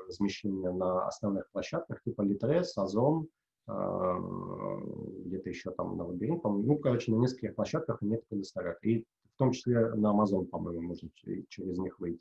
размещение 0.10 0.72
на 0.74 1.08
основных 1.08 1.50
площадках 1.52 2.02
типа 2.04 2.22
Litres, 2.24 2.68
Озон, 2.76 3.28
где-то 3.66 5.50
еще 5.50 5.72
там 5.72 5.98
на 5.98 6.06
Лабиринт, 6.06 6.42
ну, 6.42 6.78
короче, 6.78 7.12
на 7.12 7.18
нескольких 7.18 7.54
площадках 7.54 8.02
они 8.02 8.16
это 8.16 8.24
предоставляют. 8.30 8.80
И 8.82 9.04
в 9.38 9.40
том 9.40 9.52
числе 9.52 9.94
на 9.94 10.08
Amazon, 10.08 10.46
по-моему, 10.48 10.82
можно 10.82 11.10
через 11.50 11.78
них 11.78 12.00
выйти. 12.00 12.20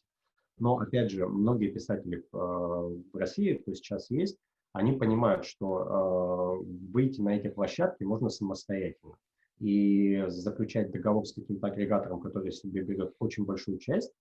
Но, 0.59 0.77
опять 0.77 1.11
же, 1.11 1.27
многие 1.27 1.71
писатели 1.71 2.19
э, 2.19 2.23
в 2.31 3.17
России, 3.17 3.55
кто 3.55 3.73
сейчас 3.73 4.11
есть, 4.11 4.37
они 4.75 4.93
понимают, 4.93 5.47
что 5.47 6.61
э, 6.61 6.65
выйти 6.93 7.23
на 7.23 7.35
эти 7.35 7.49
площадки 7.49 8.03
можно 8.05 8.29
самостоятельно. 8.29 9.15
И 9.61 10.25
заключать 10.29 10.91
договор 10.91 11.25
с 11.25 11.33
каким-то 11.33 11.69
агрегатором, 11.69 12.21
который 12.21 12.53
себе 12.53 12.83
берет 12.83 13.15
очень 13.19 13.47
большую 13.47 13.79
часть, 13.79 14.13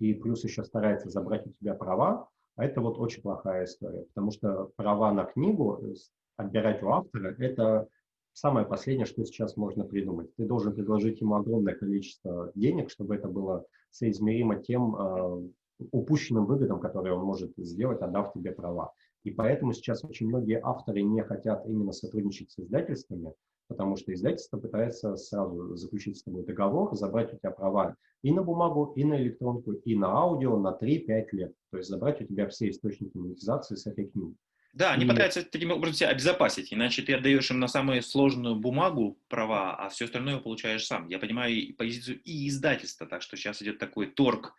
и 0.00 0.12
плюс 0.14 0.42
еще 0.42 0.64
старается 0.64 1.08
забрать 1.08 1.46
у 1.46 1.50
тебя 1.52 1.74
права, 1.74 2.28
а 2.56 2.64
это 2.64 2.80
вот 2.80 2.98
очень 2.98 3.22
плохая 3.22 3.64
история, 3.64 4.02
потому 4.12 4.32
что 4.32 4.72
права 4.74 5.12
на 5.12 5.24
книгу 5.24 5.80
э, 5.84 5.94
отбирать 6.36 6.82
у 6.82 6.88
автора– 6.88 7.32
это 7.38 7.86
самое 8.32 8.66
последнее, 8.66 9.06
что 9.06 9.24
сейчас 9.24 9.56
можно 9.56 9.84
придумать. 9.84 10.34
Ты 10.36 10.46
должен 10.46 10.74
предложить 10.74 11.20
ему 11.20 11.34
огромное 11.34 11.74
количество 11.74 12.52
денег, 12.54 12.90
чтобы 12.90 13.16
это 13.16 13.28
было 13.28 13.64
соизмеримо 13.90 14.62
тем 14.62 14.96
э, 14.96 15.48
упущенным 15.90 16.46
выгодам, 16.46 16.80
которые 16.80 17.14
он 17.14 17.24
может 17.24 17.52
сделать, 17.56 18.00
отдав 18.02 18.32
тебе 18.32 18.52
права. 18.52 18.92
И 19.24 19.30
поэтому 19.30 19.72
сейчас 19.72 20.04
очень 20.04 20.28
многие 20.28 20.60
авторы 20.62 21.02
не 21.02 21.22
хотят 21.22 21.66
именно 21.66 21.92
сотрудничать 21.92 22.50
с 22.50 22.58
издательствами, 22.58 23.34
потому 23.68 23.96
что 23.96 24.12
издательство 24.12 24.58
пытается 24.58 25.16
сразу 25.16 25.76
заключить 25.76 26.18
с 26.18 26.22
тобой 26.22 26.44
договор, 26.44 26.94
забрать 26.96 27.32
у 27.34 27.36
тебя 27.36 27.50
права 27.50 27.96
и 28.22 28.32
на 28.32 28.42
бумагу, 28.42 28.92
и 28.96 29.04
на 29.04 29.20
электронку, 29.20 29.72
и 29.72 29.94
на 29.94 30.08
аудио 30.08 30.58
на 30.58 30.76
3-5 30.80 31.26
лет. 31.32 31.54
То 31.70 31.78
есть 31.78 31.88
забрать 31.88 32.20
у 32.20 32.24
тебя 32.24 32.48
все 32.48 32.70
источники 32.70 33.16
монетизации 33.16 33.76
с 33.76 33.86
этой 33.86 34.06
книги. 34.06 34.36
Да, 34.72 34.92
они 34.92 35.04
и... 35.04 35.08
пытаются 35.08 35.42
таким 35.42 35.72
образом 35.72 35.94
себя 35.94 36.08
обезопасить, 36.10 36.72
иначе 36.72 37.02
ты 37.02 37.14
отдаешь 37.14 37.50
им 37.50 37.58
на 37.58 37.68
самую 37.68 38.02
сложную 38.02 38.56
бумагу 38.56 39.18
права, 39.28 39.74
а 39.74 39.88
все 39.88 40.04
остальное 40.04 40.38
получаешь 40.38 40.86
сам. 40.86 41.08
Я 41.08 41.18
понимаю 41.18 41.54
и 41.54 41.72
позицию 41.72 42.20
и 42.22 42.48
издательства, 42.48 43.06
так 43.06 43.22
что 43.22 43.36
сейчас 43.36 43.60
идет 43.62 43.78
такой 43.78 44.06
торг 44.06 44.54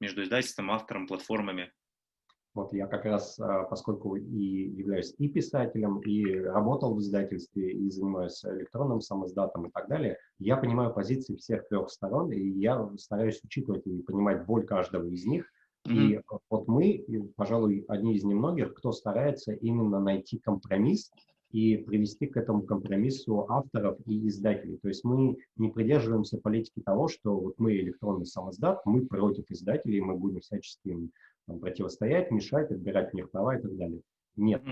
между 0.00 0.22
издательством, 0.22 0.70
автором, 0.70 1.06
платформами. 1.06 1.72
Вот 2.54 2.72
я 2.72 2.86
как 2.86 3.04
раз, 3.04 3.38
а, 3.38 3.64
поскольку 3.64 4.16
и 4.16 4.36
являюсь 4.36 5.14
и 5.18 5.28
писателем, 5.28 6.00
и 6.00 6.40
работал 6.40 6.94
в 6.94 7.00
издательстве, 7.00 7.72
и 7.72 7.90
занимаюсь 7.90 8.44
электронным 8.44 9.00
самоиздатом 9.00 9.66
и 9.66 9.70
так 9.70 9.88
далее, 9.88 10.18
я 10.38 10.56
понимаю 10.56 10.92
позиции 10.92 11.36
всех 11.36 11.68
трех 11.68 11.90
сторон, 11.90 12.32
и 12.32 12.40
я 12.40 12.90
стараюсь 12.96 13.40
учитывать 13.44 13.86
и 13.86 14.02
понимать 14.02 14.44
боль 14.44 14.66
каждого 14.66 15.08
из 15.08 15.24
них, 15.24 15.46
И 15.90 16.20
вот 16.50 16.68
мы, 16.68 17.04
пожалуй, 17.36 17.84
одни 17.88 18.14
из 18.14 18.24
немногих, 18.24 18.74
кто 18.74 18.92
старается 18.92 19.52
именно 19.52 20.00
найти 20.00 20.38
компромисс 20.38 21.10
и 21.50 21.78
привести 21.78 22.26
к 22.26 22.36
этому 22.36 22.62
компромиссу 22.62 23.50
авторов 23.50 23.98
и 24.06 24.28
издателей. 24.28 24.78
То 24.78 24.88
есть 24.88 25.04
мы 25.04 25.38
не 25.56 25.70
придерживаемся 25.70 26.38
политики 26.38 26.80
того, 26.84 27.08
что 27.08 27.38
вот 27.38 27.54
мы 27.58 27.76
электронный 27.76 28.26
самоздат, 28.26 28.84
мы 28.84 29.06
против 29.06 29.50
издателей, 29.50 30.00
мы 30.00 30.16
будем 30.16 30.40
всячески 30.40 30.88
им 30.88 31.12
там, 31.46 31.58
противостоять, 31.60 32.30
мешать, 32.30 32.70
отбирать 32.70 33.14
у 33.14 33.16
них 33.16 33.30
права 33.30 33.56
и 33.56 33.62
так 33.62 33.74
далее. 33.76 34.02
Нет. 34.36 34.62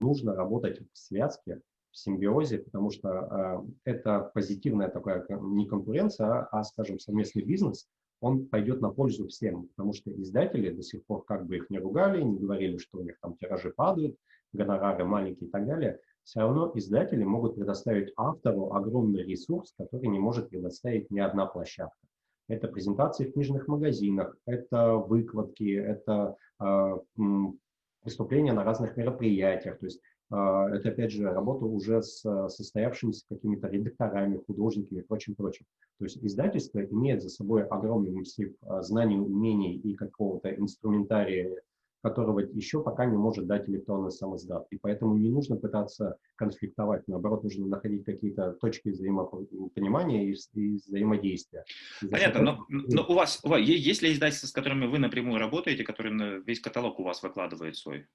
Нужно 0.00 0.34
работать 0.34 0.80
в 0.92 0.98
связке, 0.98 1.60
в 1.90 1.96
симбиозе, 1.96 2.58
потому 2.58 2.90
что 2.90 3.64
э, 3.84 3.90
это 3.92 4.30
позитивная 4.34 4.88
такая 4.88 5.24
не 5.40 5.66
конкуренция, 5.66 6.26
а, 6.26 6.48
а, 6.50 6.64
скажем, 6.64 6.98
совместный 6.98 7.42
бизнес, 7.42 7.88
он 8.20 8.46
пойдет 8.46 8.80
на 8.80 8.90
пользу 8.90 9.28
всем, 9.28 9.68
потому 9.68 9.92
что 9.92 10.10
издатели 10.10 10.70
до 10.70 10.82
сих 10.82 11.04
пор 11.04 11.24
как 11.24 11.46
бы 11.46 11.56
их 11.56 11.70
не 11.70 11.78
ругали, 11.78 12.22
не 12.22 12.38
говорили, 12.38 12.78
что 12.78 12.98
у 12.98 13.02
них 13.02 13.18
там 13.20 13.36
тиражи 13.36 13.70
падают, 13.70 14.16
гонорары 14.52 15.04
маленькие 15.04 15.48
и 15.48 15.50
так 15.50 15.66
далее, 15.66 16.00
все 16.24 16.40
равно 16.40 16.72
издатели 16.74 17.22
могут 17.22 17.54
предоставить 17.54 18.12
автору 18.16 18.72
огромный 18.72 19.22
ресурс, 19.22 19.74
который 19.78 20.08
не 20.08 20.18
может 20.18 20.48
предоставить 20.48 21.10
ни 21.10 21.20
одна 21.20 21.46
площадка. 21.46 21.96
Это 22.48 22.68
презентации 22.68 23.26
в 23.26 23.32
книжных 23.32 23.68
магазинах, 23.68 24.36
это 24.46 24.96
выкладки, 24.96 25.76
это 25.76 26.36
э, 26.60 26.96
выступления 28.04 28.52
на 28.52 28.64
разных 28.64 28.96
мероприятиях. 28.96 29.78
То 29.78 29.86
есть 29.86 30.00
а, 30.00 30.15
это, 30.30 30.88
опять 30.88 31.12
же, 31.12 31.24
работа 31.24 31.66
уже 31.66 32.02
с 32.02 32.20
состоявшимися 32.48 33.24
какими-то 33.28 33.68
редакторами, 33.68 34.40
художниками 34.46 35.00
и 35.00 35.02
прочим-прочим. 35.02 35.66
То 35.98 36.04
есть 36.04 36.18
издательство 36.22 36.84
имеет 36.84 37.22
за 37.22 37.28
собой 37.28 37.64
огромный 37.64 38.10
массив 38.10 38.52
а, 38.62 38.82
знаний, 38.82 39.18
умений 39.18 39.76
и 39.76 39.94
какого-то 39.94 40.54
инструментария, 40.54 41.62
которого 42.02 42.40
еще 42.40 42.82
пока 42.82 43.06
не 43.06 43.16
может 43.16 43.46
дать 43.46 43.68
электронный 43.68 44.10
самоздат. 44.10 44.66
И 44.70 44.78
поэтому 44.78 45.16
не 45.16 45.30
нужно 45.30 45.56
пытаться 45.56 46.18
конфликтовать, 46.36 47.08
наоборот, 47.08 47.42
нужно 47.44 47.66
находить 47.66 48.04
какие-то 48.04 48.52
точки 48.52 48.90
взаимопонимания 48.90 50.24
и, 50.24 50.36
и 50.54 50.76
взаимодействия. 50.76 51.64
Понятно, 52.10 52.42
но, 52.42 52.64
но 52.68 53.06
у, 53.08 53.14
вас, 53.14 53.40
у 53.42 53.48
вас 53.48 53.60
есть 53.60 54.02
ли 54.02 54.12
издательства, 54.12 54.48
с 54.48 54.52
которыми 54.52 54.86
вы 54.86 54.98
напрямую 54.98 55.38
работаете, 55.38 55.82
которые 55.82 56.42
весь 56.42 56.60
каталог 56.60 57.00
у 57.00 57.04
вас 57.04 57.22
выкладывает 57.22 57.76
свой? 57.76 58.06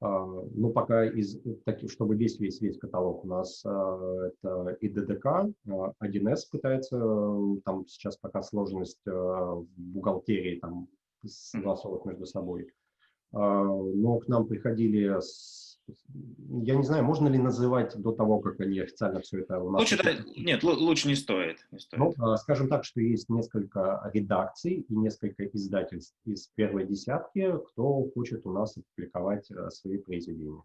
Ну, 0.00 0.70
пока 0.72 1.06
из 1.06 1.40
таких, 1.64 1.90
чтобы 1.90 2.14
весь 2.14 2.38
весь 2.38 2.60
весь 2.60 2.78
каталог 2.78 3.24
у 3.24 3.28
нас 3.28 3.64
это 3.64 4.76
и 4.80 4.88
ДДК, 4.88 5.26
1С 5.66 6.42
пытается, 6.52 6.98
там 7.64 7.84
сейчас 7.86 8.16
пока 8.16 8.42
сложность 8.42 9.00
в 9.04 9.66
бухгалтерии 9.76 10.60
там 10.60 10.88
согласовывать 11.26 12.04
между 12.04 12.26
собой. 12.26 12.72
Но 13.32 14.18
к 14.20 14.28
нам 14.28 14.46
приходили 14.46 15.18
я 16.62 16.74
не 16.74 16.82
знаю, 16.82 17.04
можно 17.04 17.28
ли 17.28 17.38
называть 17.38 17.96
до 17.96 18.12
того, 18.12 18.40
как 18.40 18.60
они 18.60 18.80
официально 18.80 19.20
все 19.20 19.40
это 19.40 19.58
у 19.58 19.70
нас... 19.70 19.80
Лучше, 19.80 20.02
да, 20.02 20.12
нет, 20.36 20.62
лучше 20.62 21.08
не 21.08 21.14
стоит. 21.14 21.66
Не 21.70 21.78
стоит. 21.78 21.98
Ну, 21.98 22.14
а, 22.18 22.36
скажем 22.36 22.68
так, 22.68 22.84
что 22.84 23.00
есть 23.00 23.28
несколько 23.28 24.10
редакций 24.12 24.86
и 24.88 24.94
несколько 24.94 25.46
издательств 25.46 26.14
из 26.24 26.48
первой 26.54 26.86
десятки, 26.86 27.52
кто 27.68 28.04
хочет 28.14 28.46
у 28.46 28.52
нас 28.52 28.76
опубликовать 28.76 29.50
э, 29.50 29.70
свои 29.70 29.98
произведения. 29.98 30.62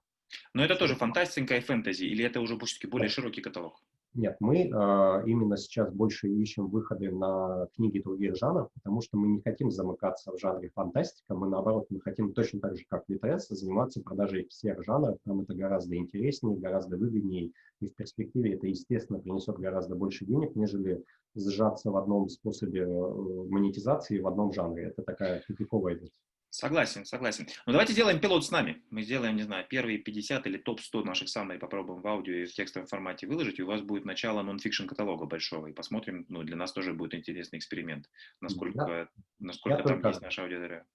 Но 0.53 0.63
это 0.63 0.75
тоже 0.75 0.95
фантастика 0.95 1.55
и 1.55 1.59
фэнтези, 1.59 2.05
или 2.05 2.25
это 2.25 2.41
уже 2.41 2.57
более 2.89 3.09
широкий 3.09 3.41
каталог? 3.41 3.79
Нет, 4.15 4.37
мы 4.39 4.59
э, 4.59 5.23
именно 5.25 5.57
сейчас 5.57 5.91
больше 5.91 6.29
ищем 6.29 6.67
выходы 6.67 7.11
на 7.11 7.67
книги 7.75 7.99
других 7.99 8.35
жанров, 8.35 8.69
потому 8.75 9.01
что 9.01 9.17
мы 9.17 9.27
не 9.27 9.41
хотим 9.41 9.71
замыкаться 9.71 10.31
в 10.31 10.39
жанре 10.39 10.69
фантастика, 10.69 11.33
мы 11.33 11.49
наоборот, 11.49 11.87
мы 11.89 11.99
хотим 11.99 12.31
точно 12.31 12.59
так 12.59 12.77
же, 12.77 12.83
как 12.87 13.05
Литрес, 13.07 13.47
заниматься 13.47 14.01
продажей 14.01 14.47
всех 14.49 14.83
жанров, 14.83 15.17
нам 15.25 15.41
это 15.41 15.55
гораздо 15.55 15.95
интереснее, 15.95 16.59
гораздо 16.59 16.95
выгоднее, 16.95 17.53
и 17.79 17.87
в 17.87 17.95
перспективе 17.95 18.53
это, 18.53 18.67
естественно, 18.67 19.17
принесет 19.17 19.57
гораздо 19.57 19.95
больше 19.95 20.25
денег, 20.25 20.55
нежели 20.55 21.03
сжаться 21.33 21.89
в 21.89 21.97
одном 21.97 22.29
способе 22.29 22.81
э, 22.81 22.85
монетизации 22.85 24.19
в 24.19 24.27
одном 24.27 24.53
жанре. 24.53 24.83
Это 24.83 25.01
такая 25.01 25.41
тупиковая 25.47 25.95
вещь. 25.95 26.11
Согласен, 26.53 27.03
согласен. 27.03 27.47
Ну, 27.65 27.71
давайте 27.71 27.93
сделаем 27.93 28.19
пилот 28.19 28.45
с 28.45 28.51
нами. 28.51 28.83
Мы 28.91 29.01
сделаем, 29.01 29.35
не 29.35 29.41
знаю, 29.41 29.65
первые 29.67 29.97
50 29.97 30.45
или 30.45 30.59
топ-100 30.59 31.03
наших 31.03 31.29
самые 31.29 31.57
попробуем 31.57 32.03
в 32.03 32.07
аудио 32.07 32.35
и 32.35 32.45
в 32.45 32.53
текстовом 32.53 32.85
формате 32.85 33.25
выложить, 33.25 33.57
и 33.57 33.63
у 33.63 33.65
вас 33.65 33.81
будет 33.81 34.05
начало 34.05 34.43
нон-фикшн 34.43 34.85
каталога 34.85 35.25
большого, 35.25 35.65
и 35.65 35.73
посмотрим, 35.73 36.27
ну, 36.29 36.43
для 36.43 36.55
нас 36.55 36.71
тоже 36.71 36.93
будет 36.93 37.15
интересный 37.15 37.57
эксперимент, 37.57 38.07
насколько, 38.39 38.85
да. 38.85 39.09
насколько 39.39 39.79
Я 39.79 39.83
там 39.83 40.07
есть 40.07 40.21
наша 40.21 40.43
аудитория. 40.43 40.85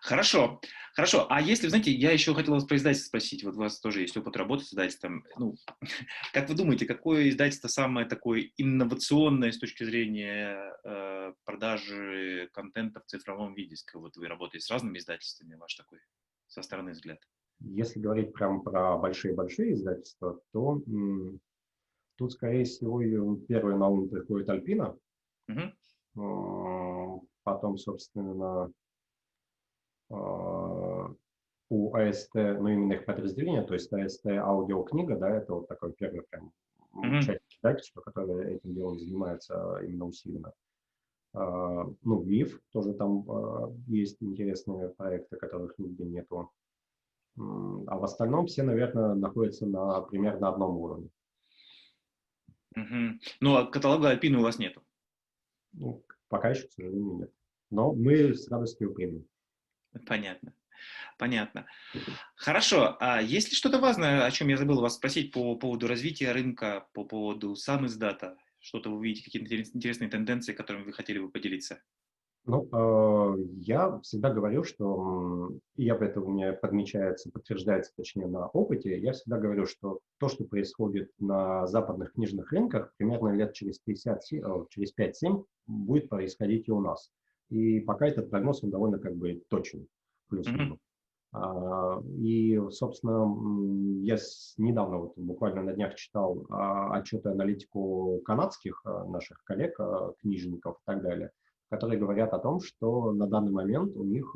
Хорошо, 0.00 0.60
хорошо. 0.94 1.26
А 1.28 1.40
если, 1.40 1.68
знаете, 1.68 1.92
я 1.92 2.12
еще 2.12 2.34
хотел 2.34 2.54
вас 2.54 2.64
про 2.64 2.76
издательство 2.76 3.08
спросить. 3.08 3.44
Вот 3.44 3.56
у 3.56 3.58
вас 3.58 3.80
тоже 3.80 4.02
есть 4.02 4.16
опыт 4.16 4.36
работы 4.36 4.64
с 4.64 4.72
издательством. 4.72 5.24
Ну, 5.38 5.54
как 6.32 6.48
вы 6.48 6.54
думаете, 6.54 6.86
какое 6.86 7.28
издательство 7.28 7.68
самое 7.68 8.06
такое 8.06 8.50
инновационное 8.56 9.52
с 9.52 9.58
точки 9.58 9.84
зрения 9.84 10.58
э, 10.84 11.32
продажи 11.44 12.48
контента 12.52 13.00
в 13.00 13.06
цифровом 13.06 13.54
виде? 13.54 13.76
Вот 13.94 14.16
вы 14.16 14.26
работаете 14.26 14.64
с 14.64 14.70
разными 14.70 14.98
издательствами, 14.98 15.54
ваш 15.56 15.74
такой 15.74 15.98
со 16.46 16.62
стороны 16.62 16.92
взгляд. 16.92 17.18
Если 17.60 18.00
говорить 18.00 18.32
прям 18.32 18.62
про 18.62 18.98
большие-большие 18.98 19.72
издательства, 19.72 20.40
то 20.52 20.82
тут, 22.16 22.32
скорее 22.32 22.64
всего, 22.64 23.36
первый 23.48 23.76
на 23.76 23.88
ум 23.88 24.08
приходит 24.08 24.48
Альпина. 24.50 24.96
Угу. 25.48 27.28
Потом, 27.42 27.78
собственно, 27.78 28.72
у 30.08 31.94
АСТ, 31.94 32.34
ну, 32.34 32.68
именно 32.68 32.92
их 32.92 33.04
подразделения, 33.04 33.62
то 33.62 33.74
есть 33.74 33.92
АСТ 33.92 34.26
аудиокнига, 34.26 35.16
да, 35.16 35.30
это 35.36 35.54
вот 35.54 35.68
такой 35.68 35.92
первый 35.92 36.22
прям 36.22 36.52
mm-hmm. 36.94 37.22
часть 37.22 37.42
издательства, 37.50 38.00
которое 38.02 38.56
этим 38.56 38.74
делом 38.74 38.98
занимается 38.98 39.80
именно 39.82 40.06
усиленно. 40.06 40.52
Uh, 41.34 41.94
ну, 42.02 42.22
ВИФ, 42.22 42.58
тоже 42.72 42.94
там 42.94 43.28
uh, 43.28 43.76
есть 43.88 44.22
интересные 44.22 44.88
проекты, 44.88 45.36
которых 45.36 45.78
нигде 45.78 46.04
нету. 46.04 46.50
Uh, 47.38 47.84
а 47.88 47.98
в 47.98 48.04
остальном 48.04 48.46
все, 48.46 48.62
наверное, 48.62 49.14
находятся 49.14 49.66
на 49.66 50.00
примерно 50.00 50.48
одном 50.48 50.78
уровне. 50.78 51.10
Mm-hmm. 52.74 53.10
Ну, 53.40 53.54
а 53.54 53.66
каталога 53.66 54.08
Альпины 54.08 54.38
у 54.38 54.42
вас 54.42 54.58
нету? 54.58 54.82
Ну, 55.72 56.02
пока 56.28 56.50
еще, 56.50 56.68
к 56.68 56.72
сожалению, 56.72 57.16
нет. 57.16 57.32
Но 57.70 57.92
мы 57.92 58.32
с 58.32 58.48
радостью 58.48 58.94
примем. 58.94 59.26
Понятно. 60.06 60.52
Понятно. 61.18 61.66
Хорошо. 62.34 62.96
А 63.00 63.22
есть 63.22 63.48
ли 63.48 63.54
что-то 63.54 63.78
важное, 63.78 64.24
о 64.24 64.30
чем 64.30 64.48
я 64.48 64.56
забыл 64.56 64.80
вас 64.80 64.96
спросить 64.96 65.32
по 65.32 65.56
поводу 65.56 65.86
развития 65.86 66.32
рынка, 66.32 66.86
по 66.92 67.04
поводу 67.04 67.56
сам 67.56 67.86
издата? 67.86 68.36
Что-то 68.58 68.90
вы 68.90 69.04
видите, 69.04 69.24
какие-то 69.24 69.76
интересные 69.76 70.10
тенденции, 70.10 70.52
которыми 70.52 70.84
вы 70.84 70.92
хотели 70.92 71.18
бы 71.18 71.30
поделиться? 71.30 71.80
Ну, 72.46 72.68
э, 72.72 73.42
я 73.58 73.98
всегда 74.02 74.30
говорю, 74.30 74.62
что, 74.62 75.50
и 75.74 75.84
я 75.84 75.96
это 75.96 76.20
у 76.20 76.30
меня 76.30 76.52
подмечается, 76.52 77.30
подтверждается, 77.32 77.92
точнее, 77.96 78.28
на 78.28 78.46
опыте, 78.46 78.96
я 79.00 79.12
всегда 79.12 79.38
говорю, 79.38 79.66
что 79.66 79.98
то, 80.18 80.28
что 80.28 80.44
происходит 80.44 81.10
на 81.18 81.66
западных 81.66 82.12
книжных 82.12 82.52
рынках, 82.52 82.92
примерно 82.98 83.30
лет 83.30 83.52
через 83.52 83.80
50, 83.80 84.32
э, 84.32 84.64
через 84.70 84.94
5-7 84.94 85.44
будет 85.66 86.08
происходить 86.08 86.68
и 86.68 86.72
у 86.72 86.80
нас. 86.80 87.10
И 87.48 87.80
пока 87.80 88.06
этот 88.06 88.30
прогноз, 88.30 88.62
он 88.64 88.70
довольно 88.70 88.98
как 88.98 89.16
бы 89.16 89.42
точен, 89.48 89.86
плюс-минус. 90.28 90.78
Mm-hmm. 90.78 92.06
И, 92.18 92.58
собственно, 92.70 93.26
я 94.02 94.16
недавно, 94.56 94.98
вот, 94.98 95.12
буквально 95.16 95.62
на 95.62 95.72
днях 95.74 95.94
читал 95.96 96.46
а, 96.48 96.94
отчеты 96.96 97.28
аналитику 97.28 98.22
канадских 98.24 98.80
а, 98.84 99.04
наших 99.04 99.42
коллег, 99.44 99.78
книжников 100.20 100.76
и 100.76 100.82
так 100.86 101.02
далее, 101.02 101.30
которые 101.68 102.00
говорят 102.00 102.32
о 102.32 102.38
том, 102.38 102.60
что 102.60 103.12
на 103.12 103.26
данный 103.26 103.52
момент 103.52 103.96
у 103.96 104.04
них 104.04 104.34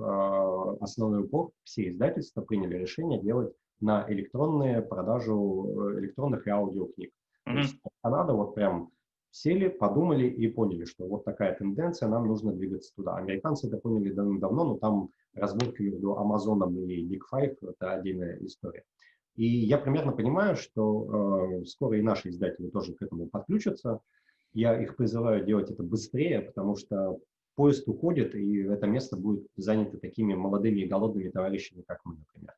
основной 0.80 1.22
упор, 1.22 1.52
все 1.64 1.88
издательства 1.88 2.42
приняли 2.42 2.76
решение 2.76 3.22
делать 3.22 3.54
на 3.80 4.04
электронные 4.08 4.82
продажу 4.82 5.92
э, 5.94 6.00
электронных 6.00 6.46
и 6.46 6.50
аудиокниг. 6.50 7.10
Mm-hmm. 7.10 7.52
То 7.52 7.58
есть 7.58 7.76
Канада 8.02 8.32
вот 8.34 8.54
прям 8.54 8.90
сели, 9.30 9.68
подумали 9.68 10.26
и 10.26 10.48
поняли, 10.48 10.84
что 10.84 11.06
вот 11.06 11.24
такая 11.24 11.54
тенденция, 11.54 12.08
нам 12.08 12.26
нужно 12.26 12.52
двигаться 12.52 12.92
туда. 12.94 13.16
Американцы 13.16 13.68
это 13.68 13.78
поняли 13.78 14.12
давно, 14.12 14.64
но 14.64 14.78
там 14.78 15.10
разборка 15.34 15.82
между 15.82 16.16
Амазоном 16.16 16.76
и 16.78 17.04
Big 17.04 17.20
Five– 17.32 17.56
это 17.62 17.92
отдельная 17.94 18.38
история. 18.40 18.84
И 19.36 19.46
я 19.46 19.78
примерно 19.78 20.12
понимаю, 20.12 20.56
что 20.56 21.60
э, 21.60 21.64
скоро 21.64 21.98
и 21.98 22.02
наши 22.02 22.30
издатели 22.30 22.68
тоже 22.68 22.94
к 22.94 23.02
этому 23.02 23.28
подключатся. 23.28 24.00
Я 24.52 24.80
их 24.80 24.96
призываю 24.96 25.44
делать 25.44 25.70
это 25.70 25.82
быстрее, 25.82 26.40
потому 26.40 26.76
что 26.76 27.20
поезд 27.54 27.88
уходит, 27.88 28.34
и 28.34 28.62
это 28.62 28.86
место 28.86 29.16
будет 29.16 29.46
занято 29.56 29.98
такими 29.98 30.34
молодыми 30.34 30.80
и 30.80 30.88
голодными 30.88 31.30
товарищами, 31.30 31.84
как 31.86 32.00
мы, 32.04 32.16
например. 32.16 32.54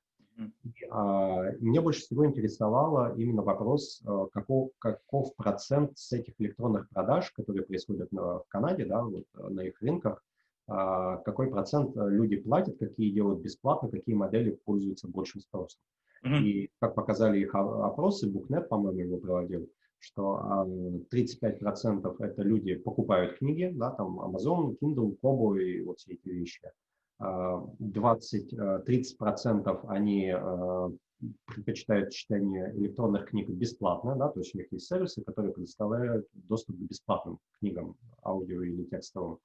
А, 0.90 1.42
мне 1.60 1.80
больше 1.80 2.00
всего 2.00 2.26
интересовало 2.26 3.14
именно 3.16 3.42
вопрос, 3.42 4.02
э, 4.04 4.26
каков, 4.32 4.70
каков 4.78 5.34
процент 5.36 5.96
с 5.98 6.12
этих 6.12 6.34
электронных 6.38 6.88
продаж, 6.88 7.30
которые 7.32 7.64
происходят 7.64 8.08
в 8.10 8.44
Канаде, 8.48 8.84
да, 8.84 9.02
вот, 9.02 9.24
э, 9.34 9.48
на 9.48 9.60
их 9.62 9.80
рынках, 9.80 10.22
а, 10.68 11.16
какой 11.18 11.50
процент 11.50 11.96
люди 11.96 12.36
платят, 12.36 12.78
какие 12.78 13.10
делают 13.10 13.40
бесплатно, 13.40 13.90
какие 13.90 14.14
модели 14.14 14.58
пользуются 14.64 15.08
большим 15.08 15.40
спросом. 15.40 15.80
Mm-hmm. 16.24 16.42
И 16.42 16.70
как 16.78 16.94
показали 16.94 17.40
их 17.40 17.54
опросы, 17.54 18.30
Букнет, 18.30 18.68
по-моему, 18.68 19.00
его 19.00 19.16
проводил, 19.18 19.68
что 19.98 20.66
35% 21.12 22.16
это 22.20 22.42
люди 22.42 22.76
покупают 22.76 23.38
книги, 23.38 23.72
да, 23.74 23.90
там 23.90 24.20
Amazon, 24.20 24.76
Kindle, 24.80 25.16
Kobo 25.20 25.60
и 25.60 25.80
вот 25.82 25.98
все 25.98 26.12
эти 26.12 26.28
вещи. 26.28 26.60
20-30% 27.22 29.66
э, 29.66 29.76
они 29.88 30.32
э, 30.34 30.90
предпочитают 31.46 32.10
читание 32.10 32.72
электронных 32.76 33.26
книг 33.26 33.48
бесплатно, 33.48 34.16
да, 34.16 34.28
то 34.28 34.40
есть 34.40 34.54
у 34.54 34.58
них 34.58 34.72
есть 34.72 34.86
сервисы, 34.86 35.22
которые 35.22 35.52
предоставляют 35.52 36.26
доступ 36.32 36.76
к 36.76 36.80
бесплатным 36.80 37.38
книгам, 37.58 37.96
аудио 38.24 38.62
или 38.62 38.84
текстовым. 38.84 39.38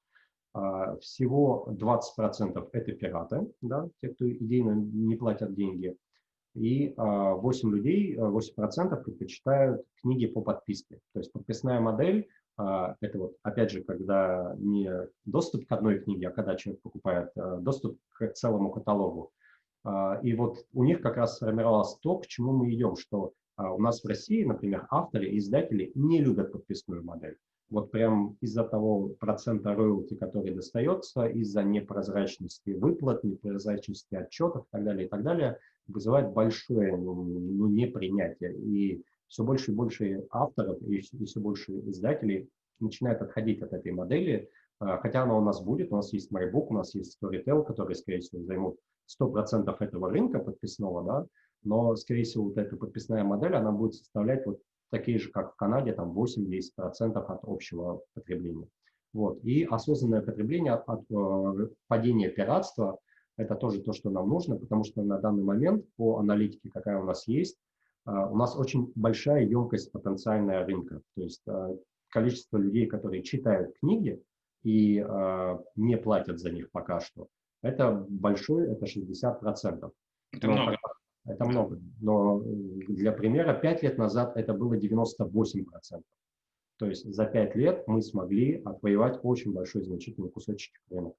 А, 0.54 0.96
всего 0.96 1.68
20% 1.70 2.68
это 2.72 2.92
пираты, 2.92 3.46
да, 3.60 3.88
те, 4.00 4.08
кто 4.08 4.28
идейно 4.28 4.74
не 4.74 5.16
платят 5.16 5.54
деньги. 5.54 5.94
И 6.54 6.94
8 6.96 7.70
людей, 7.70 8.16
8% 8.16 9.04
предпочитают 9.04 9.84
книги 10.00 10.26
по 10.26 10.40
подписке. 10.40 10.98
То 11.12 11.20
есть 11.20 11.30
подписная 11.30 11.78
модель 11.78 12.22
а, 12.22 12.24
это 12.58 13.18
вот, 13.18 13.36
опять 13.42 13.70
же, 13.70 13.82
когда 13.82 14.54
не 14.58 14.90
доступ 15.24 15.66
к 15.66 15.72
одной 15.72 16.00
книге, 16.00 16.28
а 16.28 16.32
когда 16.32 16.56
человек 16.56 16.82
покупает 16.82 17.30
а, 17.36 17.58
доступ 17.58 17.98
к 18.10 18.32
целому 18.32 18.72
каталогу. 18.72 19.30
А, 19.84 20.18
и 20.22 20.34
вот 20.34 20.66
у 20.72 20.84
них 20.84 21.00
как 21.00 21.16
раз 21.16 21.36
сформировалось 21.36 21.96
то, 22.02 22.18
к 22.18 22.26
чему 22.26 22.52
мы 22.52 22.74
идем, 22.74 22.96
что 22.96 23.32
у 23.56 23.80
нас 23.80 24.02
в 24.02 24.06
России, 24.06 24.44
например, 24.44 24.86
авторы 24.88 25.28
и 25.28 25.38
издатели 25.38 25.90
не 25.96 26.20
любят 26.20 26.52
подписную 26.52 27.04
модель. 27.04 27.36
Вот 27.70 27.90
прям 27.90 28.36
из-за 28.40 28.64
того 28.64 29.08
процента 29.20 29.74
роялти, 29.74 30.14
который 30.14 30.54
достается, 30.54 31.26
из-за 31.26 31.62
непрозрачности 31.62 32.70
выплат, 32.70 33.24
непрозрачности 33.24 34.14
отчетов 34.14 34.64
и 34.64 34.68
так 34.70 34.84
далее, 34.84 35.06
и 35.06 35.08
так 35.08 35.22
далее, 35.22 35.58
вызывает 35.86 36.32
большое 36.32 36.96
ну, 36.96 37.68
непринятие. 37.68 38.54
И 38.56 39.02
все 39.28 39.44
больше 39.44 39.72
и 39.72 39.74
больше 39.74 40.26
авторов 40.30 40.80
и, 40.82 41.00
все 41.00 41.40
больше 41.40 41.72
издателей 41.88 42.48
начинают 42.80 43.22
отходить 43.22 43.62
от 43.62 43.72
этой 43.72 43.92
модели, 43.92 44.50
а, 44.80 44.98
хотя 44.98 45.22
она 45.22 45.36
у 45.36 45.40
нас 45.40 45.60
будет, 45.60 45.92
у 45.92 45.96
нас 45.96 46.12
есть 46.12 46.32
MyBook, 46.32 46.66
у 46.68 46.74
нас 46.74 46.94
есть 46.94 47.18
Storytel, 47.20 47.64
которые, 47.64 47.96
скорее 47.96 48.20
всего, 48.20 48.42
займут 48.42 48.78
100% 49.06 49.74
этого 49.80 50.10
рынка 50.10 50.38
подписного, 50.38 51.04
да, 51.04 51.26
но, 51.64 51.96
скорее 51.96 52.24
всего, 52.24 52.44
вот 52.44 52.58
эта 52.58 52.76
подписная 52.76 53.24
модель, 53.24 53.54
она 53.54 53.72
будет 53.72 53.94
составлять 53.94 54.46
вот 54.46 54.60
такие 54.90 55.18
же, 55.18 55.30
как 55.30 55.52
в 55.52 55.56
Канаде, 55.56 55.92
там 55.92 56.16
8-10% 56.16 57.16
от 57.16 57.40
общего 57.42 58.02
потребления. 58.14 58.68
Вот. 59.12 59.42
И 59.42 59.64
осознанное 59.64 60.22
потребление 60.22 60.72
от, 60.74 60.88
от 60.88 61.04
э, 61.10 61.68
падения 61.88 62.28
пиратства– 62.28 62.98
это 63.36 63.54
тоже 63.54 63.80
то, 63.80 63.92
что 63.92 64.10
нам 64.10 64.28
нужно, 64.28 64.56
потому 64.56 64.84
что 64.84 65.02
на 65.02 65.18
данный 65.18 65.44
момент 65.44 65.84
по 65.96 66.18
аналитике, 66.18 66.70
какая 66.70 67.00
у 67.00 67.04
нас 67.04 67.26
есть, 67.26 67.56
у 68.10 68.36
нас 68.36 68.56
очень 68.56 68.92
большая 68.94 69.44
емкость 69.44 69.92
потенциальная 69.92 70.64
рынка. 70.64 71.02
То 71.14 71.22
есть 71.22 71.42
э, 71.46 71.76
количество 72.08 72.56
людей, 72.56 72.86
которые 72.86 73.22
читают 73.22 73.74
книги 73.80 74.22
и 74.62 74.98
э, 74.98 75.58
не 75.76 75.96
платят 75.96 76.38
за 76.38 76.50
них 76.50 76.70
пока 76.70 77.00
что, 77.00 77.28
это 77.62 78.06
большое, 78.08 78.72
это 78.72 78.86
60%. 78.86 79.92
Это 80.32 80.46
Но, 80.46 80.52
много. 80.52 80.76
Это 81.24 81.44
много. 81.44 81.80
Но 82.00 82.40
для 82.40 83.12
примера, 83.12 83.52
5 83.52 83.82
лет 83.82 83.98
назад 83.98 84.36
это 84.36 84.54
было 84.54 84.74
98%. 84.74 86.02
То 86.78 86.86
есть 86.86 87.12
за 87.12 87.26
5 87.26 87.56
лет 87.56 87.86
мы 87.86 88.00
смогли 88.02 88.62
отвоевать 88.64 89.18
очень 89.22 89.52
большой 89.52 89.82
значительный 89.82 90.30
кусочек 90.30 90.72
рынка. 90.90 91.14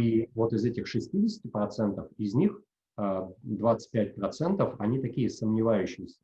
И 0.00 0.28
вот 0.34 0.52
из 0.52 0.64
этих 0.64 0.92
60%, 0.92 2.10
из 2.16 2.34
них 2.34 2.60
25% 2.98 4.60
а, 4.60 4.76
они 4.78 4.98
такие 5.00 5.30
сомневающиеся. 5.30 6.20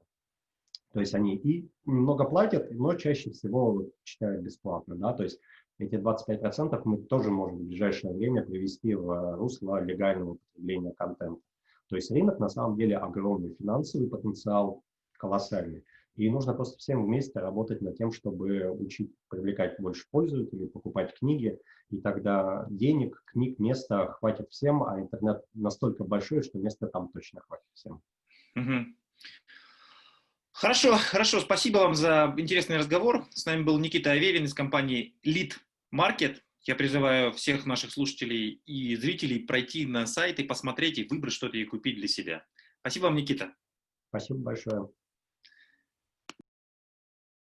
То 0.92 1.00
есть 1.00 1.14
они 1.14 1.36
и 1.36 1.68
много 1.84 2.24
платят, 2.24 2.70
но 2.72 2.94
чаще 2.94 3.30
всего 3.30 3.86
читают 4.02 4.42
бесплатно. 4.42 4.96
Да? 4.96 5.12
То 5.12 5.24
есть 5.24 5.40
эти 5.78 5.96
25% 5.96 6.80
мы 6.84 6.98
тоже 6.98 7.30
можем 7.30 7.58
в 7.58 7.64
ближайшее 7.64 8.12
время 8.12 8.44
привести 8.44 8.94
в 8.94 9.36
русло 9.36 9.82
легального 9.82 10.36
потребления 10.36 10.92
контента. 10.92 11.40
То 11.88 11.96
есть 11.96 12.10
рынок 12.10 12.38
на 12.38 12.48
самом 12.48 12.76
деле 12.76 12.96
огромный, 12.96 13.54
финансовый 13.54 14.08
потенциал 14.08 14.82
колоссальный. 15.18 15.84
И 16.16 16.30
нужно 16.30 16.54
просто 16.54 16.78
всем 16.78 17.04
вместе 17.04 17.40
работать 17.40 17.82
над 17.82 17.96
тем, 17.96 18.12
чтобы 18.12 18.70
учить 18.70 19.12
привлекать 19.28 19.78
больше 19.80 20.04
пользователей, 20.10 20.68
покупать 20.68 21.14
книги, 21.18 21.58
и 21.90 22.00
тогда 22.00 22.66
денег, 22.70 23.22
книг, 23.26 23.58
места 23.58 24.12
хватит 24.12 24.50
всем, 24.50 24.84
а 24.84 25.00
интернет 25.00 25.44
настолько 25.54 26.04
большой, 26.04 26.42
что 26.42 26.58
места 26.58 26.86
там 26.86 27.10
точно 27.12 27.40
хватит 27.40 27.66
всем. 27.74 28.02
Угу. 28.54 28.86
Хорошо, 30.52 30.96
хорошо. 30.96 31.40
Спасибо 31.40 31.78
вам 31.78 31.94
за 31.96 32.32
интересный 32.38 32.76
разговор. 32.76 33.26
С 33.30 33.44
нами 33.44 33.64
был 33.64 33.78
Никита 33.78 34.12
Аверин 34.12 34.44
из 34.44 34.54
компании 34.54 35.16
Lead 35.26 35.54
Market. 35.92 36.36
Я 36.62 36.76
призываю 36.76 37.32
всех 37.32 37.66
наших 37.66 37.90
слушателей 37.90 38.62
и 38.64 38.94
зрителей 38.94 39.40
пройти 39.40 39.84
на 39.84 40.06
сайт 40.06 40.38
и 40.38 40.44
посмотреть, 40.44 40.98
и 40.98 41.08
выбрать 41.08 41.34
что-то 41.34 41.58
и 41.58 41.64
купить 41.64 41.96
для 41.96 42.08
себя. 42.08 42.46
Спасибо 42.80 43.04
вам, 43.04 43.16
Никита. 43.16 43.52
Спасибо 44.08 44.38
большое. 44.38 44.88